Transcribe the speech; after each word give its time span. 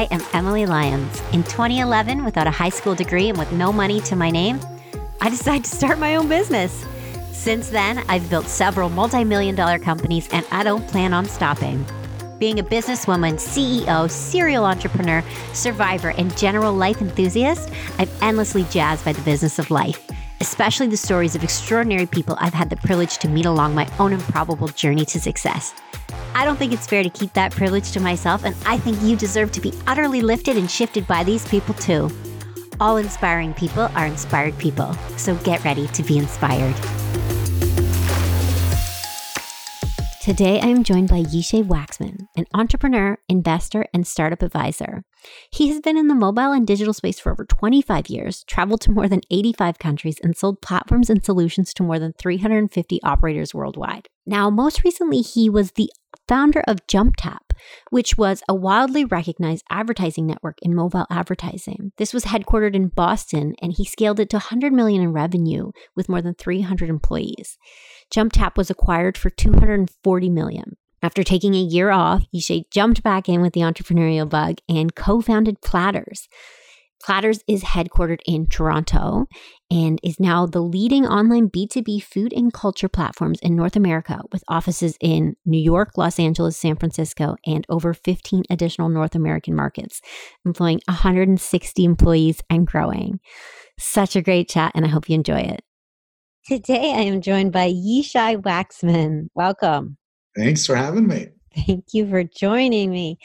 I 0.00 0.04
am 0.04 0.22
Emily 0.32 0.64
Lyons. 0.64 1.20
In 1.34 1.42
2011, 1.42 2.24
without 2.24 2.46
a 2.46 2.50
high 2.50 2.70
school 2.70 2.94
degree 2.94 3.28
and 3.28 3.36
with 3.36 3.52
no 3.52 3.70
money 3.70 4.00
to 4.00 4.16
my 4.16 4.30
name, 4.30 4.58
I 5.20 5.28
decided 5.28 5.64
to 5.64 5.76
start 5.76 5.98
my 5.98 6.16
own 6.16 6.26
business. 6.26 6.86
Since 7.32 7.68
then, 7.68 7.98
I've 8.08 8.30
built 8.30 8.46
several 8.46 8.88
multi 8.88 9.24
million 9.24 9.54
dollar 9.54 9.78
companies 9.78 10.26
and 10.32 10.46
I 10.50 10.62
don't 10.62 10.88
plan 10.88 11.12
on 11.12 11.26
stopping. 11.26 11.84
Being 12.38 12.58
a 12.58 12.62
businesswoman, 12.62 13.34
CEO, 13.34 14.10
serial 14.10 14.64
entrepreneur, 14.64 15.22
survivor, 15.52 16.14
and 16.16 16.34
general 16.34 16.72
life 16.72 17.02
enthusiast, 17.02 17.68
I'm 17.98 18.08
endlessly 18.22 18.64
jazzed 18.70 19.04
by 19.04 19.12
the 19.12 19.20
business 19.20 19.58
of 19.58 19.70
life, 19.70 20.10
especially 20.40 20.86
the 20.86 20.96
stories 20.96 21.34
of 21.34 21.44
extraordinary 21.44 22.06
people 22.06 22.38
I've 22.40 22.54
had 22.54 22.70
the 22.70 22.76
privilege 22.76 23.18
to 23.18 23.28
meet 23.28 23.44
along 23.44 23.74
my 23.74 23.86
own 23.98 24.14
improbable 24.14 24.68
journey 24.68 25.04
to 25.04 25.20
success. 25.20 25.74
I 26.40 26.44
don't 26.46 26.56
think 26.56 26.72
it's 26.72 26.86
fair 26.86 27.02
to 27.02 27.10
keep 27.10 27.34
that 27.34 27.52
privilege 27.52 27.92
to 27.92 28.00
myself, 28.00 28.44
and 28.46 28.56
I 28.64 28.78
think 28.78 28.96
you 29.02 29.14
deserve 29.14 29.52
to 29.52 29.60
be 29.60 29.74
utterly 29.86 30.22
lifted 30.22 30.56
and 30.56 30.70
shifted 30.70 31.06
by 31.06 31.22
these 31.22 31.46
people 31.46 31.74
too. 31.74 32.10
All 32.80 32.96
inspiring 32.96 33.52
people 33.52 33.90
are 33.94 34.06
inspired 34.06 34.56
people, 34.56 34.94
so 35.18 35.34
get 35.34 35.62
ready 35.64 35.86
to 35.88 36.02
be 36.02 36.16
inspired. 36.16 36.74
Today, 40.22 40.60
I 40.60 40.68
am 40.68 40.82
joined 40.82 41.10
by 41.10 41.22
Yishay 41.22 41.62
Waxman, 41.62 42.26
an 42.36 42.46
entrepreneur, 42.54 43.18
investor, 43.28 43.84
and 43.92 44.06
startup 44.06 44.42
advisor. 44.42 45.02
He 45.50 45.68
has 45.68 45.80
been 45.80 45.98
in 45.98 46.08
the 46.08 46.14
mobile 46.14 46.52
and 46.52 46.66
digital 46.66 46.94
space 46.94 47.18
for 47.18 47.32
over 47.32 47.44
25 47.44 48.08
years, 48.08 48.44
traveled 48.44 48.80
to 48.82 48.92
more 48.92 49.08
than 49.08 49.20
85 49.30 49.78
countries, 49.78 50.16
and 50.22 50.34
sold 50.34 50.62
platforms 50.62 51.10
and 51.10 51.22
solutions 51.22 51.74
to 51.74 51.82
more 51.82 51.98
than 51.98 52.14
350 52.14 53.02
operators 53.02 53.54
worldwide. 53.54 54.08
Now, 54.24 54.48
most 54.48 54.84
recently, 54.84 55.20
he 55.20 55.50
was 55.50 55.72
the 55.72 55.90
founder 56.30 56.62
of 56.68 56.86
JumpTap, 56.86 57.40
which 57.90 58.16
was 58.16 58.40
a 58.48 58.54
wildly 58.54 59.04
recognized 59.04 59.64
advertising 59.68 60.28
network 60.28 60.58
in 60.62 60.76
mobile 60.76 61.04
advertising. 61.10 61.90
This 61.96 62.14
was 62.14 62.26
headquartered 62.26 62.76
in 62.76 62.86
Boston, 62.86 63.56
and 63.60 63.72
he 63.72 63.84
scaled 63.84 64.20
it 64.20 64.30
to 64.30 64.36
100 64.36 64.72
million 64.72 65.02
in 65.02 65.12
revenue 65.12 65.72
with 65.96 66.08
more 66.08 66.22
than 66.22 66.34
300 66.34 66.88
employees. 66.88 67.58
JumpTap 68.14 68.56
was 68.56 68.70
acquired 68.70 69.18
for 69.18 69.28
240 69.28 70.30
million. 70.30 70.76
After 71.02 71.24
taking 71.24 71.54
a 71.54 71.58
year 71.58 71.90
off, 71.90 72.22
Yishay 72.32 72.70
jumped 72.70 73.02
back 73.02 73.28
in 73.28 73.42
with 73.42 73.52
the 73.52 73.62
entrepreneurial 73.62 74.30
bug 74.30 74.58
and 74.68 74.94
co-founded 74.94 75.60
Platterz. 75.62 76.28
Platterz 77.02 77.40
is 77.46 77.64
headquartered 77.64 78.20
in 78.26 78.46
Toronto 78.46 79.26
and 79.70 79.98
is 80.02 80.20
now 80.20 80.46
the 80.46 80.60
leading 80.60 81.06
online 81.06 81.48
B2B 81.48 82.02
food 82.02 82.32
and 82.32 82.52
culture 82.52 82.88
platforms 82.88 83.38
in 83.40 83.56
North 83.56 83.76
America 83.76 84.20
with 84.32 84.44
offices 84.48 84.96
in 85.00 85.34
New 85.46 85.58
York, 85.60 85.96
Los 85.96 86.18
Angeles, 86.18 86.58
San 86.58 86.76
Francisco, 86.76 87.36
and 87.46 87.64
over 87.68 87.94
15 87.94 88.44
additional 88.50 88.88
North 88.88 89.14
American 89.14 89.54
markets, 89.54 90.00
employing 90.44 90.80
160 90.88 91.84
employees 91.84 92.42
and 92.50 92.66
growing. 92.66 93.20
Such 93.78 94.14
a 94.14 94.22
great 94.22 94.48
chat, 94.48 94.72
and 94.74 94.84
I 94.84 94.88
hope 94.88 95.08
you 95.08 95.14
enjoy 95.14 95.40
it. 95.40 95.62
Today, 96.46 96.92
I 96.92 97.02
am 97.02 97.22
joined 97.22 97.52
by 97.52 97.70
Yishay 97.70 98.40
Waxman. 98.42 99.28
Welcome. 99.34 99.96
Thanks 100.36 100.66
for 100.66 100.74
having 100.74 101.06
me. 101.06 101.28
Thank 101.54 101.86
you 101.92 102.08
for 102.08 102.22
joining 102.22 102.90
me. 102.90 103.18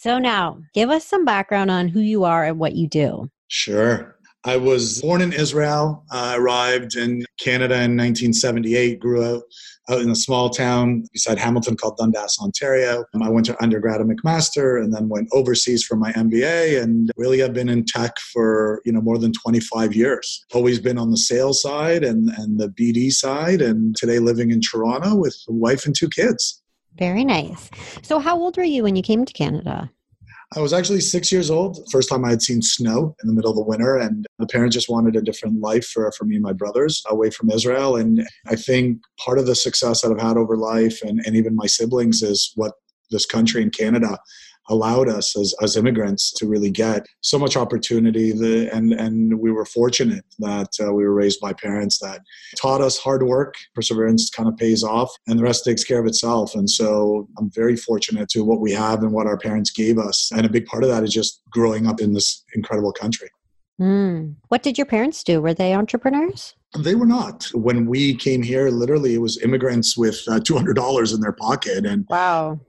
So, 0.00 0.20
now 0.20 0.60
give 0.74 0.90
us 0.90 1.04
some 1.04 1.24
background 1.24 1.72
on 1.72 1.88
who 1.88 1.98
you 1.98 2.22
are 2.22 2.44
and 2.44 2.60
what 2.60 2.76
you 2.76 2.86
do. 2.86 3.28
Sure. 3.48 4.16
I 4.44 4.56
was 4.56 5.00
born 5.00 5.22
in 5.22 5.32
Israel. 5.32 6.04
I 6.12 6.36
arrived 6.36 6.94
in 6.94 7.24
Canada 7.40 7.74
in 7.74 7.96
1978, 7.96 9.00
grew 9.00 9.24
out, 9.24 9.42
out 9.90 10.00
in 10.00 10.08
a 10.08 10.14
small 10.14 10.50
town 10.50 11.02
beside 11.12 11.36
Hamilton 11.36 11.76
called 11.76 11.96
Dundas, 11.96 12.38
Ontario. 12.40 13.04
Um, 13.12 13.24
I 13.24 13.28
went 13.28 13.46
to 13.46 13.60
undergrad 13.60 14.00
at 14.00 14.06
McMaster 14.06 14.80
and 14.80 14.94
then 14.94 15.08
went 15.08 15.28
overseas 15.32 15.82
for 15.82 15.96
my 15.96 16.12
MBA 16.12 16.80
and 16.80 17.10
really 17.16 17.42
I've 17.42 17.52
been 17.52 17.68
in 17.68 17.84
tech 17.84 18.20
for, 18.32 18.80
you 18.84 18.92
know, 18.92 19.00
more 19.00 19.18
than 19.18 19.32
25 19.32 19.96
years. 19.96 20.44
Always 20.54 20.78
been 20.78 20.96
on 20.96 21.10
the 21.10 21.16
sales 21.16 21.60
side 21.60 22.04
and, 22.04 22.28
and 22.38 22.60
the 22.60 22.68
BD 22.68 23.10
side 23.10 23.60
and 23.60 23.96
today 23.96 24.20
living 24.20 24.52
in 24.52 24.60
Toronto 24.60 25.16
with 25.16 25.36
a 25.48 25.52
wife 25.52 25.86
and 25.86 25.96
two 25.96 26.08
kids. 26.08 26.62
Very 26.98 27.24
nice. 27.24 27.70
So 28.02 28.18
how 28.18 28.36
old 28.38 28.56
were 28.56 28.64
you 28.64 28.82
when 28.82 28.96
you 28.96 29.02
came 29.02 29.24
to 29.24 29.32
Canada? 29.32 29.90
I 30.56 30.60
was 30.60 30.72
actually 30.72 31.00
six 31.00 31.30
years 31.30 31.50
old. 31.50 31.78
First 31.92 32.08
time 32.08 32.24
I 32.24 32.30
had 32.30 32.40
seen 32.40 32.62
snow 32.62 33.14
in 33.22 33.28
the 33.28 33.34
middle 33.34 33.50
of 33.50 33.56
the 33.56 33.62
winter, 33.62 33.96
and 33.96 34.26
the 34.38 34.46
parents 34.46 34.74
just 34.74 34.88
wanted 34.88 35.14
a 35.14 35.20
different 35.20 35.60
life 35.60 35.86
for, 35.86 36.10
for 36.12 36.24
me 36.24 36.36
and 36.36 36.42
my 36.42 36.54
brothers 36.54 37.02
away 37.10 37.28
from 37.30 37.50
Israel. 37.50 37.96
And 37.96 38.26
I 38.46 38.56
think 38.56 39.00
part 39.18 39.38
of 39.38 39.46
the 39.46 39.54
success 39.54 40.00
that 40.00 40.10
I've 40.10 40.20
had 40.20 40.38
over 40.38 40.56
life 40.56 41.02
and, 41.02 41.20
and 41.26 41.36
even 41.36 41.54
my 41.54 41.66
siblings 41.66 42.22
is 42.22 42.52
what 42.54 42.72
this 43.10 43.26
country 43.26 43.62
in 43.62 43.70
Canada 43.70 44.18
allowed 44.68 45.08
us 45.08 45.36
as, 45.36 45.54
as 45.62 45.76
immigrants 45.76 46.32
to 46.32 46.46
really 46.46 46.70
get 46.70 47.06
so 47.20 47.38
much 47.38 47.56
opportunity 47.56 48.32
the, 48.32 48.72
and, 48.74 48.92
and 48.92 49.38
we 49.38 49.50
were 49.50 49.64
fortunate 49.64 50.24
that 50.38 50.68
uh, 50.82 50.92
we 50.92 51.04
were 51.04 51.14
raised 51.14 51.40
by 51.40 51.52
parents 51.52 51.98
that 51.98 52.20
taught 52.60 52.80
us 52.80 52.98
hard 52.98 53.22
work 53.22 53.54
perseverance 53.74 54.30
kind 54.30 54.48
of 54.48 54.56
pays 54.56 54.82
off 54.82 55.10
and 55.26 55.38
the 55.38 55.42
rest 55.42 55.64
takes 55.64 55.84
care 55.84 56.00
of 56.00 56.06
itself 56.06 56.54
and 56.54 56.68
so 56.68 57.28
i'm 57.38 57.50
very 57.54 57.76
fortunate 57.76 58.28
to 58.28 58.44
what 58.44 58.60
we 58.60 58.72
have 58.72 59.02
and 59.02 59.12
what 59.12 59.26
our 59.26 59.38
parents 59.38 59.70
gave 59.70 59.98
us 59.98 60.30
and 60.32 60.44
a 60.44 60.50
big 60.50 60.66
part 60.66 60.82
of 60.82 60.90
that 60.90 61.04
is 61.04 61.12
just 61.12 61.42
growing 61.50 61.86
up 61.86 62.00
in 62.00 62.12
this 62.12 62.44
incredible 62.54 62.92
country 62.92 63.28
mm. 63.80 64.34
what 64.48 64.62
did 64.62 64.76
your 64.76 64.86
parents 64.86 65.22
do 65.24 65.40
were 65.40 65.54
they 65.54 65.74
entrepreneurs 65.74 66.54
they 66.76 66.94
were 66.94 67.06
not. 67.06 67.48
When 67.54 67.86
we 67.86 68.14
came 68.14 68.42
here, 68.42 68.68
literally, 68.68 69.14
it 69.14 69.22
was 69.22 69.42
immigrants 69.42 69.96
with 69.96 70.22
uh, 70.28 70.38
$200 70.40 71.14
in 71.14 71.20
their 71.20 71.32
pocket. 71.32 71.86
And 71.86 72.04
wow. 72.10 72.60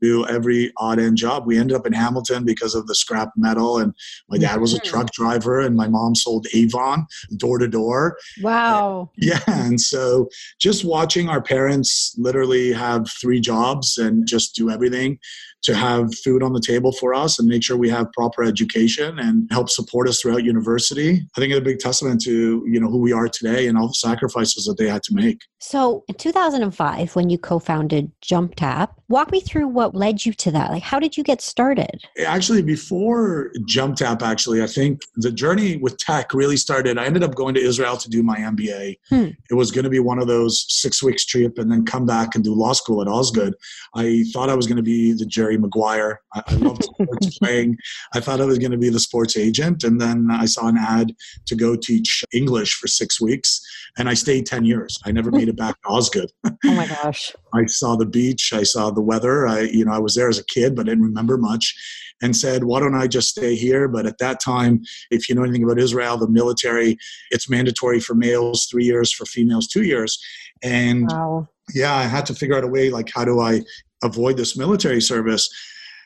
And 0.00 0.08
do 0.08 0.26
every 0.26 0.72
odd 0.76 0.98
end 0.98 1.16
job. 1.16 1.46
We 1.46 1.58
ended 1.58 1.76
up 1.76 1.86
in 1.86 1.92
Hamilton 1.92 2.44
because 2.44 2.74
of 2.74 2.86
the 2.86 2.94
scrap 2.94 3.30
metal, 3.36 3.78
and 3.78 3.94
my 4.28 4.38
dad 4.38 4.60
was 4.60 4.74
a 4.74 4.78
mm-hmm. 4.78 4.88
truck 4.88 5.12
driver, 5.12 5.60
and 5.60 5.76
my 5.76 5.88
mom 5.88 6.14
sold 6.14 6.46
Avon 6.54 7.06
door 7.36 7.58
to 7.58 7.68
door. 7.68 8.16
Wow. 8.42 9.10
Yeah. 9.20 9.40
And 9.46 9.78
so 9.78 10.28
just 10.58 10.84
watching 10.84 11.28
our 11.28 11.42
parents 11.42 12.14
literally 12.16 12.72
have 12.72 13.10
three 13.20 13.40
jobs 13.40 13.98
and 13.98 14.26
just 14.26 14.54
do 14.54 14.70
everything 14.70 15.18
to 15.62 15.74
have 15.74 16.14
food 16.24 16.42
on 16.42 16.52
the 16.52 16.60
table 16.60 16.92
for 16.92 17.14
us 17.14 17.38
and 17.38 17.48
make 17.48 17.62
sure 17.62 17.76
we 17.76 17.88
have 17.88 18.12
proper 18.12 18.44
education 18.44 19.18
and 19.18 19.48
help 19.50 19.68
support 19.68 20.08
us 20.08 20.20
throughout 20.20 20.44
university. 20.44 21.26
I 21.36 21.40
think 21.40 21.52
it's 21.52 21.58
a 21.58 21.62
big 21.62 21.78
testament 21.78 22.20
to, 22.22 22.64
you 22.66 22.80
know, 22.80 22.88
who 22.88 22.98
we 22.98 23.12
are 23.12 23.28
today 23.28 23.66
and 23.66 23.76
all 23.76 23.88
the 23.88 23.94
sacrifices 23.94 24.64
that 24.64 24.76
they 24.78 24.88
had 24.88 25.02
to 25.04 25.14
make. 25.14 25.40
So 25.60 26.04
in 26.08 26.14
2005, 26.14 27.16
when 27.16 27.30
you 27.30 27.38
co-founded 27.38 28.12
JumpTap, 28.22 28.90
walk 29.08 29.32
me 29.32 29.40
through 29.40 29.66
what 29.68 29.94
led 29.94 30.24
you 30.24 30.32
to 30.34 30.50
that. 30.52 30.70
Like, 30.70 30.82
how 30.82 31.00
did 31.00 31.16
you 31.16 31.24
get 31.24 31.40
started? 31.40 32.02
Actually, 32.24 32.62
before 32.62 33.50
JumpTap, 33.68 34.22
actually, 34.22 34.62
I 34.62 34.66
think 34.66 35.00
the 35.16 35.32
journey 35.32 35.76
with 35.76 35.98
tech 35.98 36.32
really 36.32 36.56
started. 36.56 36.98
I 36.98 37.06
ended 37.06 37.24
up 37.24 37.34
going 37.34 37.54
to 37.54 37.60
Israel 37.60 37.96
to 37.96 38.08
do 38.08 38.22
my 38.22 38.36
MBA. 38.36 38.98
Hmm. 39.08 39.28
It 39.50 39.54
was 39.54 39.70
going 39.70 39.84
to 39.84 39.90
be 39.90 39.98
one 39.98 40.20
of 40.20 40.28
those 40.28 40.66
six 40.68 41.02
weeks 41.02 41.26
trip 41.26 41.58
and 41.58 41.70
then 41.70 41.84
come 41.84 42.06
back 42.06 42.34
and 42.34 42.44
do 42.44 42.54
law 42.54 42.72
school 42.72 43.02
at 43.02 43.08
Osgoode. 43.08 43.54
I 43.96 44.24
thought 44.32 44.50
I 44.50 44.54
was 44.54 44.66
going 44.66 44.76
to 44.76 44.82
be 44.82 45.12
the 45.12 45.26
journey 45.26 45.47
Jerry 45.48 45.58
Maguire. 45.58 46.20
I, 46.34 46.42
I 46.46 46.54
loved 46.54 46.84
sports 46.84 47.38
playing. 47.42 47.76
I 48.14 48.20
thought 48.20 48.40
I 48.40 48.44
was 48.44 48.58
going 48.58 48.72
to 48.72 48.78
be 48.78 48.90
the 48.90 49.00
sports 49.00 49.36
agent. 49.36 49.82
And 49.82 50.00
then 50.00 50.28
I 50.30 50.44
saw 50.44 50.68
an 50.68 50.76
ad 50.76 51.14
to 51.46 51.56
go 51.56 51.74
teach 51.74 52.24
English 52.32 52.74
for 52.74 52.86
six 52.86 53.20
weeks. 53.20 53.60
And 53.96 54.08
I 54.08 54.14
stayed 54.14 54.46
10 54.46 54.64
years. 54.64 54.98
I 55.04 55.12
never 55.12 55.30
made 55.30 55.48
it 55.48 55.56
back 55.56 55.80
to 55.82 55.88
Osgoode. 55.88 56.30
oh 56.44 56.52
my 56.64 56.86
gosh. 56.86 57.34
I 57.54 57.64
saw 57.66 57.96
the 57.96 58.06
beach. 58.06 58.52
I 58.52 58.62
saw 58.62 58.90
the 58.90 59.00
weather. 59.00 59.46
I, 59.46 59.60
you 59.60 59.84
know, 59.84 59.92
I 59.92 59.98
was 59.98 60.14
there 60.14 60.28
as 60.28 60.38
a 60.38 60.44
kid, 60.44 60.76
but 60.76 60.82
I 60.82 60.90
didn't 60.90 61.04
remember 61.04 61.38
much 61.38 61.74
and 62.20 62.36
said, 62.36 62.64
why 62.64 62.80
don't 62.80 62.94
I 62.94 63.06
just 63.06 63.28
stay 63.28 63.54
here? 63.54 63.88
But 63.88 64.06
at 64.06 64.18
that 64.18 64.40
time, 64.40 64.82
if 65.10 65.28
you 65.28 65.34
know 65.34 65.44
anything 65.44 65.62
about 65.64 65.78
Israel, 65.78 66.18
the 66.18 66.28
military, 66.28 66.98
it's 67.30 67.48
mandatory 67.48 68.00
for 68.00 68.14
males 68.14 68.66
three 68.70 68.84
years, 68.84 69.12
for 69.12 69.24
females 69.24 69.68
two 69.68 69.84
years. 69.84 70.18
And 70.62 71.08
wow. 71.10 71.48
yeah, 71.74 71.94
I 71.94 72.02
had 72.02 72.26
to 72.26 72.34
figure 72.34 72.56
out 72.56 72.64
a 72.64 72.68
way 72.68 72.90
like, 72.90 73.10
how 73.14 73.24
do 73.24 73.40
I 73.40 73.62
avoid 74.02 74.36
this 74.36 74.56
military 74.56 75.00
service 75.00 75.48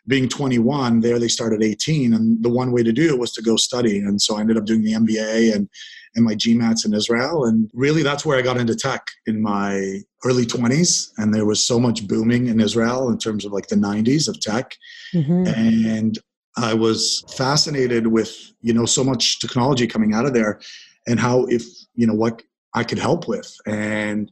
being 0.08 0.28
21 0.28 1.00
there 1.00 1.18
they 1.18 1.28
started 1.28 1.62
18 1.62 2.14
and 2.14 2.42
the 2.42 2.48
one 2.48 2.72
way 2.72 2.82
to 2.82 2.92
do 2.92 3.14
it 3.14 3.18
was 3.18 3.32
to 3.32 3.42
go 3.42 3.56
study. 3.56 3.98
And 3.98 4.20
so 4.20 4.36
i 4.36 4.40
ended 4.40 4.56
up 4.56 4.64
doing 4.64 4.82
the 4.82 4.92
mba 4.92 5.54
and 5.54 5.68
and 6.14 6.24
my 6.24 6.34
gmats 6.34 6.84
in 6.84 6.92
israel 6.92 7.44
and 7.46 7.70
really 7.72 8.02
that's 8.02 8.26
where 8.26 8.38
i 8.38 8.42
got 8.42 8.58
into 8.58 8.74
tech 8.74 9.06
in 9.26 9.40
my 9.40 10.00
early 10.24 10.44
20s 10.44 11.10
and 11.16 11.32
there 11.32 11.46
was 11.46 11.64
so 11.64 11.80
much 11.80 12.06
booming 12.06 12.48
in 12.48 12.60
israel 12.60 13.08
in 13.10 13.18
terms 13.18 13.44
of 13.44 13.52
like 13.52 13.68
the 13.68 13.76
90s 13.76 14.28
of 14.28 14.38
tech. 14.40 14.76
Mm-hmm. 15.14 15.46
and 15.46 16.18
i 16.56 16.74
was 16.74 17.24
fascinated 17.36 18.06
with 18.08 18.36
you 18.60 18.74
know 18.74 18.84
so 18.84 19.04
much 19.04 19.40
technology 19.40 19.86
coming 19.86 20.12
out 20.12 20.26
of 20.26 20.34
there 20.34 20.60
and 21.06 21.18
how 21.18 21.44
if 21.46 21.64
you 21.94 22.06
know 22.06 22.14
what 22.14 22.42
i 22.74 22.84
could 22.84 22.98
help 22.98 23.28
with. 23.28 23.54
And 23.66 24.30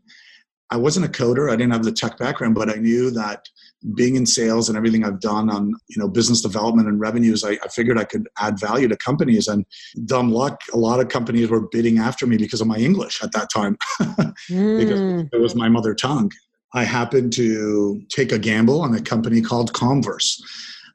I 0.71 0.77
wasn't 0.77 1.07
a 1.07 1.09
coder. 1.09 1.51
I 1.51 1.57
didn't 1.57 1.73
have 1.73 1.85
the 1.85 1.93
tech 1.93 2.17
background, 2.17 2.55
but 2.55 2.71
I 2.71 2.75
knew 2.75 3.11
that 3.11 3.49
being 3.95 4.15
in 4.15 4.27
sales 4.27 4.69
and 4.69 4.77
everything 4.77 5.05
I've 5.05 5.21
done 5.21 5.51
on 5.51 5.75
you 5.89 5.99
know 5.99 6.09
business 6.09 6.43
development 6.43 6.89
and 6.89 7.01
revenues, 7.01 7.43
I, 7.45 7.53
I, 7.65 7.69
figured 7.69 7.99
I 7.99 8.05
could 8.05 8.29
add 8.39 8.61
value 8.61 8.89
to 8.89 8.97
companies. 8.97 9.49
And 9.49 9.65
dumb 10.05 10.31
luck, 10.31 10.61
a 10.73 10.77
lot 10.77 11.01
of 11.01 11.09
companies 11.09 11.49
were 11.49 11.69
bidding 11.69 11.99
after 11.99 12.27
me 12.27 12.37
because 12.37 12.61
of 12.61 12.67
my 12.67 12.77
English 12.77 13.23
at 13.23 13.33
that 13.33 13.49
time, 13.53 13.77
mm. 14.01 14.35
because 14.79 15.29
it 15.33 15.41
was 15.41 15.55
my 15.55 15.69
mother 15.69 15.95
tongue. 15.95 16.31
I 16.73 16.85
happened 16.85 17.33
to 17.33 18.01
take 18.11 18.31
a 18.31 18.39
gamble 18.39 18.81
on 18.81 18.95
a 18.95 19.01
company 19.01 19.41
called 19.41 19.73
Comverse, 19.73 20.41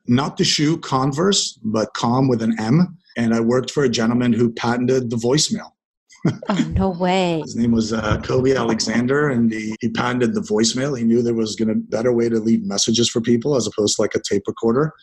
not 0.07 0.37
the 0.37 0.45
shoe 0.45 0.77
Converse, 0.77 1.59
but 1.63 1.93
Com 1.93 2.27
with 2.27 2.41
an 2.41 2.55
M. 2.59 2.97
And 3.17 3.33
I 3.33 3.39
worked 3.39 3.71
for 3.71 3.83
a 3.83 3.89
gentleman 3.89 4.33
who 4.33 4.51
patented 4.51 5.09
the 5.09 5.15
voicemail. 5.15 5.71
Oh, 6.49 6.71
no 6.75 6.89
way. 6.89 7.41
His 7.43 7.55
name 7.55 7.71
was 7.71 7.93
uh, 7.93 8.17
Kobi 8.17 8.57
Alexander, 8.57 9.29
and 9.29 9.51
he, 9.51 9.75
he 9.81 9.89
patented 9.89 10.33
the 10.33 10.41
voicemail. 10.41 10.97
He 10.97 11.03
knew 11.03 11.21
there 11.21 11.33
was 11.33 11.55
going 11.55 11.69
to 11.69 11.75
better 11.75 12.13
way 12.13 12.29
to 12.29 12.39
leave 12.39 12.63
messages 12.63 13.09
for 13.09 13.21
people 13.21 13.55
as 13.55 13.67
opposed 13.67 13.95
to 13.95 14.01
like 14.01 14.15
a 14.15 14.21
tape 14.21 14.43
recorder 14.47 14.93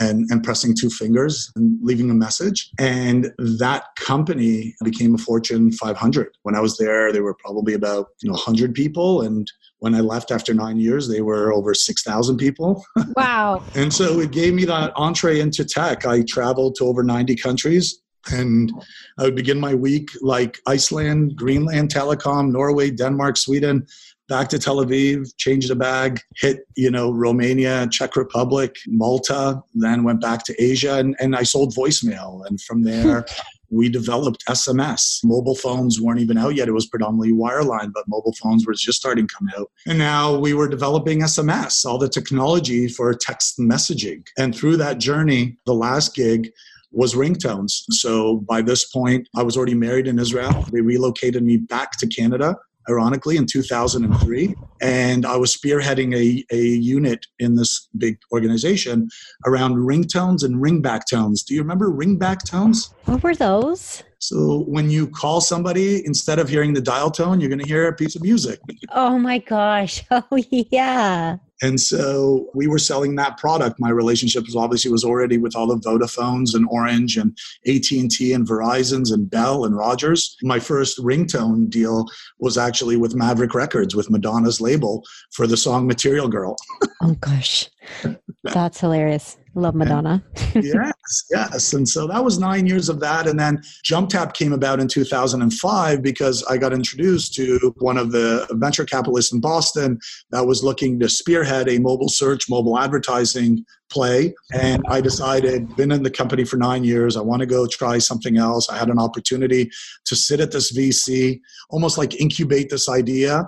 and, 0.00 0.30
and 0.30 0.44
pressing 0.44 0.74
two 0.78 0.90
fingers 0.90 1.50
and 1.56 1.78
leaving 1.82 2.10
a 2.10 2.14
message. 2.14 2.70
And 2.78 3.32
that 3.38 3.84
company 3.96 4.74
became 4.84 5.14
a 5.14 5.18
Fortune 5.18 5.72
500. 5.72 6.28
When 6.42 6.54
I 6.54 6.60
was 6.60 6.76
there, 6.76 7.12
there 7.12 7.22
were 7.22 7.34
probably 7.34 7.74
about 7.74 8.08
you 8.22 8.28
know 8.28 8.34
100 8.34 8.74
people, 8.74 9.22
and 9.22 9.50
when 9.80 9.94
I 9.94 10.00
left 10.00 10.30
after 10.30 10.52
nine 10.52 10.78
years, 10.78 11.08
they 11.08 11.20
were 11.20 11.52
over 11.52 11.72
6,000 11.72 12.36
people. 12.36 12.84
Wow. 13.16 13.64
and 13.74 13.92
so 13.92 14.20
it 14.20 14.30
gave 14.30 14.54
me 14.54 14.64
that 14.66 14.92
entree 14.94 15.40
into 15.40 15.64
tech. 15.64 16.06
I 16.06 16.22
traveled 16.22 16.76
to 16.76 16.84
over 16.84 17.02
90 17.02 17.34
countries 17.36 18.00
and 18.32 18.72
I 19.18 19.24
would 19.24 19.36
begin 19.36 19.60
my 19.60 19.74
week 19.74 20.10
like 20.20 20.58
Iceland, 20.66 21.36
Greenland, 21.36 21.90
Telecom, 21.90 22.50
Norway, 22.52 22.90
Denmark, 22.90 23.36
Sweden, 23.36 23.86
back 24.28 24.48
to 24.50 24.58
Tel 24.58 24.84
Aviv, 24.84 25.34
changed 25.38 25.70
the 25.70 25.76
bag, 25.76 26.20
hit, 26.36 26.60
you 26.76 26.90
know, 26.90 27.12
Romania, 27.12 27.88
Czech 27.90 28.16
Republic, 28.16 28.76
Malta, 28.86 29.62
then 29.74 30.04
went 30.04 30.20
back 30.20 30.44
to 30.44 30.62
Asia 30.62 30.98
and, 30.98 31.16
and 31.18 31.34
I 31.34 31.42
sold 31.42 31.74
voicemail. 31.74 32.46
And 32.46 32.60
from 32.60 32.82
there, 32.84 33.24
we 33.70 33.88
developed 33.88 34.44
SMS. 34.46 35.20
Mobile 35.24 35.54
phones 35.54 36.00
weren't 36.00 36.20
even 36.20 36.38
out 36.38 36.54
yet. 36.54 36.68
It 36.68 36.72
was 36.72 36.86
predominantly 36.86 37.32
wireline, 37.32 37.92
but 37.92 38.08
mobile 38.08 38.34
phones 38.40 38.66
were 38.66 38.74
just 38.74 38.98
starting 38.98 39.26
to 39.26 39.34
come 39.34 39.48
out. 39.58 39.70
And 39.86 39.98
now 39.98 40.38
we 40.38 40.54
were 40.54 40.68
developing 40.68 41.20
SMS, 41.20 41.84
all 41.84 41.98
the 41.98 42.08
technology 42.08 42.88
for 42.88 43.12
text 43.14 43.58
messaging. 43.58 44.26
And 44.38 44.54
through 44.54 44.78
that 44.78 44.98
journey, 44.98 45.58
the 45.66 45.74
last 45.74 46.14
gig, 46.14 46.50
was 46.90 47.14
ringtones. 47.14 47.82
So 47.90 48.38
by 48.48 48.62
this 48.62 48.88
point, 48.90 49.28
I 49.36 49.42
was 49.42 49.56
already 49.56 49.74
married 49.74 50.06
in 50.06 50.18
Israel. 50.18 50.64
They 50.72 50.80
relocated 50.80 51.42
me 51.42 51.56
back 51.56 51.92
to 51.98 52.06
Canada 52.06 52.56
ironically, 52.88 53.36
in 53.36 53.46
2003. 53.46 54.54
And 54.80 55.26
I 55.26 55.36
was 55.36 55.56
spearheading 55.56 56.14
a, 56.14 56.44
a 56.54 56.60
unit 56.60 57.26
in 57.38 57.56
this 57.56 57.88
big 57.96 58.18
organization 58.32 59.08
around 59.46 59.76
ringtones 59.76 60.44
and 60.44 60.56
ringback 60.56 61.02
tones. 61.10 61.42
Do 61.42 61.54
you 61.54 61.60
remember 61.60 61.90
ringback 61.90 62.44
tones? 62.44 62.94
What 63.04 63.22
were 63.22 63.34
those? 63.34 64.02
So 64.18 64.64
when 64.64 64.90
you 64.90 65.06
call 65.08 65.40
somebody, 65.40 66.04
instead 66.04 66.38
of 66.38 66.48
hearing 66.48 66.74
the 66.74 66.80
dial 66.80 67.10
tone, 67.10 67.40
you're 67.40 67.48
going 67.48 67.60
to 67.60 67.68
hear 67.68 67.86
a 67.86 67.92
piece 67.92 68.16
of 68.16 68.22
music. 68.22 68.60
Oh 68.92 69.18
my 69.18 69.38
gosh. 69.38 70.04
Oh, 70.30 70.42
yeah. 70.50 71.36
And 71.62 71.80
so 71.80 72.48
we 72.54 72.66
were 72.66 72.78
selling 72.78 73.16
that 73.16 73.36
product. 73.36 73.80
My 73.80 73.90
relationship 73.90 74.44
was 74.44 74.56
obviously 74.56 74.90
was 74.90 75.04
already 75.04 75.38
with 75.38 75.56
all 75.56 75.66
the 75.66 75.76
Vodafones 75.76 76.54
and 76.54 76.66
Orange 76.70 77.16
and 77.16 77.36
AT&T 77.66 78.32
and 78.32 78.46
Verizon's 78.46 79.10
and 79.10 79.28
Bell 79.30 79.64
and 79.64 79.76
Rogers. 79.76 80.36
My 80.42 80.60
first 80.60 80.98
ringtone 80.98 81.68
deal 81.68 82.06
was 82.38 82.58
actually 82.58 82.96
with 82.96 83.14
Maverick 83.14 83.54
Records 83.54 83.94
with 83.94 84.10
Madonna's 84.10 84.60
label 84.60 85.04
for 85.32 85.46
the 85.46 85.56
song 85.56 85.86
Material 85.86 86.28
Girl. 86.28 86.56
oh 87.02 87.14
gosh. 87.14 87.68
That's 88.52 88.80
hilarious. 88.80 89.38
Love 89.54 89.74
Madonna. 89.74 90.22
yes, 90.54 91.24
yes. 91.30 91.72
And 91.72 91.88
so 91.88 92.06
that 92.06 92.22
was 92.22 92.38
nine 92.38 92.66
years 92.66 92.88
of 92.88 93.00
that. 93.00 93.26
And 93.26 93.38
then 93.38 93.60
JumpTap 93.84 94.34
came 94.34 94.52
about 94.52 94.78
in 94.78 94.86
2005 94.86 96.02
because 96.02 96.44
I 96.44 96.58
got 96.58 96.72
introduced 96.72 97.34
to 97.34 97.74
one 97.78 97.98
of 97.98 98.12
the 98.12 98.46
venture 98.52 98.84
capitalists 98.84 99.32
in 99.32 99.40
Boston 99.40 99.98
that 100.30 100.46
was 100.46 100.62
looking 100.62 101.00
to 101.00 101.08
spearhead 101.08 101.68
a 101.68 101.78
mobile 101.78 102.08
search, 102.08 102.48
mobile 102.48 102.78
advertising 102.78 103.64
play. 103.90 104.34
And 104.52 104.82
I 104.88 105.00
decided, 105.00 105.74
been 105.76 105.90
in 105.90 106.02
the 106.02 106.10
company 106.10 106.44
for 106.44 106.56
nine 106.56 106.84
years, 106.84 107.16
I 107.16 107.20
want 107.20 107.40
to 107.40 107.46
go 107.46 107.66
try 107.66 107.98
something 107.98 108.36
else. 108.36 108.68
I 108.68 108.76
had 108.78 108.88
an 108.88 108.98
opportunity 108.98 109.70
to 110.04 110.14
sit 110.14 110.40
at 110.40 110.52
this 110.52 110.76
VC, 110.76 111.40
almost 111.70 111.98
like 111.98 112.20
incubate 112.20 112.70
this 112.70 112.88
idea. 112.88 113.44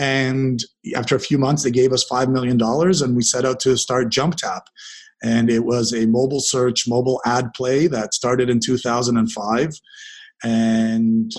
And 0.00 0.64
after 0.96 1.14
a 1.14 1.20
few 1.20 1.36
months, 1.36 1.62
they 1.62 1.70
gave 1.70 1.92
us 1.92 2.08
$5 2.08 2.32
million 2.32 2.58
and 2.60 3.14
we 3.14 3.22
set 3.22 3.44
out 3.44 3.60
to 3.60 3.76
start 3.76 4.08
JumpTap 4.08 4.62
and 5.22 5.50
it 5.50 5.64
was 5.64 5.92
a 5.92 6.06
mobile 6.06 6.40
search, 6.40 6.88
mobile 6.88 7.20
ad 7.26 7.52
play 7.54 7.86
that 7.86 8.14
started 8.14 8.48
in 8.48 8.60
2005. 8.60 9.78
And 10.42 11.32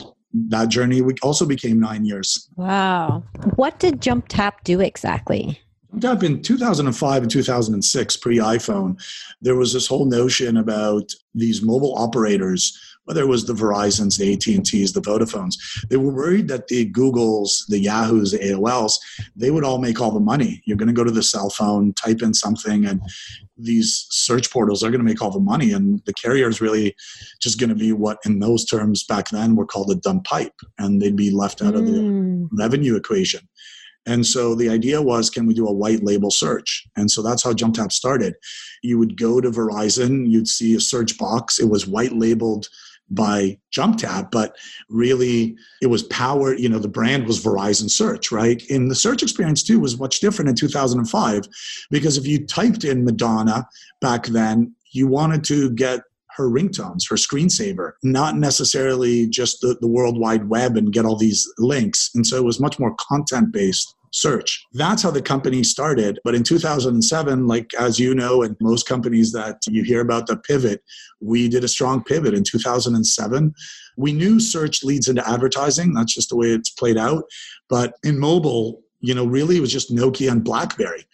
that 0.49 0.69
journey 0.69 1.01
we 1.01 1.15
also 1.23 1.45
became 1.45 1.79
nine 1.79 2.05
years. 2.05 2.49
Wow. 2.55 3.23
What 3.55 3.79
did 3.79 3.99
JumpTap 3.99 4.63
do 4.63 4.79
exactly? 4.79 5.59
JumpTap 5.95 6.23
in 6.23 6.41
2005 6.41 7.23
and 7.23 7.31
2006, 7.31 8.17
pre 8.17 8.37
iPhone, 8.37 9.01
there 9.41 9.55
was 9.55 9.73
this 9.73 9.87
whole 9.87 10.05
notion 10.05 10.55
about 10.55 11.11
these 11.33 11.63
mobile 11.63 11.95
operators 11.97 12.77
whether 13.05 13.21
it 13.21 13.27
was 13.27 13.45
the 13.45 13.53
Verizons, 13.53 14.17
the 14.17 14.33
AT&Ts, 14.33 14.91
the 14.91 15.01
Vodafones, 15.01 15.55
they 15.89 15.97
were 15.97 16.13
worried 16.13 16.47
that 16.47 16.67
the 16.67 16.89
Googles, 16.91 17.49
the 17.67 17.79
Yahoos, 17.79 18.31
the 18.31 18.39
AOLs, 18.39 18.93
they 19.35 19.51
would 19.51 19.63
all 19.63 19.79
make 19.79 19.99
all 19.99 20.11
the 20.11 20.19
money. 20.19 20.61
You're 20.65 20.77
going 20.77 20.87
to 20.87 20.93
go 20.93 21.03
to 21.03 21.11
the 21.11 21.23
cell 21.23 21.49
phone, 21.49 21.93
type 21.93 22.21
in 22.21 22.33
something, 22.33 22.85
and 22.85 23.01
these 23.57 24.07
search 24.09 24.51
portals 24.51 24.83
are 24.83 24.89
going 24.89 24.99
to 24.99 25.05
make 25.05 25.21
all 25.21 25.31
the 25.31 25.39
money. 25.39 25.71
And 25.71 26.01
the 26.05 26.13
carrier 26.13 26.47
is 26.47 26.61
really 26.61 26.95
just 27.41 27.59
going 27.59 27.69
to 27.69 27.75
be 27.75 27.91
what, 27.91 28.19
in 28.25 28.39
those 28.39 28.65
terms 28.65 29.03
back 29.03 29.29
then, 29.29 29.55
were 29.55 29.65
called 29.65 29.91
a 29.91 29.95
dumb 29.95 30.21
pipe, 30.23 30.53
and 30.77 31.01
they'd 31.01 31.15
be 31.15 31.31
left 31.31 31.61
out 31.61 31.75
of 31.75 31.85
the 31.85 31.99
mm. 31.99 32.47
revenue 32.53 32.95
equation. 32.95 33.41
And 34.05 34.25
so 34.25 34.55
the 34.55 34.69
idea 34.69 35.01
was, 35.01 35.29
can 35.29 35.45
we 35.45 35.53
do 35.53 35.67
a 35.67 35.73
white 35.73 36.03
label 36.03 36.31
search? 36.31 36.87
And 36.95 37.09
so 37.09 37.21
that's 37.21 37.43
how 37.43 37.53
JumpTap 37.53 37.91
started. 37.91 38.33
You 38.81 38.97
would 38.97 39.19
go 39.19 39.39
to 39.39 39.51
Verizon, 39.51 40.27
you'd 40.27 40.47
see 40.47 40.75
a 40.75 40.79
search 40.79 41.17
box. 41.17 41.59
It 41.59 41.69
was 41.69 41.85
white 41.85 42.13
labeled 42.13 42.67
by 43.11 43.57
JumpTap, 43.71 44.31
but 44.31 44.55
really 44.89 45.55
it 45.81 45.87
was 45.87 46.03
powered, 46.03 46.59
you 46.59 46.69
know, 46.69 46.79
the 46.79 46.87
brand 46.87 47.27
was 47.27 47.43
Verizon 47.43 47.89
Search, 47.89 48.31
right? 48.31 48.61
And 48.69 48.89
the 48.89 48.95
search 48.95 49.21
experience 49.21 49.63
too 49.63 49.79
was 49.79 49.99
much 49.99 50.19
different 50.19 50.49
in 50.49 50.55
2005 50.55 51.47
because 51.89 52.17
if 52.17 52.25
you 52.25 52.45
typed 52.45 52.83
in 52.83 53.03
Madonna 53.03 53.67
back 53.99 54.25
then, 54.27 54.73
you 54.91 55.07
wanted 55.07 55.43
to 55.45 55.71
get 55.71 56.01
her 56.35 56.49
ringtones, 56.49 57.09
her 57.09 57.15
screensaver, 57.15 57.93
not 58.03 58.37
necessarily 58.37 59.27
just 59.27 59.61
the, 59.61 59.77
the 59.81 59.87
World 59.87 60.19
Wide 60.19 60.49
Web 60.49 60.77
and 60.77 60.93
get 60.93 61.05
all 61.05 61.17
these 61.17 61.51
links. 61.57 62.09
And 62.15 62.25
so 62.25 62.37
it 62.37 62.43
was 62.43 62.59
much 62.59 62.79
more 62.79 62.95
content 62.99 63.51
based 63.51 63.95
search. 64.13 64.65
That's 64.73 65.01
how 65.01 65.11
the 65.11 65.21
company 65.21 65.63
started. 65.63 66.19
But 66.23 66.35
in 66.35 66.43
2007, 66.43 67.47
like 67.47 67.73
as 67.79 67.99
you 67.99 68.13
know, 68.13 68.43
and 68.43 68.55
most 68.59 68.87
companies 68.87 69.31
that 69.31 69.61
you 69.67 69.83
hear 69.83 70.01
about 70.01 70.27
the 70.27 70.37
pivot, 70.37 70.83
we 71.21 71.47
did 71.47 71.63
a 71.63 71.69
strong 71.69 72.03
pivot 72.03 72.33
in 72.33 72.43
2007. 72.43 73.53
We 73.97 74.13
knew 74.13 74.39
search 74.39 74.83
leads 74.83 75.07
into 75.07 75.27
advertising. 75.27 75.93
That's 75.93 76.13
just 76.13 76.29
the 76.29 76.35
way 76.35 76.47
it's 76.47 76.69
played 76.69 76.97
out. 76.97 77.23
But 77.69 77.95
in 78.03 78.19
mobile, 78.19 78.81
you 78.99 79.15
know, 79.15 79.25
really 79.25 79.57
it 79.57 79.61
was 79.61 79.71
just 79.71 79.93
Nokia 79.93 80.31
and 80.31 80.43
Blackberry. 80.43 81.05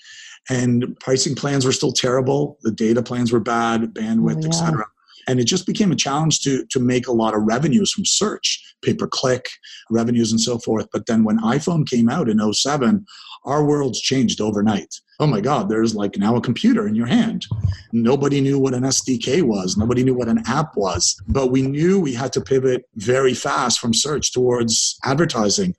And 0.50 0.98
pricing 1.02 1.36
plans 1.36 1.66
were 1.66 1.74
still 1.74 1.92
terrible. 1.92 2.58
The 2.62 2.72
data 2.72 3.04
plans 3.04 3.32
were 3.32 3.40
bad, 3.40 3.94
bandwidth, 3.94 4.38
oh, 4.38 4.42
yeah. 4.42 4.48
etc 4.48 4.86
and 5.28 5.40
it 5.40 5.44
just 5.44 5.66
became 5.66 5.92
a 5.92 5.96
challenge 5.96 6.40
to 6.42 6.66
to 6.68 6.80
make 6.80 7.08
a 7.08 7.12
lot 7.12 7.36
of 7.36 7.44
revenues 7.44 7.92
from 7.92 8.06
search 8.06 8.64
pay 8.82 8.94
per 8.94 9.08
click 9.08 9.48
revenues 9.90 10.32
and 10.32 10.42
so 10.42 10.58
forth. 10.60 10.88
But 10.92 11.06
then 11.06 11.24
when 11.24 11.40
iphone 11.40 11.88
came 11.88 12.10
out 12.10 12.30
in 12.30 12.54
07 12.54 13.06
our 13.46 13.64
world's 13.64 14.02
changed 14.02 14.42
overnight. 14.42 14.96
Oh 15.20 15.28
my 15.28 15.42
god 15.42 15.70
there's 15.70 15.96
like 15.96 16.18
now 16.18 16.36
a 16.36 16.42
computer 16.42 16.88
in 16.88 16.96
your 16.96 17.08
hand. 17.08 17.46
Nobody 17.92 18.42
knew 18.42 18.60
what 18.60 18.74
an 18.74 18.84
sdk 18.84 19.44
was. 19.44 19.78
Nobody 19.78 20.04
knew 20.04 20.16
what 20.16 20.30
an 20.30 20.44
app 20.48 20.76
was. 20.76 21.20
But 21.28 21.48
we 21.48 21.62
knew 21.62 22.00
we 22.00 22.14
had 22.14 22.34
to 22.34 22.42
pivot 22.42 22.88
very 22.96 23.34
fast 23.34 23.80
from 23.80 23.94
search 23.94 24.34
towards 24.34 24.98
advertising. 25.04 25.76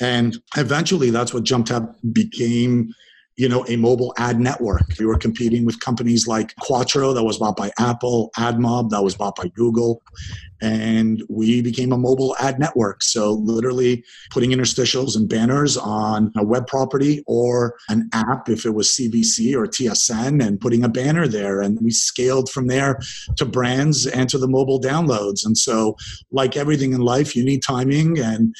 And 0.00 0.36
eventually 0.56 1.10
that's 1.10 1.32
what 1.32 1.44
JumpTap 1.44 2.12
became 2.12 2.92
you 3.36 3.48
know, 3.48 3.66
a 3.68 3.76
mobile 3.76 4.14
ad 4.16 4.40
network. 4.40 4.82
We 4.98 5.04
were 5.04 5.18
competing 5.18 5.66
with 5.66 5.78
companies 5.80 6.26
like 6.26 6.54
Quattro 6.56 7.12
that 7.12 7.22
was 7.22 7.38
bought 7.38 7.56
by 7.56 7.70
Apple, 7.78 8.30
AdMob 8.38 8.90
that 8.90 9.02
was 9.02 9.14
bought 9.14 9.36
by 9.36 9.48
Google, 9.48 10.02
and 10.62 11.22
we 11.28 11.60
became 11.60 11.92
a 11.92 11.98
mobile 11.98 12.34
ad 12.40 12.58
network. 12.58 13.02
So 13.02 13.32
literally 13.32 14.04
putting 14.30 14.50
interstitials 14.50 15.16
and 15.16 15.28
banners 15.28 15.76
on 15.76 16.32
a 16.36 16.44
web 16.44 16.66
property 16.66 17.22
or 17.26 17.76
an 17.90 18.08
app 18.14 18.48
if 18.48 18.64
it 18.64 18.70
was 18.70 18.88
CBC 18.88 19.54
or 19.54 19.66
TSN 19.66 20.44
and 20.44 20.58
putting 20.58 20.82
a 20.82 20.88
banner 20.88 21.28
there. 21.28 21.60
And 21.60 21.78
we 21.82 21.90
scaled 21.90 22.50
from 22.50 22.68
there 22.68 22.98
to 23.36 23.44
brands 23.44 24.06
and 24.06 24.30
to 24.30 24.38
the 24.38 24.48
mobile 24.48 24.80
downloads. 24.80 25.44
And 25.44 25.58
so 25.58 25.96
like 26.30 26.56
everything 26.56 26.94
in 26.94 27.00
life, 27.00 27.36
you 27.36 27.44
need 27.44 27.62
timing 27.62 28.18
and 28.18 28.54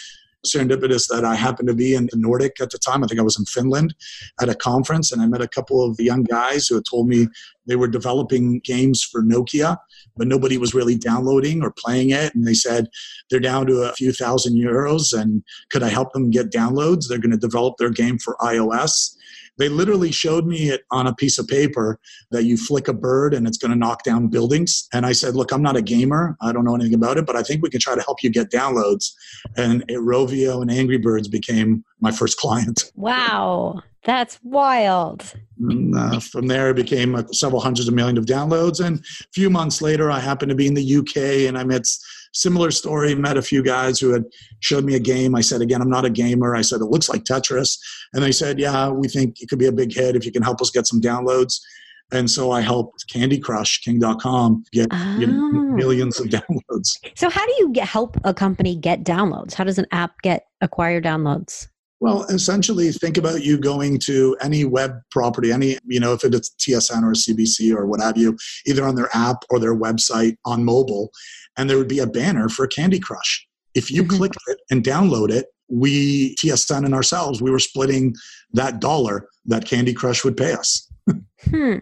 serendipitous 0.47 1.09
that 1.09 1.25
I 1.25 1.35
happened 1.35 1.69
to 1.69 1.75
be 1.75 1.95
in 1.95 2.09
the 2.11 2.19
Nordic 2.19 2.61
at 2.61 2.71
the 2.71 2.79
time. 2.79 3.03
I 3.03 3.07
think 3.07 3.21
I 3.21 3.25
was 3.25 3.38
in 3.38 3.45
Finland 3.45 3.95
at 4.41 4.49
a 4.49 4.55
conference, 4.55 5.12
and 5.12 5.21
I 5.21 5.26
met 5.26 5.43
a 5.43 5.49
couple 5.49 5.85
of 5.85 5.99
young 5.99 6.23
guys 6.23 6.67
who 6.67 6.76
had 6.76 6.85
told 6.88 7.09
me 7.09 7.29
they 7.67 7.76
were 7.76 7.88
developing 7.88 8.61
games 8.65 9.03
for 9.03 9.23
Nokia, 9.23 9.76
but 10.17 10.29
nobody 10.29 10.57
was 10.57 10.75
really 10.75 10.97
downloading 10.97 11.62
or 11.62 11.73
playing 11.73 12.11
it. 12.11 12.35
And 12.35 12.47
they 12.47 12.55
said 12.55 12.88
they're 13.31 13.41
down 13.41 13.67
to 13.67 13.83
a 13.83 13.93
few 13.93 14.12
thousand 14.12 14.57
euros, 14.57 15.12
and 15.12 15.43
could 15.71 15.83
I 15.83 15.88
help 15.88 16.12
them 16.12 16.31
get 16.31 16.53
downloads? 16.53 17.09
They're 17.09 17.19
going 17.19 17.33
to 17.33 17.37
develop 17.37 17.76
their 17.79 17.91
game 17.91 18.19
for 18.19 18.37
iOS. 18.41 19.16
They 19.59 19.69
literally 19.69 20.13
showed 20.13 20.47
me 20.47 20.71
it 20.71 20.83
on 20.91 21.07
a 21.07 21.15
piece 21.15 21.39
of 21.39 21.47
paper 21.49 21.99
that 22.31 22.45
you 22.45 22.57
flick 22.57 22.89
a 22.89 22.93
bird 22.93 23.35
and 23.35 23.47
it's 23.47 23.59
going 23.59 23.71
to 23.71 23.77
knock 23.77 24.03
down 24.03 24.29
buildings. 24.29 24.89
And 24.93 25.07
I 25.07 25.13
said, 25.13 25.35
Look, 25.35 25.53
I'm 25.53 25.63
not 25.63 25.77
a 25.77 25.83
gamer. 25.83 26.37
I 26.41 26.53
don't 26.53 26.65
know 26.65 26.75
anything 26.75 26.95
about 26.95 27.17
it, 27.17 27.27
but 27.27 27.37
I 27.37 27.43
think 27.43 27.63
we 27.63 27.71
can 27.71 27.81
try 27.81 27.95
to 27.95 28.03
help 28.03 28.23
you 28.23 28.31
get 28.31 28.51
downloads. 28.51 29.13
And 29.57 29.87
Rovio 29.89 30.63
and 30.63 30.71
Angry 30.71 30.99
Birds 30.99 31.29
became 31.29 31.85
my 32.01 32.11
first 32.11 32.39
client. 32.39 32.85
Wow. 32.97 33.83
That's 34.07 34.39
wild. 34.43 35.35
And, 35.59 35.97
uh, 35.97 36.21
from 36.21 36.47
there, 36.47 36.71
it 36.71 36.77
became 36.77 37.17
uh, 37.17 37.25
several 37.33 37.61
hundreds 37.61 37.89
of 37.89 37.95
millions 37.95 38.19
of 38.19 38.25
downloads. 38.25 38.85
And 38.85 38.99
a 38.99 39.29
few 39.35 39.51
months 39.51 39.83
later, 39.83 40.11
I 40.11 40.21
happened 40.21 40.51
to 40.51 40.55
be 40.55 40.67
in 40.69 40.75
the 40.75 40.97
UK 40.97 41.49
and 41.49 41.59
I 41.59 41.65
met 41.65 41.87
similar 42.37 42.71
story 42.71 43.14
met 43.14 43.37
a 43.37 43.43
few 43.43 43.62
guys 43.62 43.99
who 43.99 44.12
had 44.12 44.25
showed 44.61 44.85
me 44.85 44.95
a 44.95 45.00
game 45.00 45.35
i 45.35 45.40
said 45.40 45.61
again 45.61 45.81
i'm 45.81 45.90
not 45.90 46.05
a 46.05 46.11
gamer 46.11 46.55
i 46.55 46.62
said 46.62 46.81
it 46.81 46.87
looks 46.87 47.09
like 47.09 47.25
tetris 47.25 47.78
and 48.12 48.23
they 48.23 48.33
said 48.33 48.59
yeah 48.59 48.88
we 48.88 49.09
think 49.09 49.40
it 49.40 49.49
could 49.49 49.59
be 49.59 49.66
a 49.66 49.73
big 49.73 49.93
hit 49.93 50.16
if 50.16 50.25
you 50.25 50.33
can 50.33 50.43
help 50.43 50.61
us 50.61 50.71
get 50.71 50.87
some 50.87 51.00
downloads 51.00 51.61
and 52.12 52.31
so 52.31 52.52
I 52.52 52.61
helped 52.61 53.05
Candy 53.12 53.38
Crush, 53.38 53.81
King.com, 53.83 54.64
get 54.73 54.88
oh. 54.93 55.16
you 55.19 55.26
know, 55.26 55.50
oh. 55.55 55.75
millions 55.75 56.21
of 56.21 56.26
downloads. 56.31 56.90
So, 57.16 57.28
how 57.28 57.45
do 57.45 57.52
you 57.59 57.73
get, 57.73 57.88
help 57.88 58.16
a 58.25 58.33
company 58.33 58.76
get 58.76 59.02
downloads? 59.02 59.55
How 59.55 59.64
does 59.64 59.78
an 59.78 59.87
app 59.90 60.12
get 60.23 60.47
acquire 60.61 61.00
downloads? 61.00 61.66
Well, 62.00 62.25
essentially, 62.25 62.93
think 62.93 63.17
about 63.17 63.43
you 63.43 63.59
going 63.59 63.99
to 64.00 64.37
any 64.41 64.65
web 64.65 65.00
property, 65.11 65.50
any, 65.50 65.79
you 65.87 65.99
know, 65.99 66.12
if 66.12 66.25
it's 66.25 66.50
TSN 66.59 67.03
or 67.03 67.12
CBC 67.12 67.75
or 67.75 67.87
what 67.87 68.03
have 68.03 68.19
you, 68.19 68.37
either 68.67 68.85
on 68.85 68.97
their 68.97 69.09
app 69.15 69.45
or 69.49 69.59
their 69.59 69.75
website 69.75 70.37
on 70.45 70.65
mobile, 70.65 71.11
and 71.57 71.71
there 71.71 71.79
would 71.79 71.88
be 71.88 72.00
a 72.00 72.07
banner 72.07 72.49
for 72.49 72.67
Candy 72.67 73.00
Crush. 73.00 73.47
If 73.75 73.91
you 73.91 74.03
mm-hmm. 74.03 74.17
click 74.17 74.33
it 74.49 74.59
and 74.71 74.85
download 74.85 75.31
it, 75.31 75.47
we, 75.69 76.37
TSN 76.37 76.85
and 76.85 76.95
ourselves, 76.95 77.41
we 77.41 77.50
were 77.50 77.59
splitting 77.59 78.15
that 78.53 78.81
dollar 78.81 79.29
that 79.47 79.65
Candy 79.65 79.95
Crush 79.95 80.23
would 80.23 80.37
pay 80.37 80.53
us. 80.53 80.91
hmm 81.49 81.76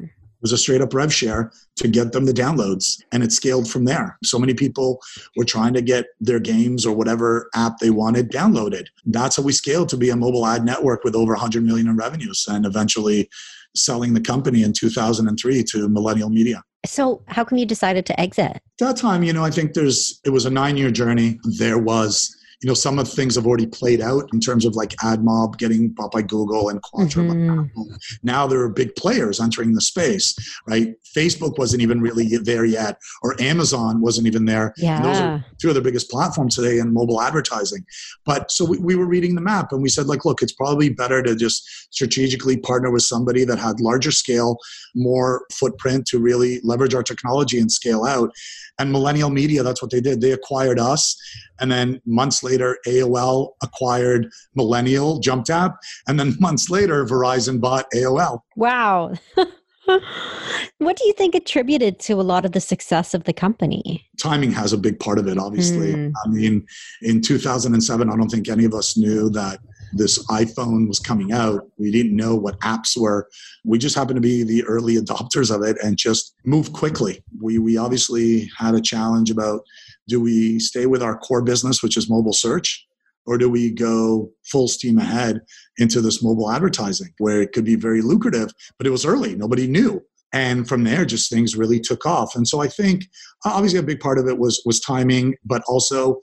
was 0.45 0.53
a 0.53 0.59
straight 0.59 0.83
up 0.83 0.93
rev 0.93 1.13
share 1.13 1.51
to 1.77 1.89
get 1.89 2.13
them 2.13 2.27
the 2.27 2.33
downloads 2.33 3.03
and 3.13 3.23
it 3.23 3.33
scaled 3.33 3.69
from 3.69 3.87
there. 3.87 4.19
So 4.23 4.39
many 4.39 4.53
people 4.53 5.01
were 5.37 5.45
trying 5.45 5.73
to 5.73 5.81
get 5.81 6.05
their 6.21 6.39
games 6.39 6.85
or 6.85 6.95
whatever 6.95 7.49
app 7.55 7.79
they 7.79 7.89
wanted 7.89 8.31
downloaded. 8.31 8.89
That's 9.07 9.37
how 9.37 9.43
we 9.43 9.53
scaled 9.53 9.89
to 9.89 9.97
be 9.97 10.11
a 10.11 10.17
mobile 10.17 10.47
ad 10.47 10.63
network 10.63 11.03
with 11.03 11.17
over 11.17 11.33
100 11.33 11.65
million 11.65 11.89
in 11.89 11.97
revenues 11.97 12.45
and 12.47 12.67
eventually 12.67 13.31
selling 13.75 14.13
the 14.13 14.21
company 14.21 14.63
in 14.63 14.75
2003 14.75 15.65
to 15.65 15.89
millennial 15.89 16.29
media. 16.29 16.63
So 16.85 17.23
how 17.29 17.45
come 17.45 17.57
you 17.57 17.65
decided 17.65 18.05
to 18.07 18.21
exit? 18.21 18.57
At 18.57 18.63
that 18.81 18.97
time 18.99 19.23
you 19.23 19.33
know 19.33 19.45
i 19.45 19.51
think 19.51 19.73
there's 19.73 20.21
it 20.27 20.31
was 20.31 20.45
a 20.45 20.51
nine 20.51 20.77
year 20.77 20.91
journey. 20.91 21.41
There 21.59 21.79
was 21.79 22.37
you 22.65 22.69
know, 22.69 22.75
some 22.75 22.99
of 22.99 23.05
the 23.05 23.15
things 23.15 23.35
have 23.35 23.47
already 23.47 23.67
played 23.67 24.01
out 24.01 24.27
in 24.33 24.41
terms 24.41 24.65
of 24.65 24.75
like 24.75 24.97
AdMob 25.03 25.59
getting 25.59 25.91
bought 25.91 26.11
by 26.13 26.23
Google 26.23 26.71
and 26.71 26.81
Quattro 26.81 27.23
mm-hmm. 27.23 27.95
Now 28.23 28.47
there 28.47 28.61
are 28.61 28.71
big 28.71 28.97
players 28.97 29.39
entering 29.39 29.75
the 29.75 29.83
space, 29.83 30.35
right? 30.67 30.95
Facebook 31.15 31.59
wasn't 31.59 31.83
even 31.83 32.01
really 32.01 32.39
there 32.39 32.65
yet, 32.65 32.97
or 33.23 33.39
Amazon 33.39 34.01
wasn't 34.01 34.27
even 34.27 34.47
there. 34.47 34.73
Yeah. 34.79 35.03
those 35.03 35.19
are 35.19 35.45
two 35.61 35.69
of 35.69 35.75
the 35.75 35.83
biggest 35.83 36.11
platforms 36.11 36.55
today 36.55 36.79
in 36.79 36.91
mobile 36.95 37.21
advertising. 37.21 37.85
But 38.25 38.51
so 38.51 38.65
we, 38.65 38.79
we 38.79 38.97
were 38.97 39.05
reading 39.05 39.35
the 39.35 39.43
map 39.43 39.71
and 39.73 39.83
we 39.83 39.91
said, 39.91 40.07
like, 40.07 40.25
look, 40.25 40.41
it's 40.41 40.55
probably 40.55 40.89
better 40.89 41.23
to 41.23 41.37
just 41.37 41.93
strategically 41.93 42.57
partner 42.57 42.91
with 42.91 43.03
somebody 43.03 43.45
that 43.45 43.59
had 43.59 43.79
larger 43.79 44.11
scale, 44.11 44.57
more 44.95 45.45
footprint 45.53 46.07
to 46.07 46.19
really 46.19 46.61
leverage 46.65 46.95
our 46.95 47.03
technology 47.03 47.59
and 47.59 47.71
scale 47.71 48.07
out. 48.07 48.33
And 48.79 48.91
Millennial 48.91 49.31
Media, 49.31 49.63
that's 49.63 49.83
what 49.83 49.91
they 49.91 50.01
did. 50.01 50.23
They 50.23 50.33
acquired 50.33 50.79
us. 50.79 51.15
And 51.61 51.71
then 51.71 52.01
months 52.05 52.43
later, 52.43 52.54
AOL 52.59 53.51
acquired 53.63 54.31
Millennial 54.55 55.21
Jump 55.21 55.35
JumpTap. 55.45 55.77
And 56.07 56.19
then 56.19 56.37
months 56.41 56.71
later, 56.71 57.05
Verizon 57.05 57.61
bought 57.61 57.87
AOL. 57.95 58.41
Wow. 58.57 59.15
what 59.85 60.97
do 60.97 61.07
you 61.07 61.13
think 61.13 61.35
attributed 61.35 61.99
to 62.01 62.15
a 62.15 62.23
lot 62.23 62.45
of 62.45 62.53
the 62.53 62.61
success 62.61 63.15
of 63.15 63.25
the 63.25 63.33
company? 63.33 64.07
Timing 64.21 64.53
has 64.53 64.73
a 64.73 64.79
big 64.79 64.99
part 64.99 65.19
of 65.19 65.27
it, 65.27 65.39
obviously. 65.39 65.95
Mm. 65.95 66.13
I 66.25 66.29
mean, 66.29 66.67
in 67.03 67.21
2007, 67.21 68.11
I 68.11 68.17
don't 68.17 68.29
think 68.29 68.49
any 68.49 68.65
of 68.65 68.75
us 68.75 68.97
knew 68.97 69.31
that 69.31 69.59
this 69.93 70.25
iPhone 70.27 70.89
was 70.89 70.99
coming 70.99 71.33
out. 71.33 71.69
We 71.79 71.93
didn't 71.93 72.17
know 72.17 72.35
what 72.35 72.59
apps 72.61 72.99
were. 72.99 73.29
We 73.65 73.79
just 73.79 73.95
happened 73.95 74.17
to 74.17 74.21
be 74.21 74.43
the 74.43 74.65
early 74.65 74.97
adopters 74.97 75.55
of 75.55 75.63
it 75.63 75.77
and 75.85 75.97
just 75.97 76.35
moved 76.45 76.73
quickly. 76.73 77.23
We, 77.41 77.59
we 77.59 77.77
obviously 77.77 78.51
had 78.59 78.75
a 78.75 78.81
challenge 78.81 79.31
about 79.31 79.61
do 80.09 80.21
we 80.21 80.59
stay 80.59 80.87
with 80.87 81.03
our 81.03 81.17
core 81.17 81.43
business, 81.43 81.83
which 81.83 81.97
is 81.97 82.11
mobile 82.11 82.33
search, 82.33 82.87
or 83.27 83.39
do 83.39 83.49
we 83.49 83.71
go 83.71 84.31
full 84.45 84.69
steam 84.69 84.99
ahead 84.99 85.41
into 85.79 86.01
this 86.01 86.23
mobile 86.23 86.51
advertising 86.51 87.09
where 87.19 87.41
it 87.41 87.53
could 87.53 87.65
be 87.65 87.77
very 87.77 88.03
lucrative, 88.03 88.53
but 88.79 88.87
it 88.87 88.91
was 88.91 89.07
early, 89.07 89.35
nobody 89.35 89.67
knew. 89.67 90.03
And 90.33 90.69
from 90.69 90.83
there, 90.83 91.05
just 91.05 91.31
things 91.31 91.57
really 91.57 91.79
took 91.79 92.05
off. 92.05 92.35
And 92.35 92.47
so 92.47 92.61
I 92.61 92.67
think 92.67 93.05
obviously 93.45 93.79
a 93.79 93.85
big 93.85 94.01
part 94.01 94.19
of 94.19 94.27
it 94.27 94.39
was 94.39 94.61
was 94.67 94.81
timing, 94.81 95.37
but 95.45 95.63
also 95.69 96.21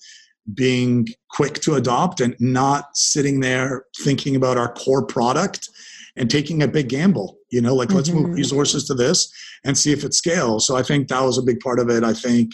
being 0.53 1.07
quick 1.29 1.55
to 1.61 1.75
adopt 1.75 2.19
and 2.19 2.35
not 2.39 2.85
sitting 2.95 3.39
there 3.39 3.85
thinking 4.03 4.35
about 4.35 4.57
our 4.57 4.73
core 4.73 5.05
product 5.05 5.69
and 6.17 6.29
taking 6.29 6.61
a 6.61 6.67
big 6.67 6.89
gamble 6.89 7.37
you 7.51 7.61
know 7.61 7.75
like 7.75 7.89
mm-hmm. 7.89 7.97
let's 7.97 8.09
move 8.09 8.25
mm-hmm. 8.25 8.33
resources 8.33 8.85
to 8.85 8.93
this 8.93 9.31
and 9.63 9.77
see 9.77 9.93
if 9.93 10.03
it 10.03 10.13
scales 10.13 10.65
so 10.65 10.75
i 10.75 10.83
think 10.83 11.07
that 11.07 11.21
was 11.21 11.37
a 11.37 11.43
big 11.43 11.59
part 11.59 11.79
of 11.79 11.89
it 11.89 12.03
i 12.03 12.13
think 12.13 12.51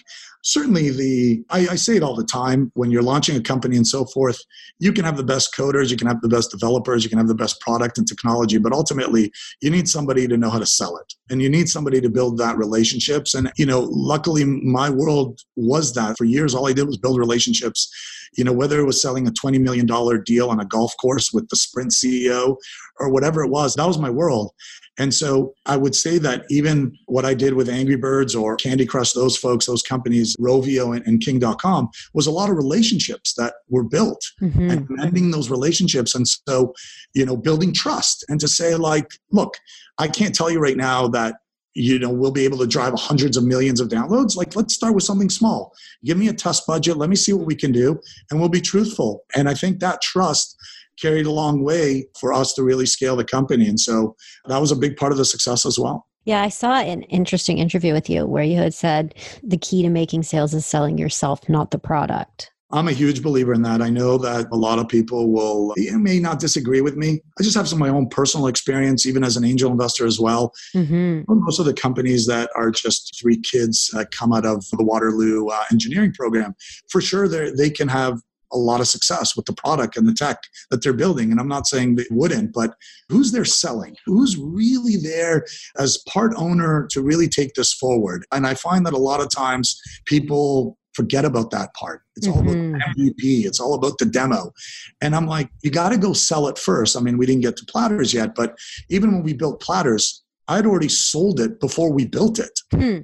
certainly 0.47 0.89
the 0.89 1.43
I, 1.49 1.67
I, 1.71 1.75
say 1.75 1.97
it 1.97 2.03
all 2.03 2.15
the 2.15 2.23
time 2.23 2.71
when 2.75 2.89
you're 2.89 3.03
launching 3.03 3.35
a 3.35 3.41
company 3.41 3.75
and 3.75 3.85
so 3.85 4.05
forth 4.05 4.39
you 4.79 4.93
can 4.93 5.03
have 5.03 5.17
the 5.17 5.23
best 5.23 5.53
coders 5.53 5.91
you 5.91 5.97
can 5.97 6.07
have 6.07 6.21
the 6.21 6.29
best 6.29 6.51
developers 6.51 7.03
you 7.03 7.09
can 7.09 7.19
have 7.19 7.27
the 7.27 7.35
best 7.35 7.59
product 7.59 7.97
and 7.97 8.07
technology 8.07 8.57
but 8.57 8.71
ultimately 8.71 9.29
you 9.61 9.69
need 9.69 9.89
somebody 9.89 10.25
to 10.25 10.37
know 10.37 10.49
how 10.49 10.59
to 10.59 10.65
sell 10.65 10.97
it. 10.97 11.13
And 11.29 11.41
you 11.41 11.49
need 11.49 11.67
somebody 11.67 11.99
to 11.99 12.09
build 12.09 12.37
that 12.37 12.57
relationships. 12.57 13.33
And 13.33 13.51
you 13.57 13.65
know 13.65 13.81
luckily 13.91 14.45
my 14.45 14.89
world 14.89 15.41
was 15.55 15.93
that 15.93 16.17
for 16.17 16.25
years. 16.25 16.55
All 16.55 16.67
i 16.67 16.73
did 16.73 16.87
was 16.87 16.97
build 16.97 17.19
relationships. 17.19 17.89
You 18.37 18.43
know 18.43 18.53
whether 18.53 18.79
it 18.79 18.85
was 18.85 19.01
selling 19.01 19.27
a 19.27 19.31
$20 19.31 19.59
million 19.59 19.87
deal 20.23 20.49
on 20.49 20.59
a 20.59 20.65
golf 20.65 20.93
course 21.01 21.31
with 21.33 21.49
the 21.49 21.55
sprint 21.55 21.91
ceo 21.91 22.55
or 22.99 23.09
whatever 23.09 23.43
it 23.43 23.49
was 23.49 23.75
that 23.75 23.87
was 23.87 23.97
my 23.97 24.09
world. 24.09 24.53
And 24.97 25.13
so 25.13 25.53
I 25.65 25.77
would 25.77 25.95
say 25.95 26.17
that 26.19 26.45
even 26.49 26.97
what 27.05 27.25
I 27.25 27.33
did 27.33 27.53
with 27.53 27.69
Angry 27.69 27.95
Birds 27.95 28.33
or 28.35 28.55
Candy 28.55 28.85
Crush, 28.85 29.13
those 29.13 29.37
folks, 29.37 29.67
those 29.67 29.83
companies, 29.83 30.35
Rovio 30.37 30.95
and, 30.95 31.05
and 31.05 31.21
King.com, 31.21 31.89
was 32.13 32.27
a 32.27 32.31
lot 32.31 32.49
of 32.49 32.55
relationships 32.55 33.33
that 33.35 33.55
were 33.69 33.83
built 33.83 34.25
mm-hmm. 34.41 34.69
and 34.69 34.89
mending 34.89 35.31
those 35.31 35.49
relationships. 35.51 36.15
And 36.15 36.27
so, 36.27 36.73
you 37.13 37.25
know, 37.25 37.37
building 37.37 37.73
trust 37.73 38.25
and 38.27 38.39
to 38.39 38.47
say, 38.47 38.75
like, 38.75 39.11
look, 39.31 39.57
I 39.99 40.07
can't 40.07 40.33
tell 40.33 40.49
you 40.49 40.59
right 40.59 40.77
now 40.77 41.07
that 41.09 41.35
you 41.79 41.99
know 41.99 42.09
we'll 42.09 42.31
be 42.31 42.43
able 42.43 42.57
to 42.57 42.65
drive 42.65 42.93
hundreds 42.95 43.37
of 43.37 43.43
millions 43.43 43.79
of 43.79 43.87
downloads. 43.87 44.35
Like 44.35 44.55
let's 44.55 44.73
start 44.73 44.95
with 44.95 45.03
something 45.03 45.29
small. 45.29 45.73
Give 46.03 46.17
me 46.17 46.27
a 46.27 46.33
test 46.33 46.65
budget. 46.65 46.97
Let 46.97 47.07
me 47.07 47.15
see 47.15 47.33
what 47.33 47.45
we 47.45 47.53
can 47.55 47.71
do 47.71 47.99
and 48.31 48.39
we'll 48.39 48.49
be 48.49 48.61
truthful. 48.61 49.23
And 49.35 49.47
i 49.47 49.53
think 49.53 49.79
that 49.79 50.01
trust 50.01 50.57
carried 50.99 51.25
a 51.25 51.31
long 51.31 51.63
way 51.63 52.07
for 52.19 52.33
us 52.33 52.53
to 52.53 52.63
really 52.63 52.85
scale 52.85 53.15
the 53.15 53.25
company. 53.25 53.67
And 53.67 53.79
so 53.79 54.15
that 54.47 54.59
was 54.59 54.71
a 54.71 54.75
big 54.75 54.97
part 54.97 55.11
of 55.11 55.17
the 55.17 55.25
success 55.25 55.65
as 55.65 55.79
well. 55.79 56.07
Yeah, 56.25 56.41
I 56.41 56.49
saw 56.49 56.79
an 56.79 57.03
interesting 57.03 57.57
interview 57.57 57.93
with 57.93 58.09
you 58.09 58.25
where 58.25 58.43
you 58.43 58.57
had 58.57 58.73
said 58.73 59.15
the 59.43 59.57
key 59.57 59.81
to 59.83 59.89
making 59.89 60.23
sales 60.23 60.53
is 60.53 60.65
selling 60.65 60.97
yourself, 60.97 61.47
not 61.47 61.71
the 61.71 61.79
product. 61.79 62.51
I'm 62.69 62.89
a 62.89 62.91
huge 62.91 63.23
believer 63.23 63.53
in 63.53 63.61
that. 63.61 63.81
I 63.81 63.89
know 63.89 64.17
that 64.17 64.47
a 64.51 64.57
lot 64.57 64.77
of 64.77 64.89
people 64.89 65.31
will 65.31 65.73
you 65.77 65.97
may 65.97 66.19
not 66.19 66.39
disagree 66.39 66.81
with 66.81 66.97
me. 66.97 67.21
I 67.39 67.43
just 67.43 67.55
have 67.55 67.67
some 67.67 67.81
of 67.81 67.87
my 67.87 67.95
own 67.95 68.09
personal 68.09 68.47
experience, 68.47 69.05
even 69.05 69.23
as 69.23 69.37
an 69.37 69.45
angel 69.45 69.71
investor 69.71 70.05
as 70.05 70.19
well. 70.19 70.53
Mm-hmm. 70.75 71.21
Most 71.29 71.59
of 71.59 71.65
the 71.65 71.73
companies 71.73 72.27
that 72.27 72.49
are 72.55 72.71
just 72.71 73.17
three 73.21 73.39
kids 73.39 73.89
that 73.93 74.11
come 74.11 74.33
out 74.33 74.45
of 74.45 74.65
the 74.71 74.83
Waterloo 74.83 75.47
uh, 75.47 75.63
engineering 75.71 76.11
program, 76.11 76.55
for 76.89 76.99
sure, 76.99 77.29
they 77.29 77.69
can 77.69 77.87
have 77.87 78.19
a 78.51 78.57
lot 78.57 78.81
of 78.81 78.87
success 78.87 79.35
with 79.35 79.45
the 79.45 79.53
product 79.53 79.97
and 79.97 80.07
the 80.07 80.13
tech 80.13 80.37
that 80.71 80.83
they're 80.83 80.93
building. 80.93 81.31
And 81.31 81.39
I'm 81.39 81.47
not 81.47 81.67
saying 81.67 81.95
they 81.95 82.05
wouldn't, 82.09 82.53
but 82.53 82.75
who's 83.09 83.31
there 83.31 83.45
selling? 83.45 83.95
Who's 84.05 84.37
really 84.37 84.95
there 84.95 85.45
as 85.77 85.97
part 86.09 86.33
owner 86.35 86.87
to 86.91 87.01
really 87.01 87.27
take 87.27 87.53
this 87.53 87.73
forward? 87.73 88.25
And 88.31 88.47
I 88.47 88.53
find 88.53 88.85
that 88.85 88.93
a 88.93 88.97
lot 88.97 89.21
of 89.21 89.29
times 89.29 89.79
people 90.05 90.77
forget 90.93 91.25
about 91.25 91.51
that 91.51 91.73
part. 91.75 92.01
It's 92.15 92.27
mm-hmm. 92.27 92.37
all 92.37 92.43
about 92.43 92.57
mm-hmm. 92.57 93.01
MVP. 93.01 93.45
It's 93.45 93.59
all 93.59 93.75
about 93.75 93.99
the 93.99 94.05
demo. 94.05 94.51
And 94.99 95.15
I'm 95.15 95.27
like, 95.27 95.49
you 95.61 95.69
got 95.69 95.89
to 95.89 95.97
go 95.97 96.11
sell 96.13 96.47
it 96.47 96.57
first. 96.57 96.97
I 96.97 97.01
mean, 97.01 97.17
we 97.17 97.27
didn't 97.27 97.43
get 97.43 97.55
to 97.57 97.65
Platterz 97.65 98.13
yet, 98.13 98.33
but 98.33 98.57
even 98.89 99.11
when 99.13 99.23
we 99.23 99.33
built 99.33 99.61
Platterz, 99.61 100.21
I'd 100.47 100.65
already 100.65 100.89
sold 100.89 101.39
it 101.39 101.59
before 101.59 101.91
we 101.93 102.05
built 102.05 102.39
it. 102.39 102.59
Hmm. 102.73 102.99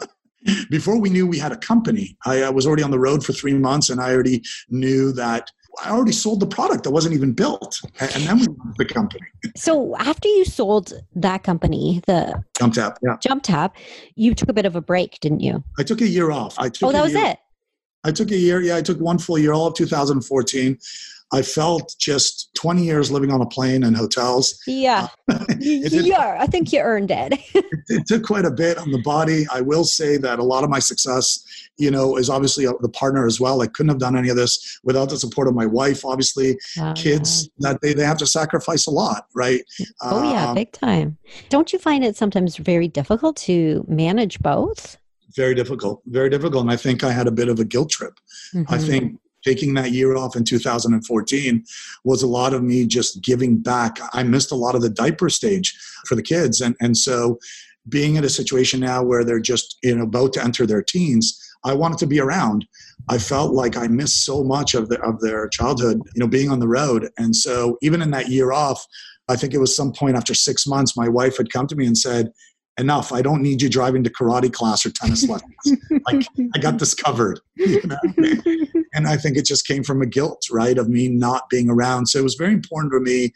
before 0.70 1.00
we 1.00 1.10
knew 1.10 1.28
we 1.28 1.38
had 1.38 1.52
a 1.52 1.58
company, 1.58 2.18
I, 2.26 2.44
I 2.44 2.50
was 2.50 2.66
already 2.66 2.84
on 2.84 2.92
the 2.92 3.00
road 3.00 3.26
for 3.26 3.34
three 3.34 3.54
months 3.54 3.90
and 3.90 4.02
I 4.02 4.14
already 4.14 4.44
knew 4.70 5.12
that 5.14 5.52
I 5.84 5.92
already 5.92 6.12
sold 6.12 6.40
the 6.40 6.48
product 6.48 6.84
that 6.86 6.92
wasn't 6.92 7.14
even 7.14 7.34
built. 7.34 7.82
And 8.00 8.24
then 8.24 8.40
we 8.40 8.48
the 8.78 8.86
company. 8.86 9.26
So 9.56 9.96
after 9.98 10.28
you 10.28 10.46
sold 10.46 10.94
that 11.16 11.44
company, 11.44 12.02
the 12.08 12.44
Jump 12.58 12.74
JumpTap, 12.74 12.98
yeah. 13.04 13.18
JumpTap, 13.18 13.72
you 14.16 14.34
took 14.34 14.50
a 14.50 14.54
bit 14.54 14.66
of 14.66 14.76
a 14.76 14.82
break, 14.82 15.20
didn't 15.20 15.42
you? 15.42 15.64
I 15.78 15.84
took 15.84 16.02
a 16.02 16.08
year 16.08 16.32
off. 16.32 16.58
I 16.58 16.70
took 16.70 16.90
Oh, 16.90 16.92
that 16.92 17.04
was 17.04 17.14
year, 17.14 17.26
it. 17.26 17.40
I 18.04 18.12
took 18.12 18.32
a 18.32 18.38
year. 18.38 18.62
Yeah, 18.62 18.78
I 18.78 18.82
took 18.82 19.00
one 19.00 19.18
full 19.18 19.38
year, 19.38 19.54
all 19.54 19.68
of 19.68 19.76
2014. 19.76 20.78
I 21.34 21.42
felt 21.42 21.94
just 22.00 22.54
20 22.56 22.84
years 22.84 23.12
living 23.12 23.32
on 23.32 23.42
a 23.42 23.46
plane 23.46 23.84
and 23.84 23.98
hotels. 23.98 24.58
Yeah. 24.66 25.08
yeah, 25.60 26.38
I 26.40 26.48
think 26.48 26.72
you 26.72 26.80
earned 26.80 27.12
it. 27.12 27.34
it. 27.54 27.66
It 27.90 28.08
took 28.08 28.24
quite 28.24 28.46
a 28.46 28.52
bit 28.52 28.78
on 28.78 28.92
the 28.92 29.02
body. 29.02 29.46
I 29.52 29.60
will 29.60 29.84
say 29.84 30.16
that 30.18 30.40
a 30.40 30.44
lot 30.44 30.64
of 30.64 30.70
my 30.70 30.80
success, 30.80 31.44
you 31.78 31.92
know, 31.92 32.16
is 32.18 32.30
obviously 32.30 32.66
the 32.66 32.90
partner 32.90 33.26
as 33.26 33.42
well. 33.42 33.62
I 33.62 33.68
couldn't 33.68 33.90
have 33.90 34.00
done 34.00 34.16
any 34.16 34.30
of 34.30 34.38
this 34.38 34.80
without 34.84 35.10
the 35.10 35.18
support 35.18 35.50
of 35.50 35.54
my 35.54 35.66
wife, 35.66 36.06
obviously, 36.06 36.58
oh, 36.80 36.94
kids 36.96 37.50
yeah. 37.58 37.72
that 37.72 37.82
they, 37.82 37.94
they 37.94 38.06
have 38.06 38.18
to 38.20 38.28
sacrifice 38.28 38.88
a 38.88 38.92
lot, 38.92 39.28
right? 39.36 39.64
Oh, 40.02 40.32
yeah, 40.32 40.50
um, 40.50 40.56
big 40.56 40.72
time. 40.72 41.18
Don't 41.50 41.74
you 41.74 41.80
find 41.80 42.06
it 42.06 42.16
sometimes 42.16 42.56
very 42.56 42.88
difficult 42.88 43.36
to 43.38 43.84
manage 43.90 44.40
both? 44.40 44.98
Very 45.36 45.56
difficult, 45.56 46.02
very 46.06 46.30
difficult. 46.30 46.64
And 46.64 46.72
I 46.72 46.78
think 46.78 47.04
I 47.04 47.12
had 47.12 47.28
a 47.28 47.32
bit 47.32 47.50
of 47.50 47.60
a 47.60 47.66
guilt 47.66 47.90
trip. 47.90 48.18
Mm-hmm. 48.56 48.74
I 48.74 48.78
think 48.78 49.20
taking 49.48 49.74
that 49.76 49.92
year 49.92 50.16
off 50.18 50.36
in 50.36 50.44
2014 50.44 51.64
was 52.04 52.22
a 52.22 52.28
lot 52.28 52.54
of 52.54 52.64
me 52.64 52.86
just 52.86 53.24
giving 53.24 53.58
back. 53.58 53.98
I 54.12 54.24
missed 54.24 54.52
a 54.52 54.56
lot 54.56 54.76
of 54.76 54.82
the 54.82 54.90
diaper 54.90 55.30
stage 55.30 55.78
for 56.06 56.16
the 56.16 56.22
kids. 56.22 56.60
And, 56.60 56.76
and 56.82 56.98
so 56.98 57.40
being 57.88 58.16
in 58.16 58.26
a 58.26 58.30
situation 58.30 58.82
now 58.82 59.04
where 59.04 59.24
they're 59.24 59.40
just 59.40 59.78
you 59.84 59.96
know 59.96 60.04
about 60.04 60.34
to 60.34 60.44
enter 60.44 60.66
their 60.66 60.84
teens, 60.84 61.42
I 61.64 61.74
wanted 61.74 61.98
to 62.00 62.08
be 62.08 62.20
around. 62.20 62.66
I 63.08 63.18
felt 63.18 63.54
like 63.54 63.78
I 63.78 63.88
missed 63.88 64.26
so 64.26 64.44
much 64.44 64.76
of, 64.76 64.90
the, 64.90 65.00
of 65.02 65.22
their 65.22 65.48
childhood, 65.48 66.02
you 66.14 66.20
know, 66.20 66.28
being 66.28 66.50
on 66.50 66.60
the 66.60 66.68
road. 66.68 67.10
And 67.18 67.34
so 67.34 67.78
even 67.82 68.02
in 68.02 68.12
that 68.12 68.28
year 68.28 68.52
off, 68.52 68.86
I 69.30 69.38
think 69.38 69.54
it 69.54 69.60
was 69.60 69.76
some 69.76 69.94
point 69.94 70.18
after 70.18 70.34
six 70.34 70.68
months, 70.68 70.98
my 70.98 71.08
wife 71.08 71.38
had 71.38 71.52
come 71.52 71.68
to 71.68 71.76
me 71.76 71.86
and 71.86 71.98
said, 71.98 72.32
enough. 72.78 73.12
I 73.12 73.22
don't 73.22 73.42
need 73.42 73.62
you 73.62 73.70
driving 73.70 74.04
to 74.04 74.10
karate 74.10 74.52
class 74.52 74.86
or 74.86 74.92
tennis 74.92 75.24
lessons. 75.30 75.56
like 76.06 76.26
I 76.56 76.60
got 76.60 76.80
this 76.80 76.94
covered. 76.94 77.40
You 77.58 77.82
know? 77.86 77.98
and 78.94 79.08
I 79.08 79.18
think 79.18 79.36
it 79.36 79.46
just 79.46 79.66
came 79.68 79.84
from 79.84 80.02
a 80.02 80.06
guilt, 80.06 80.48
right, 80.52 80.78
of 80.78 80.90
me 80.90 81.08
not 81.08 81.50
being 81.50 81.70
around. 81.70 82.06
So 82.08 82.20
it 82.20 82.24
was 82.24 82.36
very 82.36 82.54
important 82.54 82.92
for 82.92 83.00
me, 83.00 83.34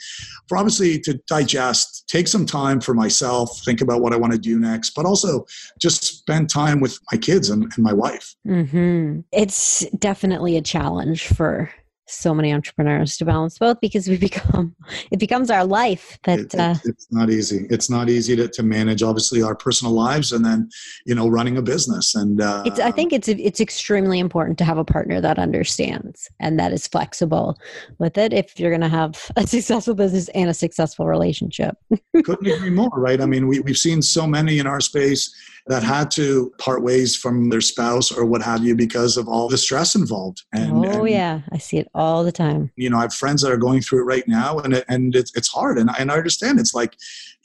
for 0.47 0.57
obviously 0.57 0.99
to 1.01 1.15
digest, 1.27 2.07
take 2.07 2.27
some 2.27 2.45
time 2.45 2.81
for 2.81 2.93
myself, 2.93 3.61
think 3.65 3.81
about 3.81 4.01
what 4.01 4.13
I 4.13 4.17
want 4.17 4.33
to 4.33 4.39
do 4.39 4.59
next, 4.59 4.91
but 4.91 5.05
also 5.05 5.45
just 5.79 6.03
spend 6.03 6.49
time 6.49 6.81
with 6.81 6.99
my 7.11 7.17
kids 7.17 7.49
and, 7.49 7.63
and 7.63 7.79
my 7.79 7.93
wife. 7.93 8.35
Mm-hmm. 8.47 9.21
It's 9.31 9.85
definitely 9.97 10.55
a 10.55 10.61
challenge 10.61 11.27
for 11.27 11.71
so 12.07 12.33
many 12.33 12.53
entrepreneurs 12.53 13.17
to 13.17 13.25
balance 13.25 13.57
both 13.57 13.79
because 13.79 14.07
we 14.07 14.17
become 14.29 14.75
it 15.11 15.19
becomes 15.19 15.49
our 15.49 15.65
life 15.65 16.19
but 16.23 16.39
it, 16.39 16.55
uh, 16.55 16.75
it's 16.85 17.07
not 17.11 17.29
easy. 17.29 17.67
It's 17.69 17.89
not 17.89 18.09
easy 18.09 18.35
to, 18.35 18.47
to 18.47 18.63
manage 18.63 19.03
obviously 19.03 19.41
our 19.41 19.55
personal 19.55 19.93
lives 19.93 20.31
and 20.31 20.45
then 20.45 20.69
you 21.05 21.15
know 21.15 21.27
running 21.27 21.57
a 21.57 21.61
business 21.61 22.15
and 22.15 22.41
uh, 22.41 22.63
it's, 22.65 22.79
i 22.79 22.91
think 22.91 23.13
it's 23.13 23.27
it's 23.27 23.59
extremely 23.59 24.19
important 24.19 24.57
to 24.57 24.65
have 24.65 24.77
a 24.77 24.85
partner 24.85 25.21
that 25.21 25.39
understands 25.39 26.29
and 26.39 26.59
that 26.59 26.71
is 26.71 26.87
flexible 26.87 27.57
with 27.99 28.17
it 28.17 28.33
if 28.33 28.59
you're 28.59 28.71
going 28.71 28.81
to 28.81 28.87
have 28.89 29.31
a 29.35 29.47
successful 29.47 29.93
business 29.93 30.29
and 30.29 30.49
a 30.49 30.53
successful 30.53 31.05
relationship. 31.07 31.77
Couldn't 32.23 32.47
agree 32.47 32.69
more 32.69 32.89
right? 32.93 33.21
I 33.21 33.25
mean 33.25 33.47
we, 33.47 33.59
we've 33.59 33.77
seen 33.77 34.01
so 34.01 34.27
many 34.27 34.59
in 34.59 34.67
our 34.67 34.81
space 34.81 35.33
that 35.67 35.83
had 35.83 36.09
to 36.11 36.51
part 36.57 36.81
ways 36.81 37.15
from 37.15 37.49
their 37.49 37.61
spouse 37.61 38.11
or 38.11 38.25
what 38.25 38.41
have 38.41 38.63
you 38.63 38.75
because 38.75 39.17
of 39.17 39.27
all 39.27 39.47
the 39.47 39.57
stress 39.57 39.95
involved. 39.95 40.43
And, 40.53 40.85
oh, 40.85 41.01
and, 41.01 41.09
yeah. 41.09 41.41
I 41.51 41.57
see 41.57 41.77
it 41.77 41.87
all 41.93 42.23
the 42.23 42.31
time. 42.31 42.71
You 42.75 42.89
know, 42.89 42.97
I 42.97 43.01
have 43.01 43.13
friends 43.13 43.41
that 43.41 43.51
are 43.51 43.57
going 43.57 43.81
through 43.81 44.01
it 44.01 44.05
right 44.05 44.27
now 44.27 44.59
and, 44.59 44.73
it, 44.73 44.85
and 44.89 45.15
it's, 45.15 45.35
it's 45.35 45.49
hard. 45.49 45.77
And, 45.77 45.89
and 45.97 46.11
I 46.11 46.15
understand 46.15 46.59
it's 46.59 46.73
like, 46.73 46.95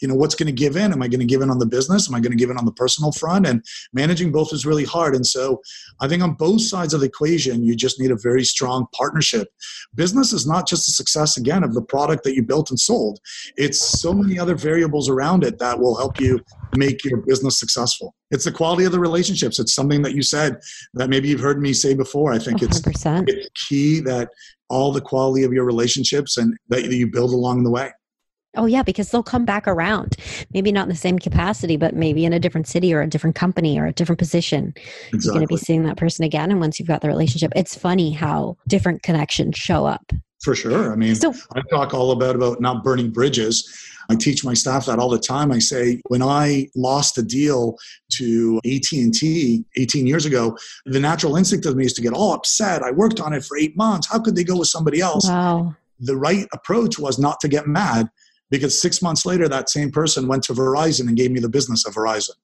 you 0.00 0.08
know, 0.08 0.14
what's 0.14 0.34
going 0.34 0.46
to 0.46 0.52
give 0.52 0.76
in? 0.76 0.92
Am 0.92 1.02
I 1.02 1.08
going 1.08 1.20
to 1.20 1.26
give 1.26 1.42
in 1.42 1.50
on 1.50 1.58
the 1.58 1.66
business? 1.66 2.08
Am 2.08 2.14
I 2.14 2.20
going 2.20 2.32
to 2.32 2.36
give 2.36 2.50
in 2.50 2.58
on 2.58 2.64
the 2.64 2.72
personal 2.72 3.12
front? 3.12 3.46
And 3.46 3.64
managing 3.92 4.32
both 4.32 4.52
is 4.52 4.66
really 4.66 4.84
hard. 4.84 5.14
And 5.14 5.26
so 5.26 5.60
I 6.00 6.08
think 6.08 6.22
on 6.22 6.34
both 6.34 6.60
sides 6.60 6.94
of 6.94 7.00
the 7.00 7.06
equation, 7.06 7.64
you 7.64 7.74
just 7.74 8.00
need 8.00 8.10
a 8.10 8.16
very 8.16 8.44
strong 8.44 8.86
partnership. 8.92 9.48
Business 9.94 10.32
is 10.32 10.46
not 10.46 10.68
just 10.68 10.88
a 10.88 10.92
success, 10.92 11.36
again, 11.36 11.64
of 11.64 11.74
the 11.74 11.82
product 11.82 12.24
that 12.24 12.34
you 12.34 12.42
built 12.42 12.70
and 12.70 12.78
sold, 12.78 13.20
it's 13.56 13.80
so 13.80 14.12
many 14.12 14.38
other 14.38 14.54
variables 14.54 15.08
around 15.08 15.44
it 15.44 15.58
that 15.58 15.78
will 15.78 15.96
help 15.96 16.20
you 16.20 16.40
make 16.76 17.04
your 17.04 17.18
business 17.18 17.58
successful. 17.58 18.14
It's 18.30 18.44
the 18.44 18.52
quality 18.52 18.84
of 18.84 18.92
the 18.92 19.00
relationships. 19.00 19.58
It's 19.58 19.74
something 19.74 20.02
that 20.02 20.14
you 20.14 20.22
said 20.22 20.58
that 20.94 21.08
maybe 21.08 21.28
you've 21.28 21.40
heard 21.40 21.60
me 21.60 21.72
say 21.72 21.94
before. 21.94 22.32
I 22.32 22.38
think 22.38 22.62
it's, 22.62 22.80
it's 23.28 23.68
key 23.68 24.00
that 24.00 24.28
all 24.68 24.92
the 24.92 25.00
quality 25.00 25.44
of 25.44 25.52
your 25.52 25.64
relationships 25.64 26.36
and 26.36 26.56
that 26.68 26.84
you 26.84 27.06
build 27.06 27.30
along 27.32 27.62
the 27.62 27.70
way. 27.70 27.92
Oh, 28.56 28.66
yeah, 28.66 28.82
because 28.82 29.10
they'll 29.10 29.22
come 29.22 29.44
back 29.44 29.68
around. 29.68 30.16
Maybe 30.52 30.72
not 30.72 30.84
in 30.84 30.88
the 30.88 30.96
same 30.96 31.18
capacity, 31.18 31.76
but 31.76 31.94
maybe 31.94 32.24
in 32.24 32.32
a 32.32 32.40
different 32.40 32.66
city 32.66 32.92
or 32.92 33.02
a 33.02 33.08
different 33.08 33.36
company 33.36 33.78
or 33.78 33.86
a 33.86 33.92
different 33.92 34.18
position. 34.18 34.74
Exactly. 34.76 35.20
You're 35.22 35.34
going 35.34 35.46
to 35.46 35.54
be 35.54 35.56
seeing 35.56 35.84
that 35.84 35.96
person 35.96 36.24
again. 36.24 36.50
And 36.50 36.60
once 36.60 36.78
you've 36.78 36.88
got 36.88 37.02
the 37.02 37.08
relationship, 37.08 37.52
it's 37.54 37.76
funny 37.76 38.12
how 38.12 38.56
different 38.66 39.02
connections 39.02 39.56
show 39.56 39.86
up. 39.86 40.10
For 40.42 40.54
sure. 40.54 40.92
I 40.92 40.96
mean, 40.96 41.14
so, 41.14 41.32
I 41.54 41.62
talk 41.70 41.94
all 41.94 42.12
about 42.12 42.36
about 42.36 42.60
not 42.60 42.84
burning 42.84 43.10
bridges. 43.10 43.68
I 44.08 44.14
teach 44.14 44.44
my 44.44 44.54
staff 44.54 44.86
that 44.86 44.98
all 44.98 45.08
the 45.08 45.18
time. 45.18 45.50
I 45.50 45.58
say 45.58 46.00
when 46.08 46.22
I 46.22 46.68
lost 46.76 47.18
a 47.18 47.22
deal 47.22 47.76
to 48.12 48.60
AT&T 48.64 49.64
18 49.76 50.06
years 50.06 50.24
ago, 50.24 50.56
the 50.84 51.00
natural 51.00 51.36
instinct 51.36 51.66
of 51.66 51.74
me 51.74 51.86
is 51.86 51.92
to 51.94 52.02
get 52.02 52.12
all 52.12 52.32
upset. 52.32 52.82
I 52.82 52.92
worked 52.92 53.18
on 53.18 53.32
it 53.32 53.44
for 53.44 53.56
8 53.56 53.76
months. 53.76 54.06
How 54.06 54.20
could 54.20 54.36
they 54.36 54.44
go 54.44 54.58
with 54.58 54.68
somebody 54.68 55.00
else? 55.00 55.26
Wow. 55.26 55.74
The 55.98 56.16
right 56.16 56.46
approach 56.52 56.98
was 56.98 57.18
not 57.18 57.40
to 57.40 57.48
get 57.48 57.66
mad 57.66 58.08
because 58.50 58.80
6 58.80 59.02
months 59.02 59.26
later 59.26 59.48
that 59.48 59.68
same 59.68 59.90
person 59.90 60.28
went 60.28 60.42
to 60.44 60.52
Verizon 60.52 61.08
and 61.08 61.16
gave 61.16 61.30
me 61.30 61.40
the 61.40 61.48
business 61.48 61.86
of 61.86 61.94
Verizon. 61.94 62.34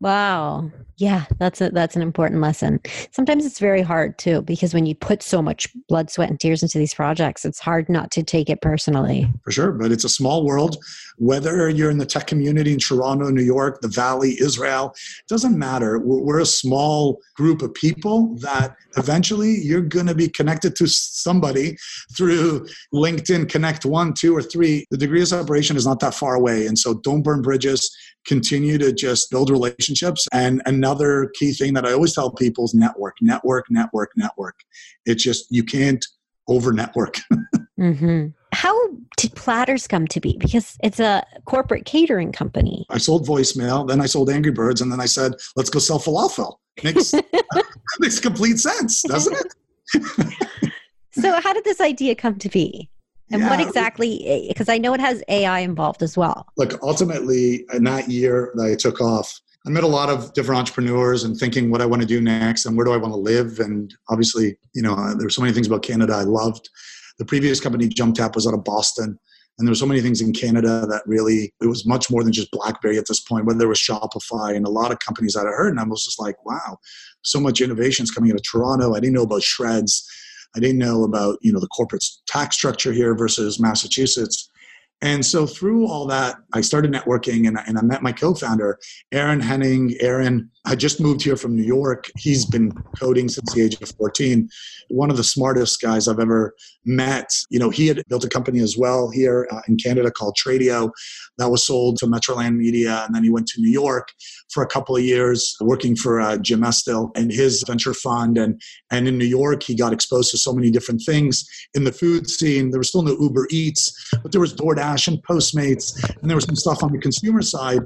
Wow. 0.00 0.70
Yeah, 0.96 1.24
that's 1.38 1.60
a 1.60 1.70
that's 1.70 1.96
an 1.96 2.02
important 2.02 2.40
lesson. 2.40 2.80
Sometimes 3.10 3.44
it's 3.44 3.58
very 3.58 3.82
hard 3.82 4.16
too 4.16 4.42
because 4.42 4.72
when 4.72 4.86
you 4.86 4.94
put 4.94 5.22
so 5.22 5.42
much 5.42 5.68
blood, 5.88 6.08
sweat 6.08 6.30
and 6.30 6.38
tears 6.38 6.62
into 6.62 6.78
these 6.78 6.94
projects, 6.94 7.44
it's 7.44 7.58
hard 7.58 7.88
not 7.88 8.12
to 8.12 8.22
take 8.22 8.48
it 8.48 8.60
personally. 8.60 9.28
For 9.42 9.50
sure, 9.50 9.72
but 9.72 9.90
it's 9.90 10.04
a 10.04 10.08
small 10.08 10.44
world. 10.44 10.76
Whether 11.18 11.68
you're 11.68 11.90
in 11.90 11.98
the 11.98 12.06
tech 12.06 12.28
community 12.28 12.72
in 12.72 12.78
Toronto, 12.78 13.30
New 13.30 13.42
York, 13.42 13.80
the 13.80 13.88
Valley, 13.88 14.36
Israel, 14.40 14.94
it 14.94 15.28
doesn't 15.28 15.58
matter. 15.58 15.98
We're, 15.98 16.20
we're 16.20 16.40
a 16.40 16.46
small 16.46 17.20
group 17.34 17.62
of 17.62 17.74
people 17.74 18.36
that 18.36 18.76
eventually 18.96 19.60
you're 19.62 19.80
going 19.80 20.06
to 20.06 20.14
be 20.14 20.28
connected 20.28 20.76
to 20.76 20.86
somebody 20.86 21.76
through 22.16 22.66
LinkedIn 22.92 23.48
Connect 23.48 23.84
1, 23.84 24.14
2 24.14 24.36
or 24.36 24.42
3. 24.42 24.86
The 24.90 24.96
degree 24.96 25.22
of 25.22 25.28
separation 25.28 25.76
is 25.76 25.86
not 25.86 26.00
that 26.00 26.14
far 26.14 26.36
away, 26.36 26.66
and 26.66 26.78
so 26.78 26.94
don't 26.94 27.22
burn 27.22 27.42
bridges 27.42 27.90
continue 28.26 28.78
to 28.78 28.92
just 28.92 29.30
build 29.30 29.50
relationships. 29.50 29.93
And 30.32 30.62
another 30.66 31.30
key 31.34 31.52
thing 31.52 31.74
that 31.74 31.86
I 31.86 31.92
always 31.92 32.14
tell 32.14 32.30
people 32.30 32.64
is 32.64 32.74
network, 32.74 33.16
network, 33.20 33.66
network, 33.70 34.12
network. 34.16 34.56
It's 35.06 35.22
just, 35.22 35.46
you 35.50 35.64
can't 35.64 36.04
over 36.48 36.72
network. 36.72 37.18
mm-hmm. 37.78 38.28
How 38.52 38.88
did 39.16 39.32
Platterz 39.34 39.88
come 39.88 40.06
to 40.08 40.20
be? 40.20 40.36
Because 40.38 40.76
it's 40.82 41.00
a 41.00 41.24
corporate 41.44 41.84
catering 41.86 42.32
company. 42.32 42.86
I 42.90 42.98
sold 42.98 43.26
voicemail, 43.26 43.86
then 43.86 44.00
I 44.00 44.06
sold 44.06 44.30
Angry 44.30 44.52
Birds, 44.52 44.80
and 44.80 44.92
then 44.92 45.00
I 45.00 45.06
said, 45.06 45.32
let's 45.56 45.70
go 45.70 45.78
sell 45.78 45.98
falafel. 45.98 46.56
Makes, 46.82 47.14
makes 47.98 48.20
complete 48.20 48.58
sense, 48.58 49.02
doesn't 49.02 49.36
it? 49.36 50.72
so, 51.12 51.40
how 51.40 51.52
did 51.52 51.64
this 51.64 51.80
idea 51.80 52.14
come 52.14 52.38
to 52.38 52.48
be? 52.48 52.90
And 53.30 53.42
yeah. 53.42 53.50
what 53.50 53.60
exactly, 53.60 54.46
because 54.48 54.68
I 54.68 54.78
know 54.78 54.92
it 54.94 55.00
has 55.00 55.22
AI 55.28 55.60
involved 55.60 56.02
as 56.02 56.16
well. 56.16 56.46
Look, 56.56 56.78
ultimately, 56.82 57.64
in 57.72 57.84
that 57.84 58.08
year 58.08 58.52
that 58.54 58.64
I 58.64 58.74
took 58.74 59.00
off, 59.00 59.40
I 59.66 59.70
met 59.70 59.84
a 59.84 59.88
lot 59.88 60.10
of 60.10 60.32
different 60.34 60.58
entrepreneurs 60.58 61.24
and 61.24 61.36
thinking 61.36 61.70
what 61.70 61.80
I 61.80 61.86
want 61.86 62.02
to 62.02 62.08
do 62.08 62.20
next 62.20 62.66
and 62.66 62.76
where 62.76 62.84
do 62.84 62.92
I 62.92 62.98
want 62.98 63.14
to 63.14 63.18
live. 63.18 63.60
And 63.60 63.94
obviously, 64.10 64.56
you 64.74 64.82
know, 64.82 64.94
uh, 64.94 65.14
there 65.14 65.26
were 65.26 65.30
so 65.30 65.40
many 65.40 65.54
things 65.54 65.66
about 65.66 65.82
Canada 65.82 66.12
I 66.14 66.22
loved. 66.22 66.68
The 67.18 67.24
previous 67.24 67.60
company, 67.60 67.88
Jump 67.88 68.14
Tap, 68.16 68.34
was 68.34 68.46
out 68.46 68.54
of 68.54 68.64
Boston. 68.64 69.18
And 69.56 69.66
there 69.66 69.70
were 69.70 69.76
so 69.76 69.86
many 69.86 70.00
things 70.00 70.20
in 70.20 70.32
Canada 70.32 70.84
that 70.88 71.02
really, 71.06 71.54
it 71.62 71.66
was 71.66 71.86
much 71.86 72.10
more 72.10 72.24
than 72.24 72.32
just 72.32 72.50
BlackBerry 72.50 72.98
at 72.98 73.06
this 73.06 73.20
point, 73.20 73.46
whether 73.46 73.58
there 73.58 73.68
was 73.68 73.78
Shopify 73.78 74.54
and 74.54 74.66
a 74.66 74.70
lot 74.70 74.90
of 74.90 74.98
companies 74.98 75.34
that 75.34 75.46
I 75.46 75.50
heard. 75.50 75.70
And 75.70 75.80
I 75.80 75.84
was 75.84 76.04
just 76.04 76.20
like, 76.20 76.44
wow, 76.44 76.78
so 77.22 77.40
much 77.40 77.60
innovation 77.60 78.02
is 78.02 78.10
coming 78.10 78.32
out 78.32 78.36
of 78.36 78.42
Toronto. 78.42 78.94
I 78.94 79.00
didn't 79.00 79.14
know 79.14 79.22
about 79.22 79.42
SR&ED. 79.42 79.88
I 80.56 80.60
didn't 80.60 80.78
know 80.78 81.04
about 81.04 81.38
you 81.40 81.52
know 81.52 81.60
the 81.60 81.68
corporate 81.68 82.04
tax 82.26 82.56
structure 82.56 82.92
here 82.92 83.14
versus 83.14 83.58
Massachusetts. 83.58 84.50
And 85.02 85.24
so 85.24 85.46
through 85.46 85.86
all 85.86 86.06
that, 86.06 86.36
I 86.54 86.62
started 86.62 86.90
networking 86.90 87.46
and, 87.46 87.58
and 87.66 87.78
I 87.78 87.82
met 87.82 88.02
my 88.02 88.12
co-founder, 88.12 88.78
Aaron 89.12 89.40
Henning. 89.40 89.94
Aaron 90.00 90.50
had 90.66 90.80
just 90.80 90.98
moved 91.00 91.22
here 91.22 91.36
from 91.36 91.54
New 91.54 91.62
York. 91.62 92.10
He's 92.16 92.46
been 92.46 92.72
coding 92.98 93.28
since 93.28 93.52
the 93.52 93.62
age 93.62 93.80
of 93.82 93.92
14. 93.98 94.48
One 94.88 95.10
of 95.10 95.18
the 95.18 95.24
smartest 95.24 95.82
guys 95.82 96.08
I've 96.08 96.20
ever 96.20 96.54
met. 96.86 97.28
You 97.50 97.58
know, 97.58 97.68
he 97.68 97.86
had 97.86 98.02
built 98.08 98.24
a 98.24 98.28
company 98.28 98.60
as 98.60 98.78
well 98.78 99.10
here 99.10 99.46
uh, 99.50 99.60
in 99.68 99.76
Canada 99.76 100.10
called 100.10 100.36
Tradio 100.42 100.90
that 101.38 101.50
was 101.50 101.66
sold 101.66 101.96
to 101.98 102.06
Metroland 102.06 102.56
Media. 102.56 103.04
And 103.04 103.14
then 103.14 103.24
he 103.24 103.30
went 103.30 103.46
to 103.48 103.60
New 103.60 103.70
York 103.70 104.08
for 104.52 104.62
a 104.62 104.66
couple 104.66 104.96
of 104.96 105.02
years 105.02 105.56
working 105.60 105.96
for 105.96 106.20
uh, 106.20 106.36
Jim 106.38 106.62
Estill 106.62 107.10
and 107.16 107.30
his 107.30 107.64
venture 107.66 107.94
fund. 107.94 108.38
And, 108.38 108.60
and 108.90 109.08
in 109.08 109.18
New 109.18 109.24
York, 109.24 109.62
he 109.62 109.74
got 109.74 109.92
exposed 109.92 110.30
to 110.30 110.38
so 110.38 110.52
many 110.52 110.70
different 110.70 111.02
things 111.04 111.44
in 111.74 111.84
the 111.84 111.92
food 111.92 112.28
scene. 112.28 112.70
There 112.70 112.78
was 112.78 112.88
still 112.88 113.02
no 113.02 113.16
Uber 113.18 113.48
Eats, 113.50 114.10
but 114.22 114.32
there 114.32 114.40
was 114.40 114.54
DoorDash 114.54 115.08
and 115.08 115.22
Postmates, 115.22 115.92
and 116.20 116.30
there 116.30 116.36
was 116.36 116.44
some 116.44 116.56
stuff 116.56 116.82
on 116.82 116.92
the 116.92 116.98
consumer 116.98 117.42
side. 117.42 117.80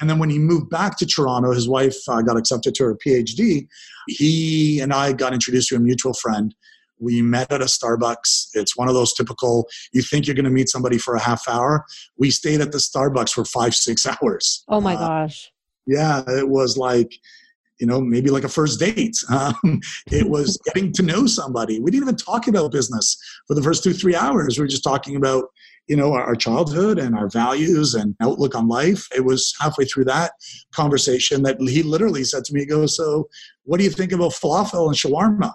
And 0.00 0.08
then 0.08 0.18
when 0.18 0.30
he 0.30 0.38
moved 0.38 0.70
back 0.70 0.98
to 0.98 1.06
Toronto, 1.06 1.52
his 1.52 1.68
wife 1.68 1.96
uh, 2.08 2.22
got 2.22 2.36
accepted 2.36 2.74
to 2.76 2.84
her 2.84 2.96
PhD. 2.96 3.66
He 4.08 4.80
and 4.80 4.92
I 4.92 5.12
got 5.12 5.32
introduced 5.32 5.68
to 5.68 5.76
a 5.76 5.80
mutual 5.80 6.14
friend. 6.14 6.54
We 7.04 7.22
met 7.22 7.52
at 7.52 7.60
a 7.60 7.66
Starbucks. 7.66 8.48
It's 8.54 8.76
one 8.76 8.88
of 8.88 8.94
those 8.94 9.12
typical, 9.12 9.68
you 9.92 10.02
think 10.02 10.26
you're 10.26 10.34
going 10.34 10.44
to 10.44 10.50
meet 10.50 10.68
somebody 10.68 10.98
for 10.98 11.14
a 11.14 11.20
half 11.20 11.46
hour. 11.48 11.84
We 12.18 12.30
stayed 12.30 12.60
at 12.60 12.72
the 12.72 12.78
Starbucks 12.78 13.32
for 13.32 13.44
five, 13.44 13.74
six 13.74 14.06
hours. 14.22 14.64
Oh 14.68 14.80
my 14.80 14.94
uh, 14.94 14.98
gosh. 14.98 15.52
Yeah, 15.86 16.22
it 16.28 16.48
was 16.48 16.76
like, 16.78 17.12
you 17.80 17.86
know, 17.86 18.00
maybe 18.00 18.30
like 18.30 18.44
a 18.44 18.48
first 18.48 18.80
date. 18.80 19.16
Um, 19.34 19.80
it 20.10 20.28
was 20.28 20.58
getting 20.64 20.92
to 20.92 21.02
know 21.02 21.26
somebody. 21.26 21.80
We 21.80 21.90
didn't 21.90 22.04
even 22.04 22.16
talk 22.16 22.46
about 22.46 22.72
business 22.72 23.16
for 23.46 23.54
the 23.54 23.62
first 23.62 23.82
two, 23.82 23.92
three 23.92 24.14
hours. 24.14 24.56
We 24.56 24.62
were 24.62 24.68
just 24.68 24.84
talking 24.84 25.16
about, 25.16 25.44
you 25.88 25.96
know, 25.96 26.12
our, 26.12 26.22
our 26.22 26.36
childhood 26.36 26.98
and 26.98 27.16
our 27.16 27.28
values 27.28 27.94
and 27.94 28.14
outlook 28.22 28.54
on 28.54 28.68
life. 28.68 29.06
It 29.14 29.24
was 29.24 29.52
halfway 29.60 29.84
through 29.84 30.04
that 30.04 30.32
conversation 30.72 31.42
that 31.42 31.60
he 31.60 31.82
literally 31.82 32.24
said 32.24 32.44
to 32.44 32.54
me, 32.54 32.60
he 32.60 32.66
goes, 32.66 32.96
So, 32.96 33.28
what 33.64 33.78
do 33.78 33.84
you 33.84 33.90
think 33.90 34.12
about 34.12 34.32
falafel 34.32 34.86
and 34.86 34.96
shawarma? 34.96 35.52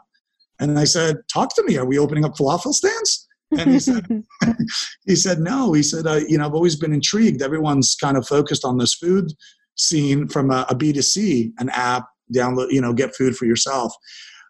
And 0.59 0.77
I 0.77 0.83
said, 0.83 1.17
Talk 1.31 1.55
to 1.55 1.63
me. 1.63 1.77
Are 1.77 1.85
we 1.85 1.97
opening 1.97 2.25
up 2.25 2.35
falafel 2.35 2.73
stands? 2.73 3.27
And 3.57 3.71
he 3.71 3.79
said, 3.79 4.05
he 5.05 5.15
said, 5.15 5.39
no. 5.39 5.73
He 5.73 5.83
said, 5.83 6.05
uh, 6.05 6.21
you 6.27 6.37
know, 6.37 6.45
I've 6.45 6.53
always 6.53 6.75
been 6.75 6.93
intrigued. 6.93 7.41
Everyone's 7.41 7.95
kind 7.95 8.17
of 8.17 8.27
focused 8.27 8.63
on 8.65 8.77
this 8.77 8.93
food 8.93 9.31
scene 9.75 10.27
from 10.27 10.51
a 10.51 10.65
a 10.69 10.75
B2C, 10.75 11.53
an 11.59 11.69
app, 11.69 12.05
download, 12.33 12.71
you 12.71 12.81
know, 12.81 12.93
get 12.93 13.15
food 13.15 13.35
for 13.35 13.45
yourself. 13.45 13.93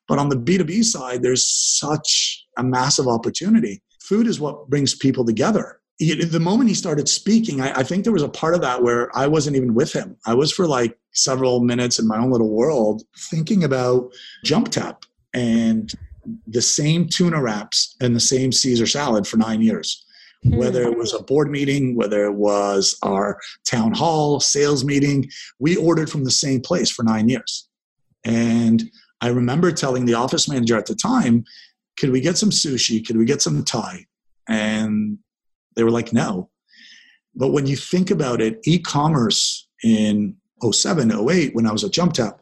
But 0.08 0.20
on 0.20 0.30
the 0.30 0.38
B2B 0.38 0.84
side, 0.84 1.22
there's 1.22 1.48
such 1.48 2.46
a 2.58 2.64
massive 2.64 3.08
opportunity. 3.08 3.82
Food 4.02 4.28
is 4.28 4.40
what 4.40 4.70
brings 4.70 4.96
people 4.96 5.24
together. 5.24 5.80
The 6.00 6.40
moment 6.40 6.70
he 6.70 6.76
started 6.76 7.10
speaking, 7.10 7.62
I, 7.62 7.80
I 7.80 7.84
think 7.84 8.06
there 8.06 8.14
was 8.14 8.24
a 8.24 8.30
part 8.30 8.56
of 8.56 8.62
that 8.62 8.82
where 8.82 9.16
I 9.16 9.28
wasn't 9.28 9.58
even 9.58 9.76
with 9.76 9.94
him. 9.94 10.16
I 10.26 10.34
was 10.34 10.52
for 10.52 10.66
like 10.66 10.98
several 11.14 11.60
minutes 11.60 12.00
in 12.00 12.08
my 12.08 12.18
own 12.18 12.32
little 12.32 12.50
world 12.50 13.04
thinking 13.30 13.64
about 13.64 14.12
Jump 14.46 14.70
Tap 14.70 15.04
and 15.34 15.94
the 16.48 16.62
same 16.62 17.08
tuna 17.08 17.42
wraps 17.42 17.96
and 18.02 18.16
the 18.16 18.20
same 18.20 18.52
Caesar 18.52 18.86
salad 18.86 19.26
for 19.26 19.38
nine 19.38 19.62
years 19.62 20.06
whether 20.44 20.84
it 20.84 20.98
was 20.98 21.14
a 21.14 21.24
board 21.24 21.52
meeting, 21.52 21.96
whether 21.96 22.26
it 22.26 22.34
was 22.34 22.98
our 23.04 23.40
town 23.66 23.94
hall 23.94 24.40
sales 24.40 24.86
meeting, 24.86 25.30
we 25.60 25.76
ordered 25.76 26.10
from 26.10 26.24
the 26.24 26.32
same 26.32 26.62
place 26.62 26.90
for 26.90 27.04
nine 27.04 27.30
years. 27.30 27.68
And 28.24 28.90
I 29.22 29.30
remember 29.30 29.72
telling 29.72 30.06
the 30.06 30.14
office 30.14 30.48
manager 30.48 30.78
at 30.78 30.86
the 30.86 30.96
time, 30.96 31.44
could 31.98 32.12
we 32.12 32.22
get 32.22 32.38
some 32.38 32.52
sushi? 32.52 33.06
Could 33.06 33.18
we 33.18 33.26
get 33.26 33.42
some 33.42 33.64
Thai? 33.64 34.06
And 34.48 35.18
they 35.76 35.84
were 35.84 35.92
like, 35.92 36.14
no. 36.14 36.50
But 37.36 37.50
when 37.50 37.68
you 37.68 37.76
think 37.76 38.10
about 38.10 38.42
it, 38.42 38.60
e 38.66 38.80
commerce 38.80 39.68
in 39.84 40.36
07, 40.64 41.12
08, 41.12 41.54
when 41.54 41.68
I 41.68 41.72
was 41.72 41.84
at 41.84 41.92
Jump 41.92 42.14
JumpTap, 42.14 42.40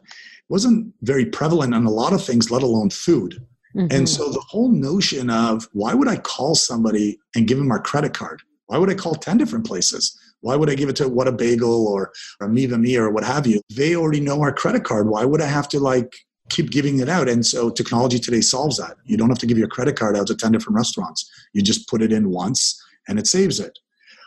wasn't 0.48 0.92
very 1.02 1.26
prevalent 1.26 1.74
on 1.74 1.84
a 1.84 1.90
lot 1.90 2.12
of 2.12 2.24
things, 2.24 2.50
let 2.50 2.62
alone 2.62 2.90
food. 2.90 3.44
Mm-hmm. 3.74 3.94
And 3.94 4.08
so 4.08 4.30
the 4.30 4.44
whole 4.48 4.70
notion 4.70 5.30
of 5.30 5.68
why 5.72 5.94
would 5.94 6.08
I 6.08 6.16
call 6.16 6.54
somebody 6.54 7.18
and 7.34 7.46
give 7.46 7.58
them 7.58 7.70
our 7.70 7.80
credit 7.80 8.14
card? 8.14 8.42
Why 8.66 8.78
would 8.78 8.90
I 8.90 8.94
call 8.94 9.14
10 9.14 9.38
different 9.38 9.66
places? 9.66 10.18
Why 10.40 10.56
would 10.56 10.70
I 10.70 10.74
give 10.74 10.88
it 10.88 10.96
to 10.96 11.08
What 11.08 11.28
a 11.28 11.32
Bagel 11.32 11.86
or, 11.86 12.12
or 12.40 12.48
Me 12.48 12.66
Va 12.66 12.78
Me 12.78 12.96
or 12.96 13.10
what 13.10 13.24
have 13.24 13.46
you? 13.46 13.60
They 13.74 13.96
already 13.96 14.20
know 14.20 14.40
our 14.40 14.52
credit 14.52 14.84
card. 14.84 15.08
Why 15.08 15.24
would 15.24 15.40
I 15.40 15.46
have 15.46 15.68
to 15.70 15.80
like 15.80 16.14
keep 16.48 16.70
giving 16.70 17.00
it 17.00 17.08
out? 17.08 17.28
And 17.28 17.44
so 17.44 17.70
technology 17.70 18.18
today 18.18 18.40
solves 18.40 18.78
that. 18.78 18.96
You 19.04 19.16
don't 19.16 19.28
have 19.28 19.38
to 19.40 19.46
give 19.46 19.58
your 19.58 19.68
credit 19.68 19.96
card 19.96 20.16
out 20.16 20.28
to 20.28 20.36
10 20.36 20.52
different 20.52 20.76
restaurants. 20.76 21.30
You 21.52 21.62
just 21.62 21.88
put 21.88 22.02
it 22.02 22.12
in 22.12 22.30
once 22.30 22.80
and 23.08 23.18
it 23.18 23.26
saves 23.26 23.58
it. 23.58 23.78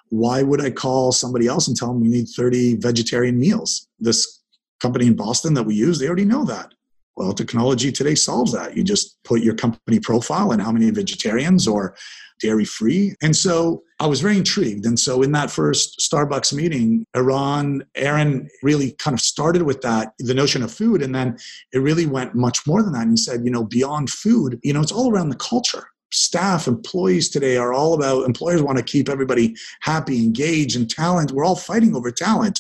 Why 0.10 0.44
would 0.44 0.60
I 0.60 0.72
call 0.72 1.14
somebody 1.14 1.48
else 1.48 1.68
and 1.68 1.78
tell 1.78 1.88
them 1.88 2.02
we 2.02 2.10
need 2.10 2.28
30 2.28 2.76
vegetarian 2.76 3.40
meals? 3.40 3.88
This 4.00 4.41
company 4.82 5.08
in 5.08 5.16
Boston 5.16 5.54
that 5.54 5.64
we 5.64 5.76
use, 5.76 6.00
they 6.00 6.08
already 6.08 6.26
know 6.26 6.46
that. 6.46 6.74
Well, 7.16 7.34
technology 7.34 7.92
today 7.92 8.16
solves 8.16 8.54
that. 8.54 8.76
You 8.76 8.84
just 8.84 9.22
put 9.24 9.42
your 9.42 9.54
company 9.54 10.00
profile 10.00 10.52
and 10.52 10.62
how 10.62 10.72
many 10.72 10.90
vegetarians 10.92 11.68
or 11.68 11.96
dairy 12.40 12.66
free. 12.66 13.14
And 13.22 13.36
so 13.36 13.84
I 14.00 14.08
was 14.08 14.22
very 14.22 14.38
intrigued. 14.38 14.86
And 14.86 14.98
so 15.00 15.22
in 15.22 15.32
that 15.34 15.52
first 15.52 16.00
Starbucks 16.00 16.54
meeting, 16.54 17.06
Iran, 17.16 17.84
Aaron 17.96 18.50
really 18.64 18.94
kind 18.94 19.14
of 19.14 19.22
started 19.22 19.62
with 19.62 19.82
that, 19.82 20.14
the 20.18 20.34
notion 20.34 20.64
of 20.64 20.74
food. 20.74 21.04
And 21.04 21.14
then 21.14 21.38
it 21.72 21.80
really 21.80 22.08
went 22.08 22.34
much 22.34 22.66
more 22.66 22.82
than 22.82 22.94
that. 22.94 23.04
And 23.04 23.12
he 23.12 23.18
said, 23.18 23.46
you 23.46 23.52
know, 23.52 23.64
beyond 23.64 24.10
food, 24.10 24.60
you 24.64 24.74
know, 24.74 24.82
it's 24.82 24.92
all 24.92 25.12
around 25.12 25.30
the 25.30 25.36
culture. 25.36 25.88
Staff, 26.12 26.68
employees 26.68 27.30
today 27.30 27.58
are 27.58 27.74
all 27.74 27.94
about, 27.94 28.26
employers 28.26 28.62
want 28.62 28.78
to 28.78 28.84
keep 28.84 29.08
everybody 29.08 29.56
happy, 29.82 30.24
engaged, 30.24 30.76
and 30.76 30.90
talent. 30.90 31.32
We're 31.32 31.46
all 31.46 31.56
fighting 31.56 31.96
over 31.96 32.12
talent. 32.12 32.60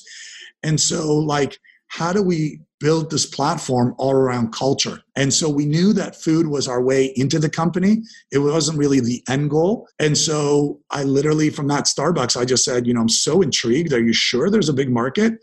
And 0.63 0.79
so, 0.79 1.15
like, 1.17 1.57
how 1.91 2.13
do 2.13 2.23
we 2.23 2.61
build 2.79 3.11
this 3.11 3.25
platform 3.25 3.93
all 3.97 4.13
around 4.13 4.53
culture? 4.53 5.01
And 5.17 5.33
so 5.33 5.49
we 5.49 5.65
knew 5.65 5.91
that 5.93 6.15
food 6.15 6.47
was 6.47 6.65
our 6.65 6.81
way 6.81 7.11
into 7.17 7.37
the 7.37 7.49
company. 7.49 8.01
It 8.31 8.39
wasn't 8.39 8.77
really 8.77 9.01
the 9.01 9.21
end 9.29 9.49
goal. 9.49 9.89
And 9.99 10.17
so 10.17 10.79
I 10.89 11.03
literally, 11.03 11.49
from 11.49 11.67
that 11.67 11.85
Starbucks, 11.85 12.39
I 12.39 12.45
just 12.45 12.63
said, 12.63 12.87
you 12.87 12.93
know, 12.93 13.01
I'm 13.01 13.09
so 13.09 13.41
intrigued. 13.41 13.91
Are 13.91 14.01
you 14.01 14.13
sure 14.13 14.49
there's 14.49 14.69
a 14.69 14.73
big 14.73 14.89
market? 14.89 15.33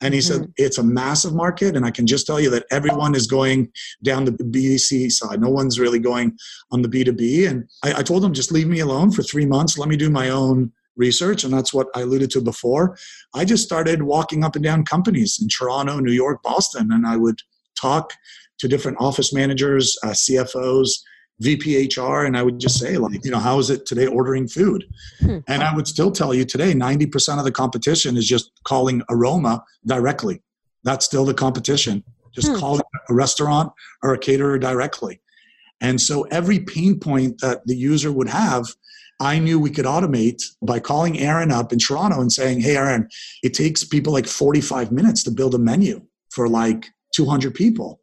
And 0.00 0.12
he 0.12 0.18
mm-hmm. 0.18 0.42
said, 0.42 0.52
it's 0.56 0.78
a 0.78 0.82
massive 0.82 1.34
market. 1.34 1.76
And 1.76 1.86
I 1.86 1.92
can 1.92 2.04
just 2.04 2.26
tell 2.26 2.40
you 2.40 2.50
that 2.50 2.66
everyone 2.72 3.14
is 3.14 3.28
going 3.28 3.70
down 4.02 4.24
the 4.24 4.32
B2C 4.32 5.12
side. 5.12 5.40
No 5.40 5.50
one's 5.50 5.78
really 5.78 6.00
going 6.00 6.36
on 6.72 6.82
the 6.82 6.88
B2B. 6.88 7.48
And 7.48 7.70
I, 7.84 8.00
I 8.00 8.02
told 8.02 8.24
him, 8.24 8.32
just 8.32 8.50
leave 8.50 8.66
me 8.66 8.80
alone 8.80 9.12
for 9.12 9.22
three 9.22 9.46
months. 9.46 9.78
Let 9.78 9.88
me 9.88 9.96
do 9.96 10.10
my 10.10 10.30
own 10.30 10.72
research, 10.96 11.44
and 11.44 11.52
that's 11.52 11.72
what 11.72 11.88
I 11.94 12.02
alluded 12.02 12.30
to 12.32 12.40
before. 12.40 12.96
I 13.34 13.44
just 13.44 13.64
started 13.64 14.02
walking 14.02 14.44
up 14.44 14.56
and 14.56 14.64
down 14.64 14.84
companies 14.84 15.38
in 15.40 15.48
Toronto, 15.48 15.98
New 15.98 16.12
York, 16.12 16.42
Boston, 16.42 16.90
and 16.92 17.06
I 17.06 17.16
would 17.16 17.40
talk 17.74 18.12
to 18.58 18.68
different 18.68 18.98
office 19.00 19.32
managers, 19.32 19.96
uh, 20.04 20.08
CFOs, 20.08 20.90
VPHR, 21.42 22.26
and 22.26 22.36
I 22.36 22.42
would 22.42 22.58
just 22.58 22.78
say, 22.78 22.96
like, 22.96 23.24
you 23.24 23.30
know, 23.30 23.38
how 23.38 23.58
is 23.58 23.70
it 23.70 23.86
today 23.86 24.06
ordering 24.06 24.46
food? 24.46 24.84
Hmm. 25.20 25.38
And 25.48 25.62
I 25.62 25.74
would 25.74 25.88
still 25.88 26.12
tell 26.12 26.32
you 26.32 26.44
today, 26.44 26.72
90% 26.72 27.38
of 27.38 27.44
the 27.44 27.52
competition 27.52 28.16
is 28.16 28.28
just 28.28 28.52
calling 28.64 29.02
Aroma 29.10 29.64
directly. 29.86 30.42
That's 30.84 31.04
still 31.04 31.24
the 31.24 31.34
competition, 31.34 32.04
just 32.34 32.48
hmm. 32.48 32.58
calling 32.58 32.82
a 33.08 33.14
restaurant 33.14 33.72
or 34.02 34.14
a 34.14 34.18
caterer 34.18 34.58
directly. 34.58 35.20
And 35.80 36.00
so 36.00 36.22
every 36.30 36.60
pain 36.60 37.00
point 37.00 37.40
that 37.40 37.66
the 37.66 37.76
user 37.76 38.12
would 38.12 38.28
have, 38.28 38.66
I 39.22 39.38
knew 39.38 39.60
we 39.60 39.70
could 39.70 39.84
automate 39.84 40.42
by 40.62 40.80
calling 40.80 41.20
Aaron 41.20 41.52
up 41.52 41.72
in 41.72 41.78
Toronto 41.78 42.20
and 42.20 42.32
saying, 42.32 42.60
Hey, 42.60 42.76
Aaron, 42.76 43.08
it 43.44 43.54
takes 43.54 43.84
people 43.84 44.12
like 44.12 44.26
45 44.26 44.90
minutes 44.90 45.22
to 45.22 45.30
build 45.30 45.54
a 45.54 45.58
menu 45.58 46.02
for 46.30 46.48
like 46.48 46.88
200 47.14 47.54
people. 47.54 48.00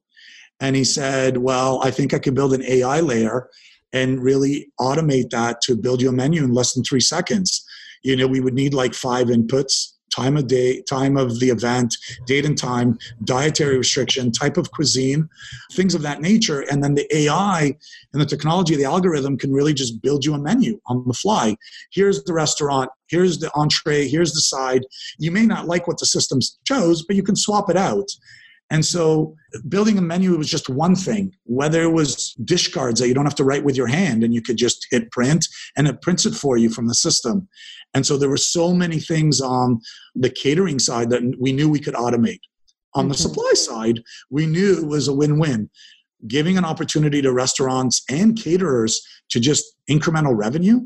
And 0.62 0.77
he 0.77 0.86
said, 0.86 1.38
Well, 1.38 1.82
I 1.84 1.91
think 1.91 2.13
I 2.13 2.19
could 2.19 2.36
build 2.36 2.53
an 2.53 2.63
AI 2.63 3.01
layer 3.01 3.49
and 3.91 4.23
really 4.23 4.71
automate 4.79 5.29
that 5.32 5.60
to 5.63 5.75
build 5.75 6.01
you 6.01 6.08
a 6.08 6.13
menu 6.13 6.41
in 6.41 6.53
less 6.53 6.73
than 6.73 6.86
three 6.86 7.01
seconds. 7.01 7.65
You 8.01 8.15
know, 8.15 8.27
we 8.27 8.39
would 8.39 8.53
need 8.53 8.73
like 8.73 8.93
five 8.93 9.27
inputs 9.27 9.95
time 10.10 10.38
of 10.38 10.48
day, 10.48 10.82
time 10.82 11.17
of 11.17 11.39
the 11.39 11.50
event, 11.50 11.95
date 12.26 12.45
and 12.45 12.58
time, 12.58 12.98
dietary 13.24 13.78
restriction, 13.78 14.32
type 14.32 14.58
of 14.58 14.72
cuisine, 14.72 15.30
things 15.74 15.95
of 15.95 16.02
that 16.02 16.22
nature. 16.22 16.62
And 16.62 16.84
then 16.84 16.95
the 16.95 17.08
AI 17.15 17.76
and 18.13 18.22
the 18.22 18.26
technology, 18.26 18.76
the 18.76 18.86
algorithm 18.86 19.38
can 19.38 19.54
really 19.54 19.74
just 19.74 20.02
build 20.02 20.26
you 20.26 20.34
a 20.34 20.39
menu 20.39 20.80
on 20.88 21.04
the 21.08 21.13
fly. 21.13 21.56
Here's 21.91 22.24
the 22.24 22.34
restaurant, 22.34 22.89
here's 23.08 23.39
the 23.39 23.52
entree, 23.56 24.08
here's 24.08 24.34
the 24.34 24.41
side. 24.41 24.82
You 25.17 25.32
may 25.32 25.45
not 25.45 25.67
like 25.67 25.88
what 25.88 26.00
the 26.00 26.06
system 26.06 26.39
chose, 26.65 27.04
but 27.04 27.15
you 27.15 27.24
can 27.24 27.36
swap 27.36 27.69
it 27.69 27.78
out. 27.78 28.10
And 28.71 28.86
so 28.86 29.36
building 29.67 29.97
a 29.97 30.01
menu 30.01 30.38
was 30.38 30.49
just 30.49 30.69
one 30.69 30.95
thing, 30.95 31.34
whether 31.45 31.82
it 31.82 31.91
was 31.91 32.34
dish 32.43 32.71
cards 32.71 32.99
that 32.99 33.08
you 33.08 33.13
don't 33.13 33.25
have 33.25 33.36
to 33.36 33.43
write 33.43 33.63
with 33.63 33.75
your 33.75 33.88
hand 33.88 34.23
and 34.23 34.34
you 34.34 34.41
could 34.41 34.58
just 34.58 34.86
hit 34.91 35.12
print 35.12 35.47
and 35.75 35.88
it 35.88 36.01
prints 36.01 36.25
it 36.25 36.36
for 36.36 36.58
you 36.58 36.69
from 36.69 36.88
the 36.88 36.93
system. 36.93 37.47
And 37.93 38.05
so 38.05 38.17
there 38.17 38.29
were 38.29 38.38
so 38.38 38.73
many 38.73 38.99
things 38.99 39.41
on 39.41 39.79
the 40.15 40.29
catering 40.29 40.77
side 40.77 41.10
that 41.10 41.23
we 41.39 41.51
knew 41.51 41.69
we 41.69 41.79
could 41.79 41.95
automate. 41.95 42.41
On 42.93 43.08
the 43.08 43.15
mm-hmm. 43.15 43.21
supply 43.21 43.51
side, 43.53 44.01
we 44.29 44.45
knew 44.45 44.77
it 44.77 44.88
was 44.88 45.08
a 45.08 45.13
win 45.13 45.39
win. 45.39 45.69
Giving 46.27 46.58
an 46.58 46.65
opportunity 46.65 47.21
to 47.21 47.34
restaurants 47.34 48.03
and 48.10 48.38
caterers 48.38 49.01
to 49.29 49.39
just 49.39 49.63
incremental 49.89 50.38
revenue, 50.38 50.82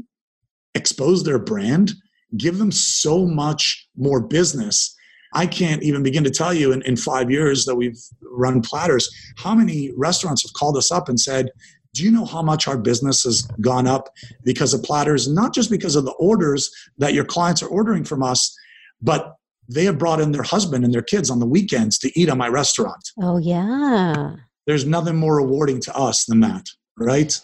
expose 0.75 1.23
their 1.23 1.39
brand, 1.39 1.93
give 2.37 2.57
them 2.59 2.71
so 2.71 3.25
much 3.25 3.87
more 3.95 4.21
business 4.21 4.95
I 5.33 5.45
can't 5.45 5.83
even 5.83 6.03
begin 6.03 6.23
to 6.23 6.29
tell 6.29 6.53
you 6.53 6.71
in, 6.71 6.81
in 6.83 6.95
five 6.95 7.29
years 7.29 7.65
that 7.65 7.75
we've 7.75 7.99
run 8.21 8.61
Platterz, 8.61 9.05
how 9.37 9.53
many 9.55 9.91
restaurants 9.97 10.43
have 10.43 10.53
called 10.53 10.77
us 10.77 10.91
up 10.91 11.09
and 11.09 11.19
said, 11.19 11.49
do 11.93 12.03
you 12.03 12.11
know 12.11 12.25
how 12.25 12.41
much 12.41 12.67
our 12.67 12.77
business 12.77 13.23
has 13.23 13.43
gone 13.61 13.87
up 13.87 14.09
because 14.43 14.73
of 14.73 14.81
Platterz? 14.81 15.31
Not 15.31 15.53
just 15.53 15.69
because 15.69 15.95
of 15.95 16.05
the 16.05 16.13
orders 16.13 16.71
that 16.97 17.13
your 17.13 17.25
clients 17.25 17.61
are 17.61 17.67
ordering 17.67 18.03
from 18.03 18.23
us, 18.23 18.55
but 19.01 19.35
they 19.69 19.85
have 19.85 19.97
brought 19.97 20.19
in 20.19 20.31
their 20.31 20.43
husband 20.43 20.83
and 20.83 20.93
their 20.93 21.03
kids 21.03 21.29
on 21.29 21.39
the 21.39 21.45
weekends 21.45 21.97
to 21.99 22.19
eat 22.19 22.29
at 22.29 22.37
my 22.37 22.47
restaurant. 22.47 23.11
Oh, 23.21 23.37
yeah. 23.37 24.35
There's 24.65 24.85
nothing 24.85 25.15
more 25.15 25.37
rewarding 25.37 25.79
to 25.81 25.95
us 25.95 26.25
than 26.25 26.39
that, 26.41 26.65
right? 26.97 27.39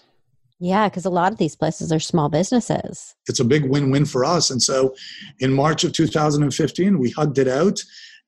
Yeah, 0.59 0.89
because 0.89 1.05
a 1.05 1.09
lot 1.09 1.31
of 1.31 1.37
these 1.37 1.55
places 1.55 1.91
are 1.91 1.99
small 1.99 2.27
businesses. 2.29 3.15
It's 3.27 3.39
a 3.39 3.45
big 3.45 3.69
win 3.69 3.91
win 3.91 4.05
for 4.05 4.25
us. 4.25 4.49
And 4.49 4.61
so 4.61 4.93
in 5.39 5.53
March 5.53 5.83
of 5.83 5.93
2015, 5.93 6.99
we 6.99 7.11
hugged 7.11 7.37
it 7.37 7.47
out 7.47 7.79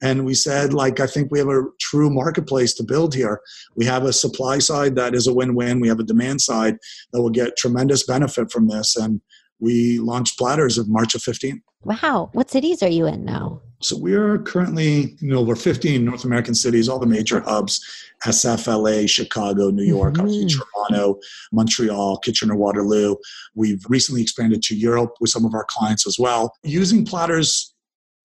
and 0.02 0.26
we 0.26 0.34
said 0.34 0.74
like 0.74 1.00
i 1.00 1.08
think 1.08 1.32
we 1.32 1.40
have 1.40 1.48
a 1.48 1.64
true 1.80 2.10
marketplace 2.10 2.74
to 2.74 2.84
build 2.84 3.14
here 3.14 3.40
we 3.76 3.86
have 3.86 4.04
a 4.04 4.14
supply 4.14 4.58
side 4.58 4.96
that 4.96 5.14
is 5.14 5.28
a 5.28 5.34
win-win 5.34 5.80
we 5.80 5.88
have 5.88 6.00
a 6.00 6.04
demand 6.04 6.42
side 6.42 6.78
that 7.14 7.22
will 7.22 7.30
get 7.30 7.56
tremendous 7.56 8.04
benefit 8.04 8.52
from 8.52 8.68
this 8.68 8.96
and 8.96 9.22
we 9.60 10.00
launched 10.00 10.40
Platterz 10.40 10.80
of 10.80 10.90
march 10.90 11.16
of 11.16 11.22
15 11.22 11.62
wow 11.84 12.30
what 12.34 12.50
cities 12.50 12.82
are 12.82 12.90
you 12.90 13.06
in 13.06 13.24
now 13.24 13.62
so 13.82 13.98
we're 13.98 14.40
currently 14.40 15.16
you 15.20 15.30
know 15.30 15.42
we're 15.42 15.56
15 15.56 16.04
north 16.04 16.24
american 16.24 16.54
cities 16.54 16.88
all 16.88 17.00
the 17.00 17.06
major 17.06 17.42
hubs 17.42 17.84
sfla 18.26 19.10
chicago 19.10 19.70
new 19.70 19.84
york 19.84 20.16
mm-hmm. 20.16 20.48
toronto 20.48 21.20
montreal 21.52 22.18
kitchener 22.20 22.56
waterloo 22.56 23.16
we've 23.56 23.84
recently 23.90 24.22
expanded 24.22 24.62
to 24.62 24.76
europe 24.76 25.16
with 25.20 25.30
some 25.30 25.46
of 25.46 25.54
our 25.54 25.66
clients 25.70 26.08
as 26.08 26.18
well 26.20 26.54
using 26.64 27.06
Platterz 27.06 27.72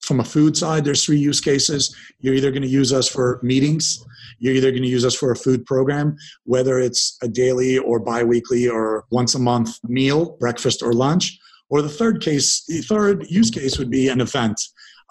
from 0.07 0.21
a 0.21 0.25
food 0.25 0.57
side, 0.57 0.85
there's 0.85 1.05
three 1.05 1.19
use 1.19 1.41
cases. 1.41 1.95
You're 2.21 2.35
either 2.35 2.53
going 2.53 2.63
to 2.63 2.69
use 2.69 2.93
us 2.93 3.09
for 3.09 3.41
meetings, 3.43 4.05
you're 4.39 4.55
either 4.55 4.71
going 4.71 4.83
to 4.83 4.89
use 4.89 5.05
us 5.05 5.15
for 5.15 5.33
a 5.33 5.37
food 5.37 5.67
program, 5.67 6.17
whether 6.45 6.79
it's 6.79 7.19
a 7.23 7.29
daily 7.29 7.79
or 7.79 7.99
biweekly 7.99 8.69
or 8.69 9.05
once 9.11 9.35
a 9.35 9.39
month 9.39 9.79
meal, 9.85 10.37
breakfast 10.39 10.83
or 10.83 10.93
lunch. 10.93 11.39
Or 11.69 11.83
the 11.83 11.89
third 11.89 12.23
case, 12.23 12.65
the 12.67 12.81
third 12.81 13.27
use 13.29 13.51
case 13.51 13.77
would 13.79 13.91
be 13.91 14.09
an 14.09 14.21
event. 14.21 14.61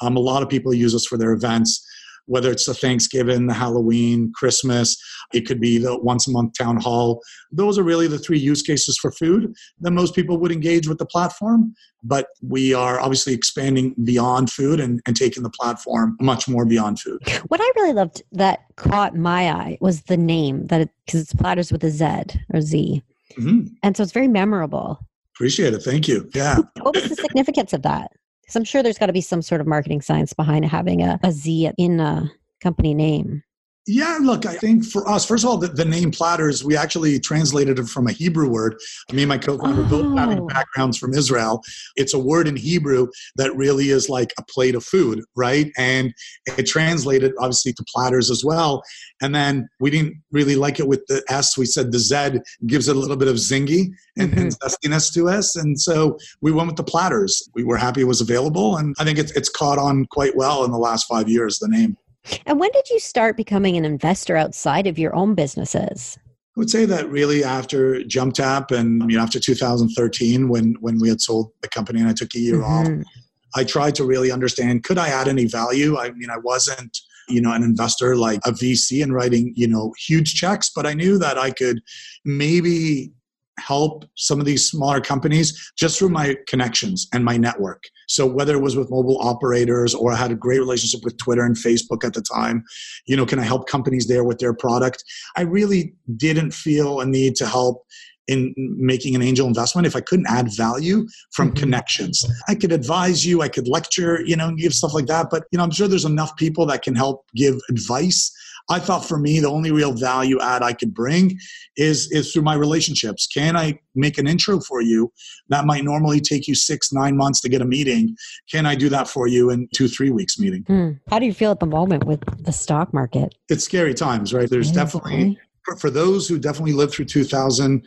Um, 0.01 0.17
a 0.17 0.21
lot 0.21 0.43
of 0.43 0.49
people 0.49 0.73
use 0.73 0.93
us 0.95 1.05
for 1.05 1.17
their 1.17 1.31
events 1.31 1.86
whether 2.27 2.51
it's 2.51 2.65
the 2.65 2.73
Thanksgiving, 2.73 3.47
the 3.47 3.53
Halloween, 3.53 4.31
Christmas, 4.34 4.97
it 5.34 5.41
could 5.41 5.60
be 5.60 5.77
the 5.77 5.97
once 5.99 6.27
a 6.27 6.31
month 6.31 6.53
town 6.58 6.77
hall. 6.77 7.21
Those 7.51 7.77
are 7.77 7.84
really 7.84 8.08
the 8.08 8.19
three 8.19 8.39
use 8.39 8.62
cases 8.62 8.97
for 8.97 9.12
food 9.12 9.53
that 9.81 9.91
most 9.91 10.15
people 10.15 10.38
would 10.38 10.51
engage 10.51 10.88
with 10.88 10.97
the 10.97 11.05
platform. 11.05 11.73
But 12.03 12.27
we 12.41 12.73
are 12.73 12.99
obviously 12.99 13.34
expanding 13.34 13.95
beyond 14.03 14.51
food 14.51 14.79
and, 14.79 15.01
and 15.05 15.15
taking 15.15 15.43
the 15.43 15.49
platform 15.49 16.17
much 16.19 16.47
more 16.47 16.65
beyond 16.65 16.99
food. 16.99 17.19
What 17.47 17.62
I 17.62 17.71
really 17.75 17.93
loved 17.93 18.21
that 18.34 18.62
caught 18.75 19.15
my 19.15 19.51
eye 19.51 19.77
was 19.81 20.03
the 20.03 20.17
name 20.17 20.67
that 20.67 20.89
because 21.05 21.21
it, 21.21 21.23
it's 21.23 21.34
Platterz 21.34 21.71
with 21.71 21.84
a 21.84 21.89
Z 21.89 22.39
or 22.53 22.62
Z. 22.62 23.03
Mm-hmm. 23.38 23.73
And 23.84 23.97
so 23.97 24.03
it's 24.03 24.12
very 24.12 24.27
memorable. 24.27 24.99
Appreciate 25.36 25.73
it. 25.73 25.79
Thank 25.79 26.08
you. 26.08 26.29
Yeah. 26.34 26.60
what 26.81 26.95
was 26.95 27.10
the 27.10 27.15
significance 27.15 27.73
of 27.73 27.81
that? 27.81 28.12
Because 28.45 28.55
I'm 28.55 28.63
sure 28.63 28.84
there's 28.84 28.99
got 28.99 29.08
to 29.08 29.13
be 29.13 29.21
some 29.21 29.41
sort 29.41 29.60
of 29.60 29.65
marketing 29.65 30.01
science 30.01 30.31
behind 30.34 30.65
having 30.65 31.01
a, 31.01 31.19
a 31.23 31.31
Z 31.31 31.71
in 31.79 31.99
a 31.99 32.31
company 32.62 32.93
name. 32.93 33.43
Yeah, 33.88 34.17
look, 34.19 34.48
I 34.48 34.56
think 34.56 34.84
for 34.84 35.08
us, 35.08 35.26
first 35.26 35.43
of 35.43 35.50
all, 35.50 35.58
the, 35.58 35.67
the, 35.67 35.86
name 35.86 36.10
Platterz, 36.10 36.63
we 36.63 36.76
actually 36.76 37.19
translated 37.19 37.78
it 37.78 37.88
from 37.88 38.08
a 38.08 38.12
Hebrew 38.12 38.50
word. 38.50 38.78
Me 39.13 39.21
and 39.21 39.30
my 39.30 39.38
co 39.38 39.60
founder 39.60 39.84
oh. 39.84 39.89
both 39.89 40.17
having 40.17 40.48
backgrounds 40.48 40.98
from 40.98 41.13
Israel. 41.13 41.62
It's 41.95 42.15
a 42.15 42.19
word 42.19 42.48
in 42.48 42.56
Hebrew 42.56 43.08
that 43.36 43.56
really 43.56 43.89
is 43.89 44.10
like 44.10 44.34
a 44.39 44.43
plate 44.43 44.74
of 44.74 44.84
food, 44.84 45.24
right? 45.36 45.71
And 45.78 46.15
it 46.58 46.63
translated 46.63 47.34
obviously 47.38 47.74
to 47.74 47.86
platters 47.93 48.32
as 48.32 48.43
well. 48.43 48.82
And 49.21 49.36
then 49.36 49.69
we 49.80 49.91
didn't 49.91 50.15
really 50.32 50.56
like 50.56 50.80
it 50.80 50.88
with 50.88 51.06
the 51.06 51.24
S. 51.30 51.56
We 51.56 51.67
said 51.67 51.91
the 51.91 52.00
Z 52.00 52.39
gives 52.65 52.88
it 52.88 52.95
a 52.95 53.00
little 53.00 53.17
bit 53.17 53.28
of 53.28 53.36
zingy 53.36 53.91
and, 54.17 54.32
mm-hmm. 54.32 54.39
and 54.39 54.60
zestiness 54.60 55.13
to 55.13 55.30
us. 55.30 55.56
And 55.56 55.80
so 55.80 56.17
we 56.41 56.52
went 56.52 56.67
with 56.67 56.78
the 56.78 56.84
Platterz. 56.84 57.43
We 57.54 57.63
were 57.63 57.78
happy 57.78 58.02
it 58.02 58.06
was 58.06 58.21
available. 58.21 58.78
And 58.78 58.95
I 58.98 59.04
think 59.04 59.19
it's, 59.19 59.32
it's 59.34 59.50
caught 59.50 59.78
on 59.78 60.06
quite 60.06 60.36
well 60.36 60.65
in 60.65 60.71
the 60.71 60.80
last 60.80 61.04
five 61.04 61.30
years, 61.30 61.60
the 61.60 61.67
name. 61.67 61.98
And 62.45 62.59
when 62.59 62.71
did 62.71 62.89
you 62.89 62.99
start 62.99 63.38
becoming 63.38 63.77
an 63.77 63.85
investor 63.85 64.35
outside 64.35 64.88
of 64.88 64.97
your 64.97 65.15
own 65.15 65.35
businesses? 65.35 66.17
I 66.55 66.59
would 66.59 66.69
say 66.69 66.85
that 66.85 67.09
really 67.09 67.43
after 67.43 67.99
JumpTap 68.01 68.71
and 68.71 69.09
you 69.11 69.17
know, 69.17 69.23
after 69.23 69.39
2013, 69.39 70.47
when 70.47 70.75
when 70.79 70.99
we 70.99 71.09
had 71.09 71.19
sold 71.19 71.51
the 71.61 71.67
company 71.67 71.99
and 71.99 72.09
I 72.09 72.13
took 72.13 72.33
a 72.33 72.39
year 72.39 72.59
mm-hmm. 72.59 72.99
off, 73.01 73.07
I 73.55 73.63
tried 73.65 73.95
to 73.95 74.05
really 74.05 74.31
understand 74.31 74.83
could 74.83 74.97
I 74.97 75.09
add 75.09 75.27
any 75.27 75.45
value. 75.45 75.97
I 75.97 76.11
mean, 76.11 76.29
I 76.29 76.38
wasn't 76.38 76.97
you 77.27 77.41
know 77.41 77.51
an 77.51 77.63
investor 77.63 78.15
like 78.15 78.39
a 78.45 78.51
VC 78.51 79.03
and 79.03 79.13
writing 79.13 79.51
you 79.55 79.67
know 79.67 79.93
huge 80.07 80.35
checks, 80.35 80.71
but 80.73 80.85
I 80.85 80.93
knew 80.93 81.17
that 81.17 81.38
I 81.38 81.51
could 81.51 81.81
maybe 82.23 83.11
help 83.59 84.05
some 84.15 84.39
of 84.39 84.45
these 84.45 84.69
smaller 84.69 84.99
companies 84.99 85.71
just 85.77 85.97
through 85.97 86.09
my 86.09 86.35
connections 86.47 87.07
and 87.13 87.23
my 87.23 87.37
network. 87.37 87.83
So 88.07 88.25
whether 88.25 88.55
it 88.55 88.61
was 88.61 88.75
with 88.75 88.89
mobile 88.89 89.17
operators 89.19 89.95
or 89.95 90.11
I 90.11 90.15
had 90.15 90.31
a 90.31 90.35
great 90.35 90.59
relationship 90.59 91.03
with 91.03 91.17
Twitter 91.17 91.43
and 91.43 91.55
Facebook 91.55 92.03
at 92.03 92.13
the 92.13 92.21
time, 92.21 92.63
you 93.07 93.15
know, 93.15 93.25
can 93.25 93.39
I 93.39 93.43
help 93.43 93.67
companies 93.67 94.07
there 94.07 94.23
with 94.23 94.39
their 94.39 94.53
product? 94.53 95.03
I 95.37 95.41
really 95.41 95.93
didn't 96.17 96.51
feel 96.51 96.99
a 96.99 97.05
need 97.05 97.35
to 97.37 97.47
help 97.47 97.85
in 98.27 98.53
making 98.57 99.15
an 99.15 99.21
angel 99.21 99.47
investment 99.47 99.85
if 99.85 99.95
I 99.95 100.01
couldn't 100.01 100.27
add 100.27 100.49
value 100.55 101.07
from 101.31 101.49
mm-hmm. 101.49 101.57
connections. 101.57 102.25
I 102.47 102.55
could 102.55 102.71
advise 102.71 103.25
you, 103.25 103.41
I 103.41 103.49
could 103.49 103.67
lecture, 103.67 104.21
you 104.25 104.35
know, 104.35 104.51
give 104.55 104.73
stuff 104.73 104.93
like 104.93 105.05
that, 105.07 105.27
but 105.29 105.43
you 105.51 105.57
know, 105.57 105.63
I'm 105.63 105.71
sure 105.71 105.87
there's 105.87 106.05
enough 106.05 106.35
people 106.35 106.65
that 106.67 106.81
can 106.81 106.95
help 106.95 107.25
give 107.35 107.55
advice 107.69 108.31
I 108.69 108.80
thought 108.80 109.06
for 109.06 109.17
me, 109.17 109.39
the 109.39 109.49
only 109.49 109.71
real 109.71 109.93
value 109.93 110.39
add 110.41 110.63
I 110.63 110.73
could 110.73 110.93
bring 110.93 111.38
is, 111.78 112.12
is 112.12 112.34
through 112.34 112.41
my 112.41 112.56
relationships. 112.56 113.28
Can 113.28 113.56
I 113.56 113.80
make 113.93 114.17
an 114.17 114.28
intro 114.28 114.60
for 114.60 114.82
you 114.82 115.12
that 115.49 115.65
might 115.65 115.84
normally 115.84 116.19
take 116.19 116.47
you 116.47 116.56
six, 116.56 116.91
nine 116.91 117.15
months 117.15 117.41
to 117.41 117.49
get 117.49 117.62
a 117.62 117.65
meeting? 117.65 118.15
Can 118.51 118.65
I 118.65 118.75
do 118.75 118.89
that 118.89 119.08
for 119.08 119.28
you 119.28 119.51
in 119.51 119.67
two, 119.73 119.88
three 119.88 120.10
weeks 120.10 120.39
meeting? 120.39 120.63
Mm. 120.63 120.99
How 121.10 121.19
do 121.19 121.25
you 121.25 121.34
feel 121.34 121.51
at 121.51 121.60
the 121.60 121.67
moment 121.67 122.06
with 122.06 122.21
the 122.43 122.51
stock 122.51 122.93
market? 122.93 123.36
It's 123.49 123.63
scary 123.63 123.93
times, 123.93 124.34
right? 124.34 124.49
There's 124.49 124.71
definitely 124.71 125.39
for, 125.65 125.75
for 125.75 125.89
those 125.89 126.28
who 126.28 126.38
definitely 126.38 126.73
lived 126.73 126.93
through 126.93 127.06
2000, 127.06 127.86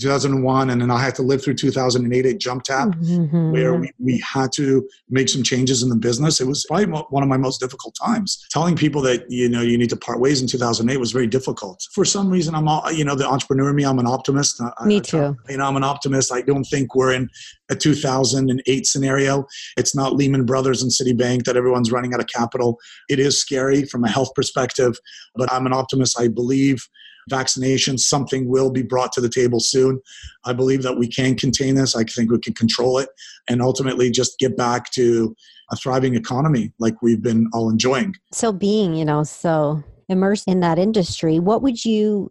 2001, 0.00 0.70
and 0.70 0.82
then 0.82 0.90
I 0.90 1.00
had 1.00 1.14
to 1.14 1.22
live 1.22 1.42
through 1.42 1.54
2008 1.54 2.26
at 2.26 2.38
JumpTap, 2.38 2.94
mm-hmm. 2.94 3.52
where 3.52 3.74
we, 3.74 3.90
we 3.98 4.18
had 4.18 4.52
to 4.52 4.86
make 5.08 5.28
some 5.28 5.42
changes 5.42 5.82
in 5.82 5.88
the 5.88 5.96
business. 5.96 6.40
It 6.40 6.46
was 6.46 6.66
probably 6.66 6.86
one 6.86 7.22
of 7.22 7.28
my 7.28 7.36
most 7.36 7.60
difficult 7.60 7.96
times. 8.04 8.44
Telling 8.50 8.76
people 8.76 9.00
that, 9.02 9.24
you 9.30 9.48
know, 9.48 9.62
you 9.62 9.78
need 9.78 9.90
to 9.90 9.96
part 9.96 10.20
ways 10.20 10.42
in 10.42 10.48
2008 10.48 10.96
was 10.98 11.12
very 11.12 11.26
difficult. 11.26 11.86
For 11.94 12.04
some 12.04 12.28
reason, 12.28 12.54
I'm, 12.54 12.68
all, 12.68 12.90
you 12.90 13.04
know, 13.04 13.14
the 13.14 13.26
entrepreneur 13.26 13.72
me, 13.72 13.84
I'm 13.84 13.98
an 13.98 14.06
optimist. 14.06 14.60
Me 14.84 14.96
I, 14.96 15.00
too. 15.00 15.36
I, 15.48 15.52
you 15.52 15.58
know, 15.58 15.64
I'm 15.66 15.76
an 15.76 15.84
optimist. 15.84 16.32
I 16.32 16.42
don't 16.42 16.64
think 16.64 16.94
we're 16.94 17.12
in 17.12 17.28
a 17.70 17.74
2008 17.74 18.86
scenario. 18.86 19.46
It's 19.76 19.94
not 19.94 20.14
Lehman 20.14 20.44
Brothers 20.44 20.82
and 20.82 20.90
Citibank 20.90 21.44
that 21.44 21.56
everyone's 21.56 21.92
running 21.92 22.12
out 22.14 22.20
of 22.20 22.26
capital. 22.26 22.78
It 23.08 23.18
is 23.18 23.40
scary 23.40 23.84
from 23.84 24.04
a 24.04 24.08
health 24.08 24.34
perspective, 24.34 24.98
but 25.36 25.52
I'm 25.52 25.66
an 25.66 25.72
optimist. 25.72 26.20
I 26.20 26.28
believe 26.28 26.88
vaccination, 27.28 27.96
something 27.96 28.48
will 28.48 28.70
be 28.70 28.82
brought 28.82 29.12
to 29.12 29.20
the 29.20 29.28
table 29.28 29.60
soon. 29.60 30.00
I 30.44 30.52
believe 30.52 30.82
that 30.82 30.98
we 30.98 31.06
can 31.06 31.36
contain 31.36 31.76
this. 31.76 31.94
I 31.94 32.04
think 32.04 32.30
we 32.30 32.38
can 32.38 32.54
control 32.54 32.98
it 32.98 33.08
and 33.48 33.62
ultimately 33.62 34.10
just 34.10 34.38
get 34.38 34.56
back 34.56 34.90
to 34.92 35.34
a 35.70 35.76
thriving 35.76 36.14
economy 36.16 36.72
like 36.78 37.00
we've 37.02 37.22
been 37.22 37.48
all 37.52 37.70
enjoying. 37.70 38.14
So, 38.32 38.52
being, 38.52 38.94
you 38.94 39.04
know, 39.04 39.22
so 39.22 39.82
immersed 40.08 40.48
in 40.48 40.60
that 40.60 40.78
industry, 40.78 41.38
what 41.38 41.62
would 41.62 41.84
you 41.84 42.30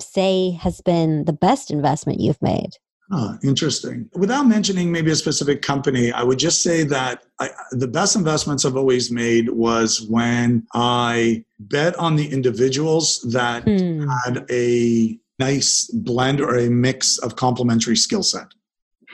say 0.00 0.50
has 0.50 0.80
been 0.82 1.24
the 1.24 1.32
best 1.32 1.70
investment 1.70 2.20
you've 2.20 2.42
made? 2.42 2.70
Oh, 3.12 3.38
interesting. 3.44 4.10
Without 4.14 4.44
mentioning 4.44 4.90
maybe 4.90 5.12
a 5.12 5.16
specific 5.16 5.62
company, 5.62 6.10
I 6.10 6.24
would 6.24 6.38
just 6.38 6.62
say 6.62 6.82
that 6.84 7.22
I, 7.38 7.50
the 7.70 7.86
best 7.86 8.16
investments 8.16 8.64
I've 8.64 8.76
always 8.76 9.12
made 9.12 9.48
was 9.48 10.02
when 10.02 10.66
I 10.74 11.44
bet 11.60 11.94
on 11.96 12.16
the 12.16 12.26
individuals 12.26 13.20
that 13.30 13.62
hmm. 13.62 14.08
had 14.08 14.44
a 14.50 15.18
nice 15.38 15.88
blend 15.92 16.40
or 16.40 16.56
a 16.56 16.68
mix 16.68 17.18
of 17.18 17.36
complementary 17.36 17.96
skill 17.96 18.22
set. 18.22 18.48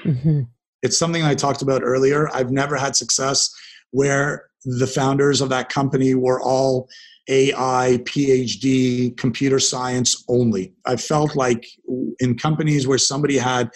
Mm-hmm. 0.04 0.42
It's 0.82 0.98
something 0.98 1.22
I 1.22 1.34
talked 1.34 1.62
about 1.62 1.82
earlier. 1.84 2.28
I've 2.34 2.50
never 2.50 2.76
had 2.76 2.96
success 2.96 3.54
where 3.90 4.46
the 4.64 4.86
founders 4.86 5.40
of 5.40 5.48
that 5.50 5.68
company 5.68 6.14
were 6.14 6.40
all 6.40 6.88
AI, 7.28 8.00
PhD, 8.04 9.16
computer 9.16 9.60
science 9.60 10.24
only. 10.28 10.72
I 10.86 10.96
felt 10.96 11.36
like 11.36 11.66
in 12.18 12.36
companies 12.36 12.86
where 12.86 12.98
somebody 12.98 13.38
had 13.38 13.70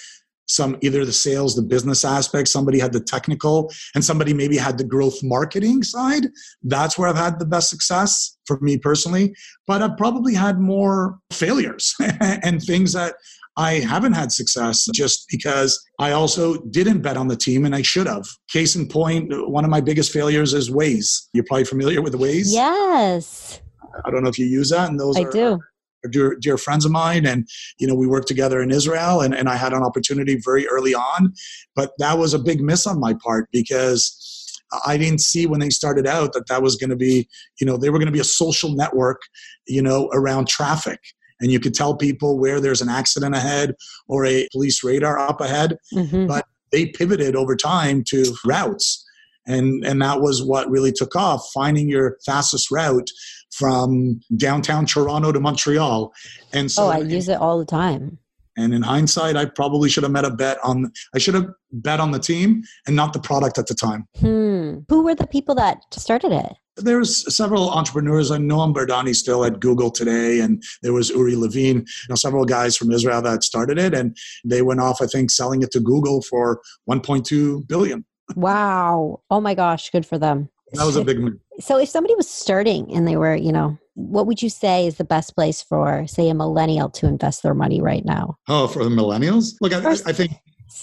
some 0.49 0.77
either 0.81 1.05
the 1.05 1.13
sales, 1.13 1.57
the 1.57 1.63
business 1.63 2.05
aspect, 2.05 2.49
somebody 2.49 2.79
had 2.79 2.93
the 2.93 3.01
technical, 3.01 3.73
and 3.95 4.05
somebody 4.05 4.33
maybe 4.33 4.57
had 4.57 4.79
the 4.79 4.85
growth 4.85 5.23
marketing 5.23 5.83
side. 5.83 6.27
That's 6.63 6.97
where 6.97 7.09
I've 7.09 7.17
had 7.17 7.39
the 7.39 7.47
best 7.47 7.69
success 7.69 8.37
for 8.47 8.59
me 8.61 8.79
personally. 8.79 9.35
But 9.67 9.83
I've 9.83 9.97
probably 9.97 10.35
had 10.35 10.61
more 10.61 11.19
failures 11.33 11.95
and 12.21 12.63
things 12.63 12.93
that 12.93 13.17
I 13.57 13.75
haven't 13.75 14.13
had 14.13 14.33
success 14.33 14.87
just 14.93 15.27
because 15.31 15.83
I 15.99 16.13
also 16.13 16.57
didn't 16.65 17.01
bet 17.01 17.17
on 17.17 17.29
the 17.29 17.37
team 17.37 17.65
and 17.65 17.75
I 17.75 17.83
should 17.83 18.07
have. 18.07 18.27
Case 18.51 18.77
in 18.77 18.87
point, 18.87 19.33
one 19.49 19.65
of 19.65 19.71
my 19.71 19.81
biggest 19.81 20.13
failures 20.13 20.53
is 20.53 20.71
Waze. 20.71 21.29
You're 21.33 21.45
probably 21.45 21.65
familiar 21.65 22.03
with 22.03 22.15
Waze. 22.15 22.49
Yes. 22.49 23.61
I 24.05 24.11
don't 24.11 24.23
know 24.23 24.29
if 24.29 24.39
you 24.39 24.47
use 24.47 24.71
that. 24.71 24.91
And 24.91 25.01
those 25.01 25.17
I 25.17 25.23
are, 25.23 25.33
do. 25.33 25.59
Are 26.05 26.11
dear, 26.11 26.37
dear 26.39 26.59
friends 26.59 26.85
of 26.85 26.93
mine. 26.93 27.25
And, 27.25 27.49
you 27.79 27.87
know, 27.87 27.95
we 27.95 28.07
worked 28.07 28.29
together 28.29 28.61
in 28.61 28.71
Israel 28.71 29.23
and, 29.23 29.35
and 29.35 29.49
I 29.49 29.57
had 29.57 29.73
an 29.73 29.83
opportunity 29.83 30.39
very 30.45 30.69
early 30.69 30.95
on. 30.95 31.33
But 31.75 31.93
that 31.99 32.19
was 32.19 32.35
a 32.35 32.39
big 32.39 32.61
miss 32.61 32.87
on 32.87 33.01
my 33.01 33.15
part 33.15 33.49
because 33.53 34.23
I 34.85 34.99
didn't 34.99 35.23
see 35.23 35.47
when 35.47 35.61
they 35.61 35.71
started 35.71 36.07
out 36.07 36.35
that 36.35 36.49
that 36.49 36.61
was 36.61 36.77
going 36.77 36.91
to 36.91 36.97
be, 36.97 37.27
you 37.59 37.67
know, 37.67 37.79
they 37.79 37.89
were 37.89 37.99
going 37.99 38.07
to 38.07 38.13
be 38.13 38.21
a 38.21 38.25
social 38.25 38.75
network, 38.75 39.23
you 39.67 39.81
know, 39.81 40.11
around 40.13 40.47
traffic 40.47 41.01
and 41.41 41.51
you 41.51 41.61
could 41.61 41.75
tell 41.75 41.97
people 41.97 42.39
where 42.39 42.61
there's 42.61 42.83
an 42.83 42.89
accident 42.89 43.35
ahead 43.35 43.75
or 44.09 44.25
a 44.25 44.49
police 44.53 44.83
radar 44.83 45.19
up 45.19 45.41
ahead. 45.41 45.77
Mm-hmm. 45.95 46.27
But 46.27 46.47
they 46.73 46.87
pivoted 46.87 47.37
over 47.37 47.57
time 47.57 48.03
to 48.09 48.35
routes. 48.45 49.05
And, 49.47 49.85
and 49.85 50.03
that 50.03 50.21
was 50.21 50.43
what 50.43 50.69
really 50.69 50.91
took 50.91 51.15
off 51.15 51.49
finding 51.55 51.89
your 51.89 52.19
fastest 52.27 52.71
route 52.71 53.09
from 53.53 54.21
downtown 54.37 54.87
Toronto 54.87 55.31
to 55.31 55.39
Montreal. 55.39 56.13
And 56.53 56.71
so 56.71 56.85
oh, 56.85 56.91
I 56.91 56.99
use 56.99 57.29
it 57.29 57.39
all 57.41 57.59
the 57.59 57.65
time. 57.65 58.19
And 58.59 58.73
in 58.73 58.83
hindsight, 58.83 59.37
I 59.37 59.45
probably 59.45 59.89
should 59.89 60.03
have 60.03 60.13
met 60.13 60.25
a 60.25 60.31
bet 60.31 60.57
on. 60.65 60.91
I 61.15 61.19
should 61.19 61.35
have 61.35 61.47
bet 61.73 62.01
on 62.01 62.11
the 62.11 62.19
team 62.19 62.63
and 62.87 62.97
not 62.97 63.13
the 63.13 63.21
product 63.21 63.59
at 63.59 63.67
the 63.67 63.75
time. 63.75 64.09
Hmm. 64.19 64.79
Who 64.89 65.05
were 65.05 65.15
the 65.15 65.27
people 65.27 65.55
that 65.57 65.83
started 65.93 66.33
it? 66.33 66.55
There's 66.77 67.35
several 67.35 67.71
entrepreneurs. 67.71 68.31
I 68.31 68.39
know 68.39 68.59
Bardani 68.59 69.15
still 69.15 69.45
at 69.45 69.61
Google 69.61 69.91
today, 69.91 70.41
and 70.41 70.63
there 70.83 70.93
was 70.93 71.11
Uri 71.11 71.37
Levine. 71.37 71.79
You 71.79 72.09
know, 72.11 72.15
several 72.17 72.45
guys 72.45 72.77
from 72.77 72.91
Israel 72.93 73.23
that 73.23 73.45
started 73.45 73.79
it, 73.79 73.95
and 73.95 74.17
they 74.45 74.63
went 74.63 74.81
off. 74.81 75.01
I 75.01 75.07
think 75.07 75.31
selling 75.31 75.63
it 75.63 75.71
to 75.73 75.81
Google 75.81 76.23
for 76.23 76.61
1.2 76.91 77.67
billion. 77.67 78.05
Wow! 78.35 79.21
Oh 79.31 79.41
my 79.41 79.55
gosh, 79.55 79.91
good 79.91 80.05
for 80.05 80.19
them. 80.19 80.49
That 80.73 80.85
was 80.85 80.97
a 80.97 81.05
big 81.05 81.21
move. 81.21 81.39
So, 81.61 81.79
if 81.79 81.89
somebody 81.89 82.15
was 82.15 82.29
starting 82.29 82.93
and 82.95 83.07
they 83.07 83.17
were, 83.17 83.37
you 83.37 83.53
know, 83.53 83.79
what 83.95 84.27
would 84.27 84.43
you 84.43 84.51
say 84.51 84.87
is 84.87 84.97
the 84.97 85.05
best 85.05 85.35
place 85.35 85.63
for, 85.63 86.07
say, 86.07 86.29
a 86.29 86.35
millennial 86.35 86.91
to 86.91 87.07
invest 87.07 87.43
their 87.43 87.55
money 87.55 87.81
right 87.81 88.05
now? 88.05 88.37
Oh, 88.49 88.67
for 88.67 88.85
the 88.85 88.91
millennials? 88.91 89.55
Look, 89.61 89.73
I, 89.73 89.91
I 89.91 90.13
think 90.13 90.33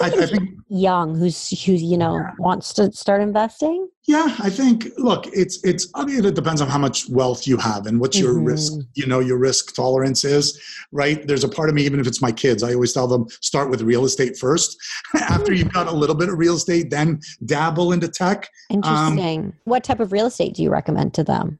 I, 0.01 0.07
I, 0.07 0.25
think 0.25 0.49
young 0.69 1.15
who's 1.15 1.49
who's 1.65 1.83
you 1.83 1.97
know 1.97 2.15
yeah. 2.17 2.31
wants 2.37 2.73
to 2.73 2.91
start 2.91 3.21
investing. 3.21 3.87
Yeah, 4.05 4.35
I 4.39 4.49
think 4.49 4.87
look, 4.97 5.27
it's 5.27 5.63
it's 5.63 5.87
I 5.95 6.05
mean 6.05 6.25
it 6.25 6.35
depends 6.35 6.61
on 6.61 6.67
how 6.67 6.77
much 6.77 7.09
wealth 7.09 7.47
you 7.47 7.57
have 7.57 7.85
and 7.85 7.99
what 7.99 8.15
your 8.15 8.33
mm-hmm. 8.33 8.45
risk, 8.45 8.73
you 8.95 9.05
know, 9.05 9.19
your 9.19 9.37
risk 9.37 9.75
tolerance 9.75 10.23
is, 10.23 10.59
right? 10.91 11.25
There's 11.25 11.43
a 11.43 11.49
part 11.49 11.69
of 11.69 11.75
me 11.75 11.83
even 11.83 11.99
if 11.99 12.07
it's 12.07 12.21
my 12.21 12.31
kids, 12.31 12.63
I 12.63 12.73
always 12.73 12.93
tell 12.93 13.07
them 13.07 13.27
start 13.41 13.69
with 13.69 13.81
real 13.81 14.03
estate 14.05 14.37
first. 14.37 14.77
After 15.15 15.53
you've 15.53 15.71
got 15.71 15.87
a 15.87 15.91
little 15.91 16.15
bit 16.15 16.29
of 16.29 16.37
real 16.37 16.55
estate, 16.55 16.89
then 16.89 17.21
dabble 17.45 17.93
into 17.93 18.07
tech. 18.07 18.49
Interesting. 18.69 19.39
Um, 19.39 19.53
what 19.63 19.83
type 19.83 19.99
of 19.99 20.11
real 20.11 20.25
estate 20.25 20.55
do 20.55 20.63
you 20.63 20.69
recommend 20.69 21.13
to 21.15 21.23
them? 21.23 21.59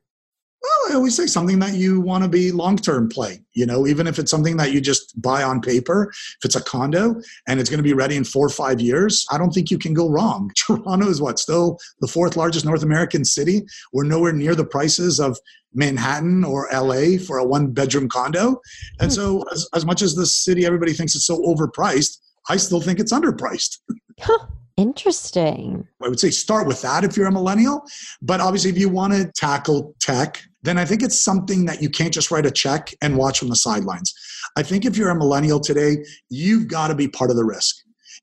Well, 0.63 0.91
I 0.91 0.95
always 0.95 1.15
say 1.15 1.27
something 1.27 1.59
that 1.59 1.73
you 1.73 1.99
want 1.99 2.23
to 2.23 2.29
be 2.29 2.51
long 2.53 2.77
term 2.77 3.09
play. 3.09 3.43
You 3.53 3.65
know, 3.65 3.85
even 3.85 4.07
if 4.07 4.17
it's 4.17 4.31
something 4.31 4.55
that 4.57 4.71
you 4.71 4.79
just 4.79 5.21
buy 5.21 5.43
on 5.43 5.59
paper, 5.59 6.09
if 6.09 6.45
it's 6.45 6.55
a 6.55 6.63
condo 6.63 7.15
and 7.47 7.59
it's 7.59 7.69
going 7.69 7.79
to 7.79 7.83
be 7.83 7.93
ready 7.93 8.15
in 8.15 8.23
four 8.23 8.45
or 8.45 8.49
five 8.49 8.79
years, 8.79 9.25
I 9.29 9.37
don't 9.37 9.51
think 9.51 9.71
you 9.71 9.77
can 9.77 9.93
go 9.93 10.09
wrong. 10.09 10.51
Toronto 10.65 11.07
is 11.07 11.21
what 11.21 11.37
still 11.37 11.77
the 11.99 12.07
fourth 12.07 12.37
largest 12.37 12.65
North 12.65 12.81
American 12.81 13.25
city. 13.25 13.63
We're 13.91 14.05
nowhere 14.05 14.31
near 14.31 14.55
the 14.55 14.65
prices 14.65 15.19
of 15.19 15.37
Manhattan 15.73 16.45
or 16.45 16.69
LA 16.71 17.17
for 17.17 17.39
a 17.39 17.45
one 17.45 17.71
bedroom 17.71 18.07
condo. 18.07 18.61
And 19.01 19.11
hmm. 19.11 19.15
so, 19.15 19.43
as, 19.51 19.67
as 19.73 19.85
much 19.85 20.01
as 20.01 20.15
the 20.15 20.25
city, 20.25 20.65
everybody 20.65 20.93
thinks 20.93 21.13
it's 21.13 21.25
so 21.25 21.41
overpriced, 21.41 22.19
I 22.49 22.55
still 22.55 22.79
think 22.79 22.99
it's 22.99 23.11
underpriced. 23.11 23.79
Interesting. 24.77 25.87
I 26.01 26.09
would 26.09 26.19
say 26.19 26.31
start 26.31 26.67
with 26.67 26.81
that 26.81 27.03
if 27.03 27.15
you're 27.15 27.27
a 27.27 27.31
millennial. 27.31 27.83
But 28.21 28.39
obviously, 28.39 28.71
if 28.71 28.77
you 28.77 28.89
want 28.89 29.13
to 29.13 29.31
tackle 29.35 29.93
tech, 29.99 30.41
then 30.63 30.77
I 30.77 30.85
think 30.85 31.03
it's 31.03 31.19
something 31.19 31.65
that 31.65 31.81
you 31.81 31.89
can't 31.89 32.13
just 32.13 32.31
write 32.31 32.45
a 32.45 32.51
check 32.51 32.93
and 33.01 33.17
watch 33.17 33.39
from 33.39 33.49
the 33.49 33.55
sidelines. 33.55 34.13
I 34.57 34.63
think 34.63 34.85
if 34.85 34.97
you're 34.97 35.09
a 35.09 35.15
millennial 35.15 35.59
today, 35.59 35.97
you've 36.29 36.67
got 36.67 36.87
to 36.87 36.95
be 36.95 37.07
part 37.07 37.29
of 37.29 37.35
the 37.35 37.45
risk. 37.45 37.75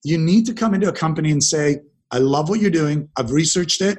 You 0.03 0.19
need 0.19 0.47
to 0.47 0.55
come 0.55 0.75
into 0.75 0.89
a 0.89 0.93
company 0.93 1.31
and 1.31 1.43
say, 1.43 1.81
I 2.11 2.19
love 2.19 2.49
what 2.49 2.61
you're 2.61 2.71
doing. 2.71 3.09
I've 3.17 3.31
researched 3.31 3.83
it. 3.83 3.99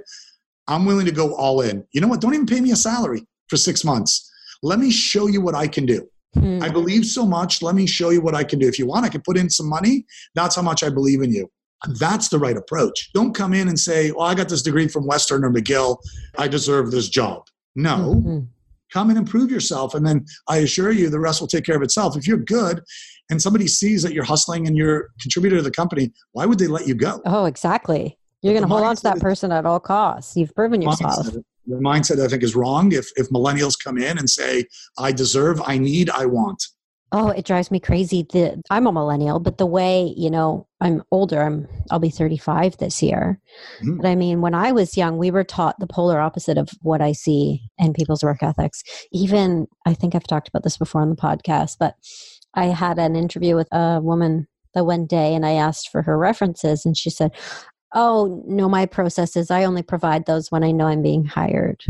I'm 0.68 0.86
willing 0.86 1.06
to 1.06 1.12
go 1.12 1.36
all 1.36 1.62
in. 1.62 1.86
You 1.94 2.02
know 2.02 2.08
what? 2.08 2.22
Don't 2.22 2.34
even 2.34 2.46
pay 2.46 2.62
me 2.62 2.72
a 2.72 2.76
salary 2.76 3.26
for 3.48 3.58
six 3.58 3.84
months. 3.84 4.30
Let 4.64 4.80
me 4.80 4.92
show 4.92 5.28
you 5.28 5.42
what 5.42 5.56
I 5.56 5.68
can 5.68 5.86
do. 5.86 6.08
Hmm. 6.34 6.62
I 6.62 6.70
believe 6.70 7.06
so 7.06 7.26
much. 7.26 7.62
Let 7.62 7.76
me 7.76 7.86
show 7.86 8.10
you 8.10 8.22
what 8.22 8.36
I 8.36 8.44
can 8.44 8.60
do. 8.60 8.68
If 8.68 8.80
you 8.80 8.88
want, 8.88 9.06
I 9.06 9.10
can 9.10 9.22
put 9.22 9.38
in 9.38 9.50
some 9.50 9.68
money. 9.68 10.06
That's 10.34 10.56
how 10.56 10.62
much 10.62 10.84
I 10.84 10.90
believe 10.90 11.22
in 11.22 11.32
you. 11.32 11.50
That's 12.00 12.30
the 12.30 12.40
right 12.40 12.56
approach. 12.56 13.12
Don't 13.14 13.34
come 13.34 13.54
in 13.54 13.68
and 13.68 13.80
say, 13.80 14.12
well, 14.12 14.28
I 14.28 14.36
got 14.36 14.50
this 14.50 14.62
degree 14.62 14.88
from 14.88 15.08
Western 15.08 15.44
or 15.44 15.52
McGill. 15.52 15.98
I 16.38 16.48
deserve 16.48 16.92
this 16.92 17.10
job. 17.10 17.44
No. 17.76 18.16
Mm-hmm. 18.16 18.40
Come 18.92 19.10
and 19.10 19.18
improve 19.18 19.50
yourself. 19.50 19.94
And 19.94 20.06
then 20.06 20.26
I 20.50 20.58
assure 20.58 20.92
you 20.92 21.10
the 21.10 21.20
rest 21.20 21.40
will 21.40 21.48
take 21.48 21.64
care 21.64 21.78
of 21.78 21.82
itself. 21.82 22.18
If 22.18 22.28
you're 22.28 22.38
good 22.38 22.82
and 23.30 23.42
somebody 23.42 23.68
sees 23.68 24.04
that 24.04 24.14
you're 24.14 24.26
hustling 24.26 24.68
and 24.68 24.76
you're 24.76 25.10
contributor 25.22 25.56
to 25.58 25.62
the 25.62 25.72
company, 25.72 26.12
why 26.34 26.46
would 26.46 26.60
they 26.60 26.68
let 26.68 26.88
you 26.88 26.96
go? 26.96 27.22
Oh, 27.26 27.46
exactly. 27.46 28.18
You're 28.42 28.54
going 28.54 28.64
to 28.64 28.70
hold 28.70 28.84
on 28.84 28.96
to 28.96 29.04
that 29.04 29.20
person 29.20 29.52
at 29.52 29.66
all 29.66 29.80
costs. 29.80 30.36
You've 30.36 30.54
proven 30.56 30.82
yourself. 30.82 31.28
Mindset, 31.28 31.44
the 31.68 31.76
mindset 31.76 32.26
I 32.26 32.28
think 32.28 32.44
is 32.44 32.56
wrong. 32.56 32.92
If 32.92 33.10
if 33.16 33.30
millennials 33.30 33.76
come 33.82 33.98
in 33.98 34.18
and 34.18 34.30
say, 34.30 34.66
"I 34.98 35.12
deserve, 35.12 35.62
I 35.64 35.78
need, 35.78 36.10
I 36.10 36.26
want," 36.26 36.62
Oh, 37.14 37.28
it 37.30 37.46
drives 37.46 37.72
me 37.72 37.80
crazy. 37.80 38.26
The 38.32 38.62
I'm 38.70 38.88
a 38.88 38.92
millennial, 38.92 39.40
but 39.40 39.58
the 39.58 39.66
way, 39.66 40.14
you 40.16 40.30
know, 40.30 40.68
I'm 40.80 41.04
older. 41.12 41.42
I'm 41.42 41.68
I'll 41.90 42.00
be 42.00 42.10
35 42.10 42.78
this 42.78 43.04
year. 43.04 43.40
Mm-hmm. 43.82 43.98
But 43.98 44.06
I 44.06 44.16
mean, 44.16 44.40
when 44.40 44.56
I 44.56 44.72
was 44.72 44.96
young, 44.96 45.18
we 45.18 45.30
were 45.30 45.44
taught 45.44 45.80
the 45.80 45.88
polar 45.88 46.22
opposite 46.22 46.58
of 46.58 46.70
what 46.82 47.02
I 47.02 47.12
see 47.12 47.64
in 47.78 47.94
people's 47.94 48.24
work 48.24 48.42
ethics. 48.42 48.82
Even 49.12 49.68
I 49.86 49.94
think 49.94 50.16
I've 50.16 50.28
talked 50.28 50.48
about 50.48 50.64
this 50.64 50.78
before 50.78 51.02
on 51.02 51.10
the 51.10 51.16
podcast, 51.18 51.78
but 51.80 51.96
I 52.54 52.66
had 52.66 52.98
an 52.98 53.18
interview 53.18 53.56
with 53.56 53.68
a 53.74 54.00
woman 54.02 54.48
the 54.74 54.86
one 54.86 55.06
day 55.06 55.36
and 55.36 55.46
I 55.46 55.52
asked 55.54 55.90
for 55.90 56.02
her 56.04 56.18
references 56.18 56.86
and 56.86 56.96
she 56.96 57.10
said, 57.10 57.32
"Oh, 57.94 58.42
no, 58.48 58.70
my 58.70 58.86
process 58.86 59.36
is 59.36 59.52
I 59.52 59.66
only 59.66 59.84
provide 59.84 60.26
those 60.26 60.50
when 60.50 60.64
I 60.64 60.72
know 60.72 60.88
I'm 60.88 61.02
being 61.02 61.26
hired." 61.26 61.84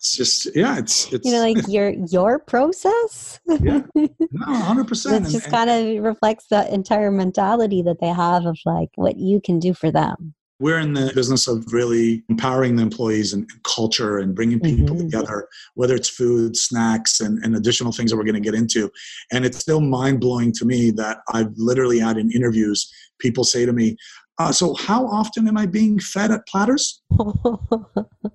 It's 0.00 0.16
just 0.16 0.56
yeah 0.56 0.78
it's 0.78 1.12
it's 1.12 1.26
you 1.26 1.32
know 1.32 1.40
like 1.40 1.58
your 1.68 1.90
your 1.90 2.38
process? 2.38 3.38
Yeah. 3.46 3.82
No 4.32 4.46
100% 4.46 4.90
it 4.90 5.30
just 5.30 5.46
and, 5.46 5.52
kind 5.52 5.68
of 5.68 6.04
reflects 6.04 6.46
the 6.48 6.72
entire 6.72 7.10
mentality 7.10 7.82
that 7.82 8.00
they 8.00 8.08
have 8.08 8.46
of 8.46 8.58
like 8.64 8.88
what 8.94 9.18
you 9.18 9.40
can 9.40 9.58
do 9.58 9.74
for 9.74 9.90
them. 9.90 10.34
We're 10.60 10.78
in 10.78 10.94
the 10.94 11.10
business 11.14 11.48
of 11.48 11.72
really 11.72 12.22
empowering 12.28 12.76
the 12.76 12.82
employees 12.82 13.32
and, 13.32 13.50
culture 13.64 14.18
and 14.18 14.34
bringing 14.34 14.60
people 14.60 14.94
mm-hmm. 14.94 15.10
together 15.10 15.48
whether 15.74 15.94
it's 15.94 16.08
food 16.08 16.56
snacks 16.56 17.20
and, 17.20 17.42
and 17.44 17.56
additional 17.56 17.92
things 17.92 18.10
that 18.10 18.16
we're 18.16 18.24
going 18.24 18.40
to 18.40 18.40
get 18.40 18.54
into. 18.54 18.90
And 19.32 19.44
it's 19.44 19.58
still 19.58 19.80
mind-blowing 19.80 20.52
to 20.52 20.64
me 20.64 20.90
that 20.92 21.18
i've 21.32 21.52
literally 21.56 21.98
had 21.98 22.16
in 22.16 22.30
interviews 22.30 22.90
people 23.18 23.44
say 23.44 23.66
to 23.66 23.72
me 23.72 23.96
uh, 24.38 24.52
so 24.52 24.74
how 24.74 25.06
often 25.06 25.46
am 25.48 25.58
i 25.58 25.66
being 25.66 25.98
fed 25.98 26.30
at 26.30 26.46
Platterz 26.48 27.00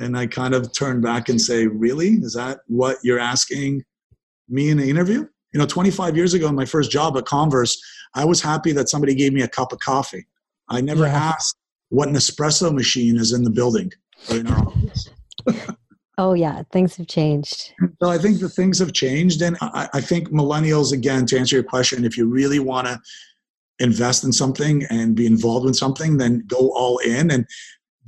And 0.00 0.16
I 0.16 0.26
kind 0.26 0.54
of 0.54 0.72
turn 0.72 1.00
back 1.00 1.28
and 1.28 1.40
say, 1.40 1.66
Really? 1.66 2.10
Is 2.14 2.34
that 2.34 2.60
what 2.66 2.98
you're 3.02 3.18
asking 3.18 3.84
me 4.48 4.70
in 4.70 4.78
an 4.78 4.88
interview? 4.88 5.26
You 5.52 5.60
know, 5.60 5.66
25 5.66 6.16
years 6.16 6.34
ago, 6.34 6.48
in 6.48 6.54
my 6.54 6.64
first 6.64 6.90
job 6.90 7.16
at 7.16 7.24
Comverse, 7.24 7.76
I 8.14 8.24
was 8.24 8.40
happy 8.40 8.72
that 8.72 8.88
somebody 8.88 9.14
gave 9.14 9.32
me 9.32 9.42
a 9.42 9.48
cup 9.48 9.72
of 9.72 9.78
coffee. 9.80 10.26
I 10.68 10.80
never 10.80 11.06
yeah. 11.06 11.32
asked 11.34 11.56
what 11.88 12.08
an 12.08 12.14
espresso 12.14 12.72
machine 12.72 13.16
is 13.16 13.32
in 13.32 13.42
the 13.42 13.50
building 13.50 13.90
or 14.30 14.36
in 14.36 14.46
our 14.46 14.66
office. 14.66 15.08
oh, 16.18 16.34
yeah, 16.34 16.62
things 16.70 16.96
have 16.96 17.06
changed. 17.06 17.72
So 18.02 18.10
I 18.10 18.18
think 18.18 18.40
the 18.40 18.48
things 18.48 18.78
have 18.78 18.92
changed. 18.92 19.40
And 19.40 19.56
I, 19.62 19.88
I 19.94 20.00
think 20.00 20.28
millennials, 20.28 20.92
again, 20.92 21.24
to 21.26 21.38
answer 21.38 21.56
your 21.56 21.64
question, 21.64 22.04
if 22.04 22.18
you 22.18 22.26
really 22.26 22.58
want 22.58 22.86
to 22.86 23.00
invest 23.78 24.24
in 24.24 24.32
something 24.32 24.84
and 24.90 25.14
be 25.14 25.26
involved 25.26 25.66
in 25.66 25.74
something, 25.74 26.18
then 26.18 26.44
go 26.46 26.72
all 26.74 26.98
in. 26.98 27.30
And 27.30 27.46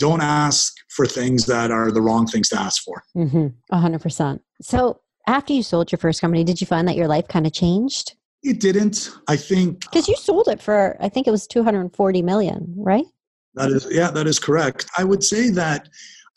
don't 0.01 0.23
ask 0.23 0.75
for 0.89 1.07
things 1.07 1.47
that 1.47 1.71
are 1.71 1.93
the 1.93 2.01
wrong 2.03 2.27
things 2.27 2.49
to 2.49 2.59
ask 2.59 2.83
for. 2.83 3.05
Mm-hmm. 3.17 3.49
100%. 3.73 4.41
So, 4.63 5.01
after 5.27 5.53
you 5.53 5.63
sold 5.63 5.93
your 5.93 5.99
first 5.99 6.21
company, 6.21 6.43
did 6.43 6.61
you 6.61 6.67
find 6.67 6.89
that 6.89 6.97
your 6.97 7.07
life 7.07 7.29
kind 7.29 7.47
of 7.47 7.53
changed? 7.53 8.15
It 8.43 8.59
didn't. 8.59 9.11
I 9.29 9.37
think 9.37 9.81
because 9.81 10.09
you 10.09 10.17
sold 10.17 10.49
it 10.49 10.61
for, 10.61 10.97
I 10.99 11.09
think 11.09 11.29
it 11.29 11.31
was 11.31 11.47
240 11.47 12.23
million, 12.23 12.75
right? 12.77 13.05
That 13.55 13.71
is, 13.71 13.87
yeah, 13.91 14.11
that 14.11 14.27
is 14.27 14.39
correct. 14.39 14.87
I 14.97 15.05
would 15.05 15.23
say 15.23 15.51
that 15.51 15.89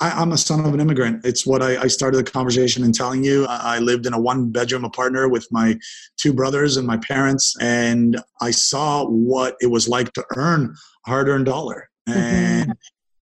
I, 0.02 0.22
am 0.22 0.34
a 0.34 0.38
son 0.38 0.66
of 0.66 0.74
an 0.74 0.82
immigrant. 0.82 1.26
It's 1.26 1.48
what 1.48 1.62
I, 1.62 1.84
I, 1.84 1.88
started 1.88 2.18
the 2.18 2.30
conversation 2.30 2.84
in 2.84 2.92
telling 2.92 3.24
you. 3.24 3.46
I, 3.46 3.78
I 3.78 3.80
lived 3.80 4.06
in 4.06 4.14
a 4.14 4.20
one 4.20 4.52
bedroom 4.52 4.84
apartment 4.84 5.32
with 5.32 5.48
my 5.50 5.78
two 6.18 6.34
brothers 6.34 6.76
and 6.76 6.86
my 6.86 6.98
parents, 6.98 7.56
and 7.62 8.20
I 8.42 8.52
saw 8.52 9.06
what 9.06 9.56
it 9.62 9.68
was 9.68 9.88
like 9.88 10.12
to 10.14 10.26
earn 10.36 10.76
hard 11.06 11.30
earned 11.30 11.46
dollar. 11.46 11.90
Mm-hmm. 12.08 12.20
And 12.20 12.74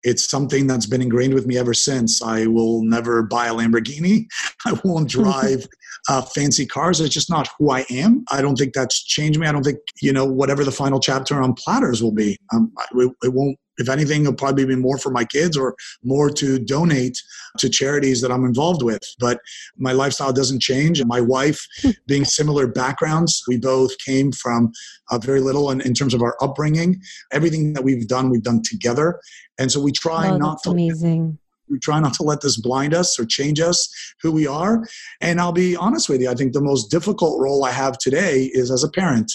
it's 0.03 0.29
something 0.29 0.67
that's 0.67 0.85
been 0.85 1.01
ingrained 1.01 1.33
with 1.33 1.45
me 1.45 1.57
ever 1.57 1.73
since. 1.73 2.21
I 2.21 2.47
will 2.47 2.83
never 2.83 3.23
buy 3.23 3.47
a 3.47 3.53
Lamborghini. 3.53 4.25
I 4.65 4.79
won't 4.83 5.09
drive 5.19 5.67
uh, 6.09 6.21
fancy 6.21 6.65
cars. 6.65 7.01
It's 7.01 7.13
just 7.13 7.29
not 7.29 7.49
who 7.57 7.71
I 7.71 7.85
am. 7.89 8.23
I 8.31 8.41
don't 8.41 8.55
think 8.55 8.73
that's 8.73 9.03
changed 9.03 9.39
me. 9.39 9.47
I 9.47 9.51
don't 9.51 9.63
think, 9.63 9.79
you 10.01 10.13
know, 10.13 10.25
whatever 10.25 10.63
the 10.63 10.71
final 10.71 10.99
chapter 10.99 11.41
on 11.41 11.55
Platterz 11.55 12.01
will 12.01 12.13
be, 12.13 12.37
um, 12.53 12.71
it, 12.95 13.11
it 13.23 13.33
won't 13.33 13.57
if 13.77 13.89
anything, 13.89 14.21
it'll 14.21 14.33
probably 14.33 14.65
be 14.65 14.75
more 14.75 14.97
for 14.97 15.11
my 15.11 15.23
kids 15.23 15.57
or 15.57 15.75
more 16.03 16.29
to 16.31 16.59
donate 16.59 17.21
to 17.59 17.69
charities 17.69 18.21
that 18.21 18.31
I'm 18.31 18.45
involved 18.45 18.83
with. 18.83 19.01
But 19.19 19.39
my 19.77 19.91
lifestyle 19.91 20.33
doesn't 20.33 20.61
change. 20.61 20.99
And 20.99 21.07
my 21.07 21.21
wife, 21.21 21.65
hmm. 21.81 21.91
being 22.07 22.25
similar 22.25 22.67
backgrounds, 22.67 23.43
we 23.47 23.57
both 23.57 23.97
came 23.99 24.31
from 24.31 24.71
uh, 25.11 25.17
very 25.17 25.41
little 25.41 25.71
in, 25.71 25.81
in 25.81 25.93
terms 25.93 26.13
of 26.13 26.21
our 26.21 26.35
upbringing. 26.41 27.01
Everything 27.31 27.73
that 27.73 27.83
we've 27.83 28.07
done, 28.07 28.29
we've 28.29 28.43
done 28.43 28.61
together. 28.63 29.19
And 29.57 29.71
so 29.71 29.81
we 29.81 29.91
try 29.91 30.29
oh, 30.29 30.37
not 30.37 30.63
to. 30.63 30.71
Amazing. 30.71 31.37
We 31.69 31.79
try 31.79 31.99
not 31.99 32.13
to 32.13 32.23
let 32.23 32.39
this 32.39 32.57
blind 32.57 32.93
us 32.93 33.19
or 33.19 33.25
change 33.25 33.59
us 33.59 33.89
who 34.21 34.31
we 34.31 34.47
are. 34.47 34.87
And 35.19 35.41
I'll 35.41 35.51
be 35.51 35.75
honest 35.75 36.07
with 36.07 36.21
you, 36.21 36.29
I 36.29 36.33
think 36.33 36.53
the 36.53 36.61
most 36.61 36.89
difficult 36.89 37.41
role 37.41 37.65
I 37.65 37.71
have 37.71 37.97
today 37.97 38.49
is 38.53 38.71
as 38.71 38.85
a 38.85 38.89
parent, 38.89 39.29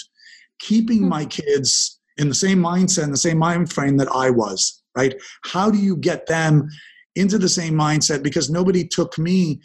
keeping 0.57 1.01
mm-hmm. 1.01 1.09
my 1.09 1.25
kids 1.25 1.99
in 2.17 2.29
the 2.29 2.35
same 2.35 2.59
mindset 2.59 3.03
and 3.03 3.13
the 3.13 3.17
same 3.17 3.37
mind 3.37 3.71
frame 3.71 3.97
that 3.97 4.09
I 4.11 4.29
was, 4.29 4.83
right? 4.95 5.15
How 5.45 5.69
do 5.69 5.77
you 5.77 5.95
get 5.97 6.27
them 6.27 6.69
into 7.15 7.37
the 7.37 7.49
same 7.49 7.73
mindset? 7.73 8.23
Because 8.23 8.49
nobody 8.49 8.87
took 8.87 9.17
me 9.17 9.61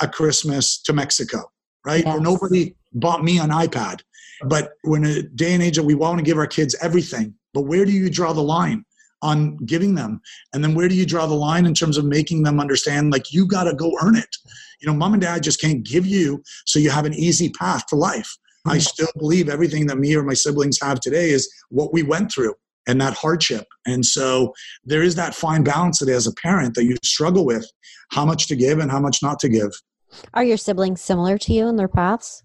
a 0.00 0.08
Christmas 0.08 0.80
to 0.82 0.92
Mexico, 0.92 1.50
right? 1.86 2.04
Yes. 2.04 2.14
Or 2.14 2.20
nobody 2.20 2.74
bought 2.92 3.24
me 3.24 3.38
an 3.38 3.50
iPad. 3.50 4.00
But 4.42 4.72
we're 4.84 4.98
in 4.98 5.04
a 5.04 5.22
day 5.22 5.52
and 5.54 5.62
age 5.62 5.76
that 5.76 5.82
we 5.82 5.94
want 5.94 6.18
to 6.18 6.24
give 6.24 6.38
our 6.38 6.46
kids 6.46 6.74
everything. 6.80 7.34
But 7.52 7.62
where 7.62 7.84
do 7.84 7.92
you 7.92 8.08
draw 8.08 8.32
the 8.32 8.42
line 8.42 8.84
on 9.22 9.56
giving 9.66 9.94
them? 9.94 10.20
And 10.54 10.64
then 10.64 10.74
where 10.74 10.88
do 10.88 10.94
you 10.94 11.04
draw 11.04 11.26
the 11.26 11.34
line 11.34 11.66
in 11.66 11.74
terms 11.74 11.98
of 11.98 12.06
making 12.06 12.42
them 12.42 12.58
understand 12.58 13.12
like 13.12 13.32
you 13.32 13.46
got 13.46 13.64
to 13.64 13.74
go 13.74 13.92
earn 14.02 14.16
it? 14.16 14.34
You 14.80 14.88
know, 14.88 14.94
mom 14.94 15.12
and 15.12 15.20
dad 15.20 15.42
just 15.42 15.60
can't 15.60 15.82
give 15.82 16.06
you 16.06 16.42
so 16.66 16.78
you 16.78 16.90
have 16.90 17.04
an 17.04 17.14
easy 17.14 17.50
path 17.50 17.86
to 17.88 17.96
life. 17.96 18.34
I 18.66 18.72
mm-hmm. 18.72 18.80
still 18.80 19.08
believe 19.18 19.48
everything 19.48 19.86
that 19.86 19.98
me 19.98 20.14
or 20.14 20.22
my 20.22 20.34
siblings 20.34 20.78
have 20.82 21.00
today 21.00 21.30
is 21.30 21.52
what 21.70 21.92
we 21.92 22.02
went 22.02 22.32
through 22.32 22.54
and 22.86 23.00
that 23.00 23.14
hardship. 23.14 23.66
And 23.86 24.04
so 24.04 24.52
there 24.84 25.02
is 25.02 25.14
that 25.14 25.34
fine 25.34 25.62
balance 25.62 25.98
that 26.00 26.08
as 26.08 26.26
a 26.26 26.34
parent 26.34 26.74
that 26.74 26.84
you 26.84 26.96
struggle 27.04 27.44
with 27.44 27.66
how 28.10 28.24
much 28.24 28.48
to 28.48 28.56
give 28.56 28.78
and 28.78 28.90
how 28.90 29.00
much 29.00 29.22
not 29.22 29.38
to 29.40 29.48
give. 29.48 29.70
Are 30.34 30.44
your 30.44 30.56
siblings 30.56 31.00
similar 31.00 31.38
to 31.38 31.52
you 31.52 31.68
in 31.68 31.76
their 31.76 31.88
paths? 31.88 32.42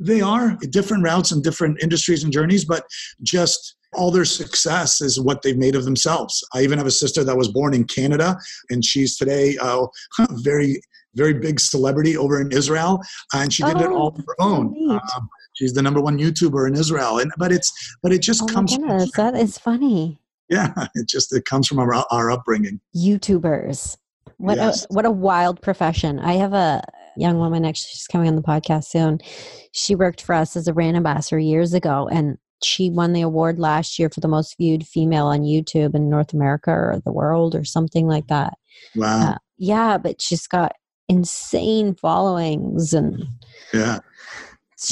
They 0.00 0.20
are 0.20 0.56
different 0.70 1.04
routes 1.04 1.30
and 1.30 1.42
different 1.42 1.80
industries 1.82 2.24
and 2.24 2.32
journeys, 2.32 2.64
but 2.64 2.84
just 3.22 3.76
all 3.94 4.10
their 4.10 4.24
success 4.24 5.00
is 5.00 5.20
what 5.20 5.42
they've 5.42 5.56
made 5.56 5.76
of 5.76 5.84
themselves. 5.84 6.42
I 6.52 6.62
even 6.62 6.78
have 6.78 6.86
a 6.86 6.92
sister 6.92 7.22
that 7.22 7.36
was 7.36 7.48
born 7.48 7.74
in 7.74 7.84
Canada, 7.84 8.36
and 8.70 8.84
she's 8.84 9.16
today 9.16 9.56
a 9.62 9.86
very, 10.42 10.80
very 11.14 11.34
big 11.34 11.60
celebrity 11.60 12.16
over 12.16 12.40
in 12.40 12.50
Israel, 12.50 13.00
and 13.32 13.52
she 13.52 13.62
did 13.62 13.76
oh, 13.76 13.80
it 13.80 13.90
all 13.90 14.14
on 14.16 14.24
her 14.26 14.36
own. 14.40 14.90
Um, 14.90 15.28
she's 15.54 15.72
the 15.72 15.82
number 15.82 16.00
one 16.00 16.18
YouTuber 16.18 16.68
in 16.68 16.74
Israel, 16.74 17.18
and 17.18 17.32
but 17.38 17.52
it's 17.52 17.72
but 18.02 18.12
it 18.12 18.22
just 18.22 18.42
oh 18.42 18.46
comes. 18.46 18.72
My 18.72 18.78
goodness, 18.78 19.10
from, 19.14 19.32
that 19.32 19.40
is 19.40 19.58
funny. 19.58 20.18
Yeah, 20.48 20.72
it 20.94 21.08
just 21.08 21.34
it 21.34 21.44
comes 21.44 21.66
from 21.66 21.78
our 21.78 21.94
our 22.10 22.30
upbringing. 22.30 22.80
YouTubers. 22.94 23.96
What 24.38 24.56
yes. 24.56 24.84
a 24.84 24.94
what 24.94 25.06
a 25.06 25.10
wild 25.10 25.62
profession. 25.62 26.18
I 26.18 26.34
have 26.34 26.52
a 26.52 26.82
young 27.16 27.38
woman 27.38 27.64
actually 27.64 27.90
she's 27.90 28.06
coming 28.06 28.28
on 28.28 28.36
the 28.36 28.42
podcast 28.42 28.84
soon. 28.84 29.18
She 29.72 29.94
worked 29.94 30.20
for 30.20 30.34
us 30.34 30.56
as 30.56 30.66
a 30.66 30.72
brand 30.72 30.96
ambassador 30.96 31.38
years 31.38 31.72
ago 31.72 32.08
and 32.10 32.38
she 32.62 32.90
won 32.90 33.12
the 33.12 33.20
award 33.20 33.58
last 33.58 33.98
year 33.98 34.08
for 34.08 34.20
the 34.20 34.28
most 34.28 34.56
viewed 34.58 34.86
female 34.86 35.26
on 35.26 35.42
YouTube 35.42 35.94
in 35.94 36.08
North 36.08 36.32
America 36.32 36.70
or 36.70 37.00
the 37.04 37.12
world 37.12 37.54
or 37.54 37.64
something 37.64 38.06
like 38.06 38.26
that. 38.28 38.54
Wow. 38.96 39.32
Uh, 39.32 39.38
yeah, 39.58 39.98
but 39.98 40.20
she's 40.20 40.46
got 40.46 40.72
insane 41.08 41.94
followings 41.94 42.94
and 42.94 43.22
yeah 43.74 43.98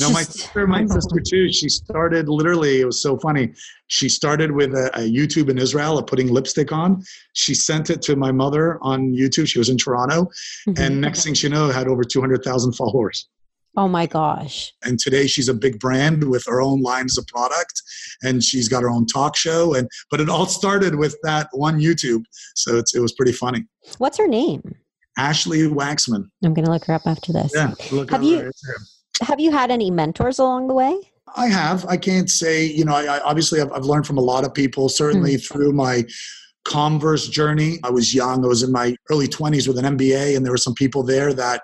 no, 0.00 0.10
my 0.10 0.22
sister, 0.22 0.66
my 0.66 0.86
sister 0.86 1.20
too. 1.20 1.52
She 1.52 1.68
started 1.68 2.28
literally. 2.28 2.80
It 2.80 2.84
was 2.84 3.02
so 3.02 3.18
funny. 3.18 3.52
She 3.88 4.08
started 4.08 4.52
with 4.52 4.74
a, 4.74 4.90
a, 4.94 5.00
YouTube 5.00 5.50
in 5.50 5.58
Israel 5.58 5.98
of 5.98 6.06
putting 6.06 6.28
lipstick 6.28 6.72
on. 6.72 7.02
She 7.34 7.54
sent 7.54 7.90
it 7.90 8.00
to 8.02 8.16
my 8.16 8.32
mother 8.32 8.78
on 8.82 9.12
YouTube. 9.12 9.48
She 9.48 9.58
was 9.58 9.68
in 9.68 9.76
Toronto, 9.76 10.24
mm-hmm. 10.68 10.82
and 10.82 11.00
next 11.00 11.24
thing 11.24 11.34
she 11.34 11.48
know, 11.48 11.70
had 11.70 11.88
over 11.88 12.04
two 12.04 12.20
hundred 12.20 12.42
thousand 12.42 12.72
followers. 12.72 13.28
Oh 13.76 13.88
my 13.88 14.06
gosh! 14.06 14.72
And 14.84 14.98
today 14.98 15.26
she's 15.26 15.48
a 15.48 15.54
big 15.54 15.78
brand 15.78 16.28
with 16.28 16.44
her 16.46 16.60
own 16.60 16.82
lines 16.82 17.16
of 17.16 17.26
product, 17.26 17.82
and 18.22 18.42
she's 18.42 18.68
got 18.68 18.82
her 18.82 18.90
own 18.90 19.06
talk 19.06 19.36
show. 19.36 19.74
And 19.74 19.88
but 20.10 20.20
it 20.20 20.28
all 20.28 20.46
started 20.46 20.94
with 20.94 21.16
that 21.22 21.48
one 21.52 21.80
YouTube. 21.80 22.24
So 22.54 22.76
it's, 22.76 22.94
it 22.94 23.00
was 23.00 23.12
pretty 23.12 23.32
funny. 23.32 23.64
What's 23.98 24.18
her 24.18 24.28
name? 24.28 24.74
Ashley 25.18 25.68
Waxman. 25.68 26.28
I'm 26.44 26.54
gonna 26.54 26.70
look 26.70 26.84
her 26.86 26.94
up 26.94 27.06
after 27.06 27.32
this. 27.32 27.52
Yeah, 27.54 27.74
look 27.90 28.10
have 28.10 28.22
you? 28.22 28.50
Have 29.20 29.40
you 29.40 29.52
had 29.52 29.70
any 29.70 29.90
mentors 29.90 30.38
along 30.38 30.68
the 30.68 30.74
way? 30.74 30.98
I 31.36 31.46
have. 31.46 31.86
I 31.86 31.96
can't 31.96 32.30
say, 32.30 32.64
you 32.64 32.84
know, 32.84 32.94
I, 32.94 33.16
I 33.16 33.20
obviously 33.20 33.60
I've, 33.60 33.72
I've, 33.72 33.84
learned 33.84 34.06
from 34.06 34.18
a 34.18 34.22
lot 34.22 34.44
of 34.44 34.52
people, 34.52 34.88
certainly 34.88 35.34
mm. 35.34 35.48
through 35.48 35.72
my 35.72 36.04
Comverse 36.64 37.30
journey. 37.30 37.78
I 37.82 37.90
was 37.90 38.14
young. 38.14 38.44
I 38.44 38.48
was 38.48 38.62
in 38.62 38.70
my 38.70 38.94
early 39.10 39.28
20s 39.28 39.66
with 39.66 39.78
an 39.78 39.96
MBA, 39.96 40.36
and 40.36 40.44
there 40.44 40.52
were 40.52 40.58
some 40.58 40.74
people 40.74 41.02
there 41.02 41.32
that, 41.32 41.62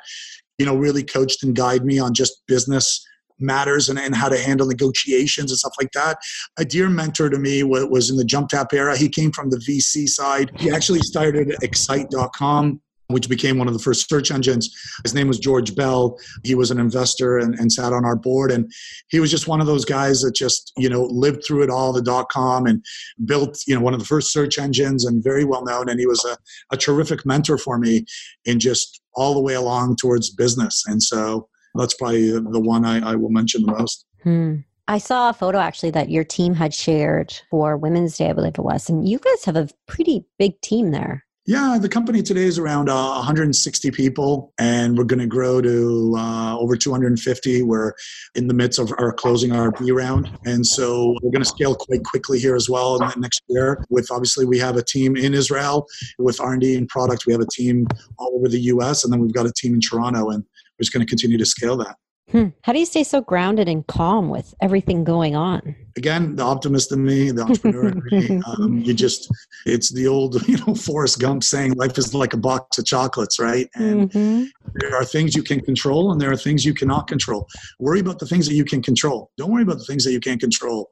you 0.58 0.66
know, 0.66 0.74
really 0.74 1.02
coached 1.02 1.42
and 1.42 1.54
guided 1.54 1.84
me 1.84 1.98
on 1.98 2.14
just 2.14 2.42
business 2.46 3.04
matters 3.38 3.88
and, 3.88 3.98
and 3.98 4.14
how 4.14 4.28
to 4.28 4.38
handle 4.38 4.66
negotiations 4.66 5.50
and 5.50 5.58
stuff 5.58 5.74
like 5.80 5.92
that. 5.92 6.18
A 6.58 6.64
dear 6.64 6.88
mentor 6.88 7.30
to 7.30 7.38
me 7.38 7.62
was 7.62 8.10
in 8.10 8.16
the 8.16 8.24
Jumptap 8.24 8.72
era. 8.72 8.96
He 8.96 9.08
came 9.08 9.30
from 9.30 9.50
the 9.50 9.58
VC 9.58 10.08
side. 10.08 10.50
He 10.56 10.70
actually 10.70 11.00
started 11.00 11.54
Excite.com 11.62 12.80
which 13.08 13.28
became 13.28 13.58
one 13.58 13.68
of 13.68 13.72
the 13.72 13.80
first 13.80 14.08
search 14.08 14.30
engines. 14.30 14.70
His 15.02 15.14
name 15.14 15.28
was 15.28 15.38
George 15.38 15.74
Bell. 15.74 16.18
He 16.44 16.54
was 16.54 16.70
an 16.70 16.78
investor 16.78 17.38
and, 17.38 17.54
and, 17.58 17.72
sat 17.72 17.92
on 17.92 18.04
our 18.04 18.16
board. 18.16 18.50
And 18.50 18.70
he 19.08 19.18
was 19.18 19.30
just 19.30 19.48
one 19.48 19.60
of 19.60 19.66
those 19.66 19.84
guys 19.84 20.20
that 20.20 20.34
just, 20.34 20.72
you 20.76 20.88
know, 20.88 21.04
lived 21.04 21.42
through 21.44 21.62
it 21.62 21.70
all, 21.70 21.92
the 21.92 22.02
dot 22.02 22.28
com, 22.28 22.66
and 22.66 22.84
built, 23.24 23.62
you 23.66 23.74
know, 23.74 23.80
one 23.80 23.94
of 23.94 24.00
the 24.00 24.06
first 24.06 24.32
search 24.32 24.58
engines 24.58 25.04
and 25.04 25.24
very 25.24 25.44
well 25.44 25.64
known. 25.64 25.88
And 25.88 25.98
he 25.98 26.06
was 26.06 26.24
a, 26.24 26.36
a 26.70 26.76
terrific 26.76 27.24
mentor 27.24 27.56
for 27.56 27.78
me 27.78 28.04
in 28.44 28.60
just 28.60 29.00
all 29.14 29.34
the 29.34 29.40
way 29.40 29.54
along 29.54 29.96
towards 29.96 30.30
business. 30.30 30.84
And 30.86 31.02
so 31.02 31.48
that's 31.74 31.94
probably 31.94 32.30
the 32.30 32.60
one 32.60 32.84
I, 32.84 33.12
I 33.12 33.14
will 33.14 33.30
mention 33.30 33.62
the 33.62 33.72
most. 33.72 34.04
Hmm. 34.22 34.56
I 34.86 34.98
saw 34.98 35.28
a 35.28 35.34
photo 35.34 35.58
actually 35.58 35.90
that 35.90 36.08
your 36.08 36.24
team 36.24 36.54
had 36.54 36.72
shared 36.72 37.34
for 37.50 37.76
Women's 37.76 38.16
Day, 38.16 38.30
I 38.30 38.32
believe 38.32 38.54
it 38.58 38.62
was. 38.62 38.88
And 38.88 39.06
you 39.06 39.18
guys 39.18 39.44
have 39.44 39.56
a 39.56 39.68
pretty 39.86 40.24
big 40.38 40.58
team 40.62 40.92
there. 40.92 41.26
Yeah, 41.48 41.78
the 41.80 41.88
company 41.88 42.20
today 42.20 42.42
is 42.42 42.58
around 42.58 42.90
uh, 42.90 43.12
160 43.14 43.90
people, 43.92 44.52
and 44.58 44.98
we're 44.98 45.04
going 45.04 45.18
to 45.18 45.26
grow 45.26 45.62
to 45.62 46.14
uh, 46.14 46.58
over 46.58 46.76
250. 46.76 47.62
We're 47.62 47.94
in 48.34 48.48
the 48.48 48.52
midst 48.52 48.78
of 48.78 48.92
our 48.98 49.14
closing 49.14 49.52
our 49.52 49.70
B 49.70 49.90
round, 49.90 50.30
and 50.44 50.66
so 50.66 51.16
we're 51.22 51.30
going 51.30 51.42
to 51.42 51.48
scale 51.48 51.74
quite 51.74 52.04
quickly 52.04 52.38
here 52.38 52.54
as 52.54 52.68
well 52.68 52.98
next 53.16 53.42
year. 53.48 53.82
With 53.88 54.10
obviously, 54.10 54.44
we 54.44 54.58
have 54.58 54.76
a 54.76 54.82
team 54.82 55.16
in 55.16 55.32
Israel 55.32 55.86
with 56.18 56.38
R&D 56.38 56.76
and 56.76 56.86
product. 56.86 57.24
We 57.26 57.32
have 57.32 57.40
a 57.40 57.48
team 57.50 57.86
all 58.18 58.34
over 58.36 58.48
the 58.48 58.60
U.S., 58.74 59.04
and 59.04 59.10
then 59.10 59.18
we've 59.18 59.32
got 59.32 59.46
a 59.46 59.52
team 59.52 59.72
in 59.72 59.80
Toronto, 59.80 60.28
and 60.28 60.44
we're 60.44 60.82
just 60.82 60.92
going 60.92 61.06
to 61.06 61.08
continue 61.08 61.38
to 61.38 61.46
scale 61.46 61.78
that. 61.78 61.96
Hmm. 62.30 62.48
How 62.62 62.72
do 62.72 62.78
you 62.78 62.86
stay 62.86 63.04
so 63.04 63.22
grounded 63.22 63.68
and 63.68 63.86
calm 63.86 64.28
with 64.28 64.54
everything 64.60 65.02
going 65.02 65.34
on? 65.34 65.74
Again, 65.96 66.36
the 66.36 66.42
optimist 66.42 66.92
in 66.92 67.04
me, 67.04 67.30
the 67.30 67.42
entrepreneur 67.42 67.88
in 67.88 68.02
me. 68.10 68.42
Um, 68.46 68.78
you 68.78 68.92
just, 68.94 69.30
it's 69.66 69.90
the 69.92 70.06
old, 70.06 70.46
you 70.48 70.58
know, 70.58 70.74
Forrest 70.74 71.20
Gump 71.20 71.42
saying 71.42 71.72
life 71.72 71.96
is 71.96 72.14
like 72.14 72.34
a 72.34 72.36
box 72.36 72.78
of 72.78 72.84
chocolates, 72.84 73.38
right? 73.38 73.68
And 73.74 74.10
mm-hmm. 74.10 74.44
there 74.74 74.94
are 74.94 75.04
things 75.04 75.34
you 75.34 75.42
can 75.42 75.60
control 75.60 76.12
and 76.12 76.20
there 76.20 76.30
are 76.30 76.36
things 76.36 76.64
you 76.64 76.74
cannot 76.74 77.08
control. 77.08 77.48
Worry 77.78 78.00
about 78.00 78.18
the 78.18 78.26
things 78.26 78.46
that 78.46 78.54
you 78.54 78.64
can 78.64 78.82
control. 78.82 79.30
Don't 79.38 79.50
worry 79.50 79.62
about 79.62 79.78
the 79.78 79.84
things 79.84 80.04
that 80.04 80.12
you 80.12 80.20
can't 80.20 80.40
control. 80.40 80.90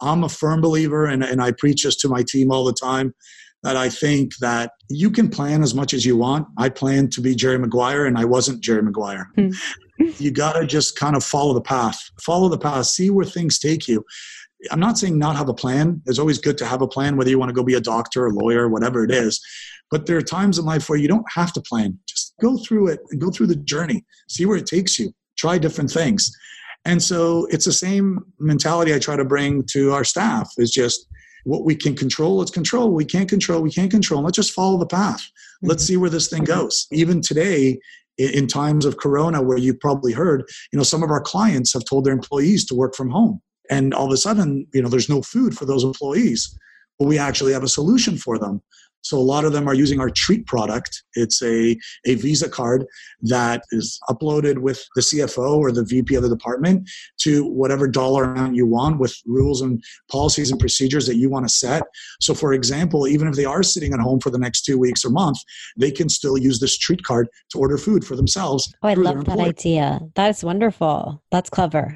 I'm 0.00 0.24
a 0.24 0.28
firm 0.28 0.60
believer, 0.60 1.06
and, 1.06 1.22
and 1.22 1.40
I 1.40 1.52
preach 1.52 1.84
this 1.84 1.94
to 1.98 2.08
my 2.08 2.24
team 2.24 2.50
all 2.50 2.64
the 2.64 2.72
time 2.72 3.14
that 3.62 3.76
I 3.76 3.88
think 3.88 4.34
that 4.38 4.72
you 4.90 5.12
can 5.12 5.30
plan 5.30 5.62
as 5.62 5.74
much 5.74 5.94
as 5.94 6.04
you 6.04 6.16
want. 6.16 6.48
I 6.58 6.68
planned 6.68 7.12
to 7.12 7.20
be 7.20 7.36
Jerry 7.36 7.58
Maguire 7.58 8.06
and 8.06 8.18
I 8.18 8.24
wasn't 8.24 8.60
Jerry 8.60 8.82
Maguire. 8.82 9.30
Hmm 9.36 9.50
you 9.98 10.30
got 10.30 10.54
to 10.54 10.66
just 10.66 10.98
kind 10.98 11.16
of 11.16 11.24
follow 11.24 11.54
the 11.54 11.60
path. 11.60 12.10
Follow 12.20 12.48
the 12.48 12.58
path. 12.58 12.86
See 12.86 13.10
where 13.10 13.24
things 13.24 13.58
take 13.58 13.88
you. 13.88 14.04
I'm 14.70 14.80
not 14.80 14.98
saying 14.98 15.18
not 15.18 15.36
have 15.36 15.48
a 15.48 15.54
plan. 15.54 16.02
It's 16.06 16.18
always 16.18 16.38
good 16.38 16.56
to 16.58 16.66
have 16.66 16.82
a 16.82 16.88
plan, 16.88 17.16
whether 17.16 17.30
you 17.30 17.38
want 17.38 17.48
to 17.48 17.54
go 17.54 17.64
be 17.64 17.74
a 17.74 17.80
doctor, 17.80 18.26
a 18.26 18.30
lawyer, 18.30 18.68
whatever 18.68 19.04
it 19.04 19.10
is. 19.10 19.40
But 19.90 20.06
there 20.06 20.16
are 20.16 20.22
times 20.22 20.58
in 20.58 20.64
life 20.64 20.88
where 20.88 20.98
you 20.98 21.08
don't 21.08 21.30
have 21.34 21.52
to 21.54 21.60
plan. 21.60 21.98
Just 22.06 22.34
go 22.40 22.56
through 22.58 22.88
it 22.88 23.00
and 23.10 23.20
go 23.20 23.30
through 23.30 23.48
the 23.48 23.56
journey. 23.56 24.04
See 24.28 24.46
where 24.46 24.56
it 24.56 24.66
takes 24.66 24.98
you. 24.98 25.12
Try 25.36 25.58
different 25.58 25.90
things. 25.90 26.30
And 26.84 27.02
so 27.02 27.46
it's 27.50 27.64
the 27.64 27.72
same 27.72 28.20
mentality 28.38 28.94
I 28.94 28.98
try 28.98 29.16
to 29.16 29.24
bring 29.24 29.64
to 29.70 29.92
our 29.92 30.04
staff 30.04 30.50
is 30.58 30.70
just 30.70 31.06
what 31.44 31.64
we 31.64 31.74
can 31.74 31.94
control, 31.94 32.36
let's 32.36 32.50
control. 32.50 32.92
We 32.92 33.04
can't 33.04 33.28
control, 33.28 33.62
we 33.62 33.70
can't 33.70 33.90
control. 33.90 34.22
Let's 34.22 34.36
just 34.36 34.52
follow 34.52 34.78
the 34.78 34.86
path. 34.86 35.22
Let's 35.62 35.84
mm-hmm. 35.84 35.92
see 35.92 35.96
where 35.96 36.10
this 36.10 36.28
thing 36.28 36.44
goes. 36.44 36.86
Even 36.92 37.20
today, 37.20 37.78
in 38.18 38.46
times 38.46 38.84
of 38.84 38.98
corona 38.98 39.42
where 39.42 39.58
you've 39.58 39.80
probably 39.80 40.12
heard 40.12 40.44
you 40.72 40.76
know 40.76 40.82
some 40.82 41.02
of 41.02 41.10
our 41.10 41.20
clients 41.20 41.72
have 41.72 41.84
told 41.84 42.04
their 42.04 42.12
employees 42.12 42.64
to 42.66 42.74
work 42.74 42.94
from 42.94 43.10
home. 43.10 43.40
And 43.70 43.94
all 43.94 44.06
of 44.06 44.12
a 44.12 44.16
sudden 44.16 44.66
you 44.74 44.82
know 44.82 44.88
there's 44.88 45.08
no 45.08 45.22
food 45.22 45.56
for 45.56 45.64
those 45.64 45.84
employees 45.84 46.56
but 46.98 47.08
we 47.08 47.18
actually 47.18 47.52
have 47.52 47.62
a 47.62 47.68
solution 47.68 48.16
for 48.16 48.38
them 48.38 48.60
so 49.02 49.18
a 49.18 49.20
lot 49.20 49.44
of 49.44 49.52
them 49.52 49.68
are 49.68 49.74
using 49.74 50.00
our 50.00 50.10
Treat 50.10 50.46
product. 50.46 51.02
It's 51.14 51.42
a, 51.42 51.76
a 52.06 52.14
Visa 52.14 52.48
card 52.48 52.86
that 53.22 53.64
is 53.70 53.98
uploaded 54.08 54.58
with 54.58 54.84
the 54.94 55.02
CFO 55.02 55.58
or 55.58 55.72
the 55.72 55.84
VP 55.84 56.14
of 56.14 56.22
the 56.22 56.28
department 56.28 56.88
to 57.18 57.44
whatever 57.44 57.86
dollar 57.88 58.24
amount 58.24 58.54
you 58.54 58.66
want 58.66 58.98
with 58.98 59.14
rules 59.26 59.60
and 59.60 59.82
policies 60.10 60.50
and 60.50 60.60
procedures 60.60 61.06
that 61.06 61.16
you 61.16 61.28
want 61.28 61.46
to 61.46 61.52
set. 61.52 61.82
So 62.20 62.34
for 62.34 62.52
example, 62.52 63.06
even 63.06 63.28
if 63.28 63.34
they 63.34 63.44
are 63.44 63.62
sitting 63.62 63.92
at 63.92 64.00
home 64.00 64.20
for 64.20 64.30
the 64.30 64.38
next 64.38 64.62
two 64.62 64.78
weeks 64.78 65.04
or 65.04 65.10
month, 65.10 65.38
they 65.76 65.90
can 65.90 66.08
still 66.08 66.38
use 66.38 66.60
this 66.60 66.78
Treat 66.78 67.02
card 67.02 67.28
to 67.50 67.58
order 67.58 67.78
food 67.78 68.04
for 68.04 68.16
themselves. 68.16 68.72
Oh, 68.82 68.88
I 68.88 68.94
love 68.94 69.24
that 69.24 69.38
idea. 69.38 70.00
That's 70.14 70.42
wonderful. 70.42 71.22
That's 71.30 71.50
clever. 71.50 71.94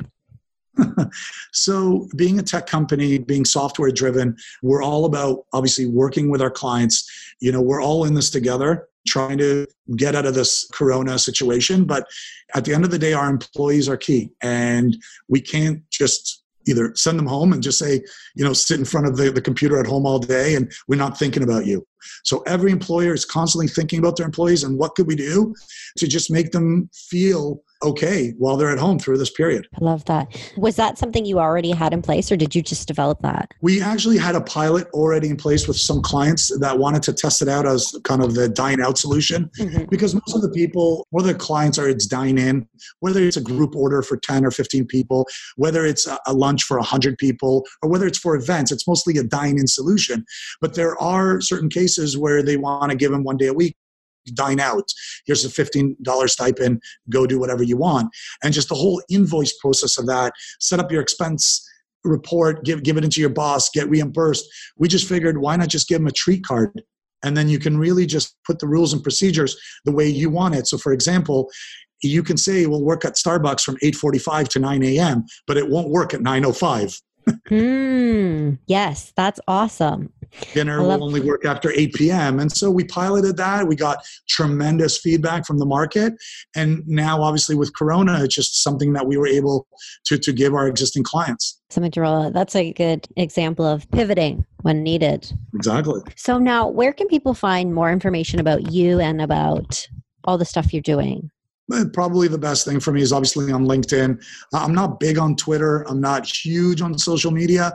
so, 1.52 2.08
being 2.16 2.38
a 2.38 2.42
tech 2.42 2.66
company, 2.66 3.18
being 3.18 3.44
software 3.44 3.90
driven, 3.90 4.36
we're 4.62 4.82
all 4.82 5.04
about 5.04 5.44
obviously 5.52 5.86
working 5.86 6.30
with 6.30 6.42
our 6.42 6.50
clients. 6.50 7.08
You 7.40 7.52
know, 7.52 7.60
we're 7.60 7.82
all 7.82 8.04
in 8.04 8.14
this 8.14 8.30
together, 8.30 8.88
trying 9.06 9.38
to 9.38 9.66
get 9.96 10.14
out 10.14 10.26
of 10.26 10.34
this 10.34 10.68
corona 10.72 11.18
situation. 11.18 11.84
But 11.84 12.06
at 12.54 12.64
the 12.64 12.74
end 12.74 12.84
of 12.84 12.90
the 12.90 12.98
day, 12.98 13.12
our 13.12 13.28
employees 13.28 13.88
are 13.88 13.96
key. 13.96 14.30
And 14.42 14.96
we 15.28 15.40
can't 15.40 15.82
just 15.90 16.42
either 16.68 16.94
send 16.94 17.18
them 17.18 17.26
home 17.26 17.52
and 17.52 17.62
just 17.62 17.78
say, 17.78 18.02
you 18.34 18.44
know, 18.44 18.52
sit 18.52 18.78
in 18.78 18.84
front 18.84 19.06
of 19.06 19.16
the, 19.16 19.30
the 19.30 19.40
computer 19.40 19.78
at 19.78 19.86
home 19.86 20.04
all 20.04 20.18
day 20.18 20.56
and 20.56 20.72
we're 20.88 20.96
not 20.96 21.18
thinking 21.18 21.42
about 21.42 21.64
you. 21.64 21.86
So 22.24 22.42
every 22.46 22.72
employer 22.72 23.14
is 23.14 23.24
constantly 23.24 23.68
thinking 23.68 23.98
about 23.98 24.16
their 24.16 24.26
employees 24.26 24.64
and 24.64 24.76
what 24.76 24.94
could 24.94 25.06
we 25.06 25.16
do 25.16 25.54
to 25.98 26.08
just 26.08 26.30
make 26.30 26.50
them 26.50 26.90
feel 26.92 27.62
okay 27.82 28.34
while 28.38 28.56
they're 28.56 28.70
at 28.70 28.78
home 28.78 28.98
through 28.98 29.18
this 29.18 29.30
period. 29.30 29.66
I 29.80 29.84
love 29.84 30.04
that. 30.06 30.28
Was 30.56 30.76
that 30.76 30.98
something 30.98 31.24
you 31.24 31.38
already 31.38 31.70
had 31.70 31.92
in 31.92 32.02
place 32.02 32.30
or 32.30 32.36
did 32.36 32.54
you 32.54 32.62
just 32.62 32.88
develop 32.88 33.20
that? 33.20 33.52
We 33.60 33.82
actually 33.82 34.18
had 34.18 34.34
a 34.34 34.40
pilot 34.40 34.88
already 34.92 35.28
in 35.28 35.36
place 35.36 35.66
with 35.68 35.76
some 35.76 36.02
clients 36.02 36.56
that 36.58 36.78
wanted 36.78 37.02
to 37.04 37.12
test 37.12 37.42
it 37.42 37.48
out 37.48 37.66
as 37.66 37.94
kind 38.04 38.22
of 38.22 38.34
the 38.34 38.48
dine 38.48 38.80
out 38.80 38.98
solution 38.98 39.50
mm-hmm. 39.58 39.84
because 39.90 40.14
most 40.14 40.34
of 40.34 40.42
the 40.42 40.50
people, 40.50 41.06
whether 41.10 41.32
the 41.32 41.38
clients 41.38 41.78
are 41.78 41.88
it's 41.88 42.06
dine 42.06 42.38
in, 42.38 42.68
whether 43.00 43.22
it's 43.22 43.36
a 43.36 43.40
group 43.40 43.74
order 43.74 44.02
for 44.02 44.16
10 44.16 44.44
or 44.44 44.50
15 44.50 44.86
people, 44.86 45.26
whether 45.56 45.84
it's 45.84 46.06
a, 46.06 46.18
a 46.26 46.32
lunch 46.32 46.62
for 46.62 46.78
100 46.78 47.18
people, 47.18 47.64
or 47.82 47.88
whether 47.88 48.06
it's 48.06 48.18
for 48.18 48.36
events, 48.36 48.72
it's 48.72 48.86
mostly 48.86 49.16
a 49.18 49.24
dine 49.24 49.58
in 49.58 49.66
solution. 49.66 50.24
But 50.60 50.74
there 50.74 51.00
are 51.00 51.40
certain 51.40 51.68
cases 51.68 52.16
where 52.16 52.42
they 52.42 52.56
want 52.56 52.90
to 52.90 52.96
give 52.96 53.12
them 53.12 53.24
one 53.24 53.36
day 53.36 53.46
a 53.46 53.54
week 53.54 53.76
dine 54.34 54.60
out. 54.60 54.90
Here's 55.26 55.44
a 55.44 55.48
$15 55.48 56.28
stipend, 56.28 56.82
go 57.10 57.26
do 57.26 57.38
whatever 57.38 57.62
you 57.62 57.76
want. 57.76 58.08
And 58.42 58.52
just 58.52 58.68
the 58.68 58.74
whole 58.74 59.02
invoice 59.10 59.56
process 59.58 59.98
of 59.98 60.06
that, 60.06 60.32
set 60.60 60.80
up 60.80 60.90
your 60.92 61.02
expense 61.02 61.66
report, 62.04 62.64
give, 62.64 62.82
give 62.82 62.96
it 62.96 63.04
into 63.04 63.20
your 63.20 63.30
boss, 63.30 63.68
get 63.70 63.88
reimbursed. 63.88 64.46
We 64.76 64.88
just 64.88 65.08
figured 65.08 65.38
why 65.38 65.56
not 65.56 65.68
just 65.68 65.88
give 65.88 65.98
them 65.98 66.06
a 66.06 66.12
treat 66.12 66.44
card? 66.44 66.82
And 67.24 67.36
then 67.36 67.48
you 67.48 67.58
can 67.58 67.78
really 67.78 68.06
just 68.06 68.36
put 68.46 68.58
the 68.58 68.68
rules 68.68 68.92
and 68.92 69.02
procedures 69.02 69.56
the 69.84 69.92
way 69.92 70.06
you 70.06 70.30
want 70.30 70.54
it. 70.54 70.68
So, 70.68 70.78
for 70.78 70.92
example, 70.92 71.50
you 72.02 72.22
can 72.22 72.36
say 72.36 72.66
we'll 72.66 72.84
work 72.84 73.04
at 73.04 73.14
Starbucks 73.14 73.62
from 73.62 73.76
8:45 73.82 74.48
to 74.48 74.58
9 74.58 74.82
a.m., 74.82 75.24
but 75.46 75.56
it 75.56 75.68
won't 75.68 75.88
work 75.88 76.14
at 76.14 76.20
9:05 76.20 77.00
mm, 77.50 78.58
yes, 78.66 79.12
that's 79.16 79.40
awesome. 79.48 80.12
Dinner 80.54 80.82
will 80.82 81.02
only 81.02 81.20
work 81.20 81.44
after 81.44 81.70
8 81.70 81.94
p.m. 81.94 82.38
And 82.40 82.50
so 82.50 82.70
we 82.70 82.84
piloted 82.84 83.36
that. 83.36 83.66
We 83.66 83.76
got 83.76 83.98
tremendous 84.28 84.98
feedback 84.98 85.46
from 85.46 85.58
the 85.58 85.66
market. 85.66 86.14
And 86.54 86.82
now, 86.86 87.22
obviously, 87.22 87.54
with 87.54 87.74
Corona, 87.74 88.24
it's 88.24 88.34
just 88.34 88.62
something 88.62 88.92
that 88.94 89.06
we 89.06 89.16
were 89.16 89.26
able 89.26 89.66
to, 90.06 90.18
to 90.18 90.32
give 90.32 90.54
our 90.54 90.66
existing 90.66 91.04
clients. 91.04 91.60
To. 91.70 92.30
That's 92.32 92.56
a 92.56 92.72
good 92.72 93.06
example 93.16 93.66
of 93.66 93.90
pivoting 93.90 94.44
when 94.62 94.82
needed. 94.82 95.30
Exactly. 95.54 96.00
So, 96.16 96.38
now 96.38 96.68
where 96.68 96.92
can 96.92 97.08
people 97.08 97.34
find 97.34 97.74
more 97.74 97.90
information 97.90 98.40
about 98.40 98.72
you 98.72 99.00
and 99.00 99.20
about 99.20 99.86
all 100.24 100.38
the 100.38 100.44
stuff 100.44 100.72
you're 100.72 100.82
doing? 100.82 101.30
Probably 101.92 102.28
the 102.28 102.38
best 102.38 102.64
thing 102.64 102.78
for 102.78 102.92
me 102.92 103.02
is 103.02 103.12
obviously 103.12 103.50
on 103.50 103.66
LinkedIn. 103.66 104.22
Uh, 104.54 104.58
I'm 104.58 104.74
not 104.74 105.00
big 105.00 105.18
on 105.18 105.34
Twitter. 105.34 105.82
I'm 105.88 106.00
not 106.00 106.24
huge 106.24 106.80
on 106.80 106.96
social 106.96 107.32
media, 107.32 107.72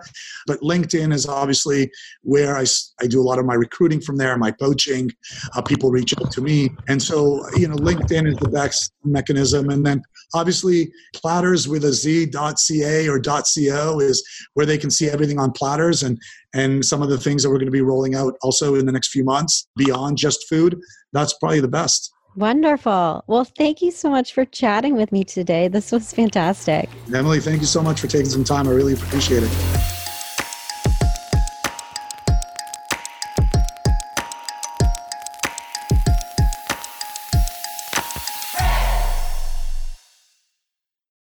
but 0.48 0.62
LinkedIn 0.62 1.14
is 1.14 1.26
obviously 1.26 1.92
where 2.22 2.58
I, 2.58 2.66
I 3.02 3.08
do 3.08 3.20
a 3.20 3.24
lot 3.24 3.38
of 3.38 3.46
my 3.46 3.56
recruiting 3.56 4.00
from 4.00 4.16
there, 4.16 4.38
my 4.38 4.52
poaching. 4.52 5.12
Uh, 5.56 5.62
people 5.62 5.92
reach 5.92 6.14
out 6.20 6.32
to 6.32 6.42
me. 6.42 6.70
And 6.88 7.02
so, 7.02 7.46
you 7.58 7.68
know, 7.68 7.76
LinkedIn 7.76 8.30
is 8.30 8.38
the 8.38 8.50
best 8.50 8.94
mechanism. 9.04 9.70
And 9.70 9.86
then 9.86 10.02
obviously 10.34 10.92
Platterz 11.14 11.68
with 11.68 11.84
a 11.84 11.92
z.ca 11.92 13.10
or 13.10 13.20
.co 13.20 14.00
is 14.00 14.24
where 14.54 14.66
they 14.66 14.78
can 14.78 14.90
see 14.90 15.10
everything 15.10 15.38
on 15.38 15.52
Platterz 15.52 16.06
and, 16.06 16.18
and 16.54 16.86
some 16.86 17.02
of 17.02 17.10
the 17.10 17.18
things 17.18 17.44
that 17.44 17.50
we're 17.50 17.58
going 17.58 17.66
to 17.66 17.72
be 17.72 17.82
rolling 17.82 18.16
out 18.16 18.36
also 18.42 18.76
in 18.76 18.86
the 18.86 18.92
next 18.94 19.10
few 19.10 19.26
months 19.26 19.68
beyond 19.76 20.18
just 20.18 20.48
food. 20.48 20.80
That's 21.12 21.34
probably 21.34 21.60
the 21.60 21.68
best. 21.68 22.14
Wonderful. 22.36 23.24
Well, 23.28 23.44
thank 23.44 23.82
you 23.82 23.92
so 23.92 24.10
much 24.10 24.34
for 24.34 24.46
chatting 24.46 24.96
with 24.96 25.12
me 25.12 25.24
today. 25.24 25.68
This 25.68 25.92
was 25.92 26.14
fantastic. 26.14 26.90
Emily, 27.14 27.40
thank 27.40 27.60
you 27.60 27.68
so 27.68 27.82
much 27.82 28.00
for 28.00 28.08
taking 28.08 28.30
some 28.30 28.44
time. 28.44 28.68
I 28.68 28.72
really 28.72 28.94
appreciate 28.94 29.44
it. 29.44 30.01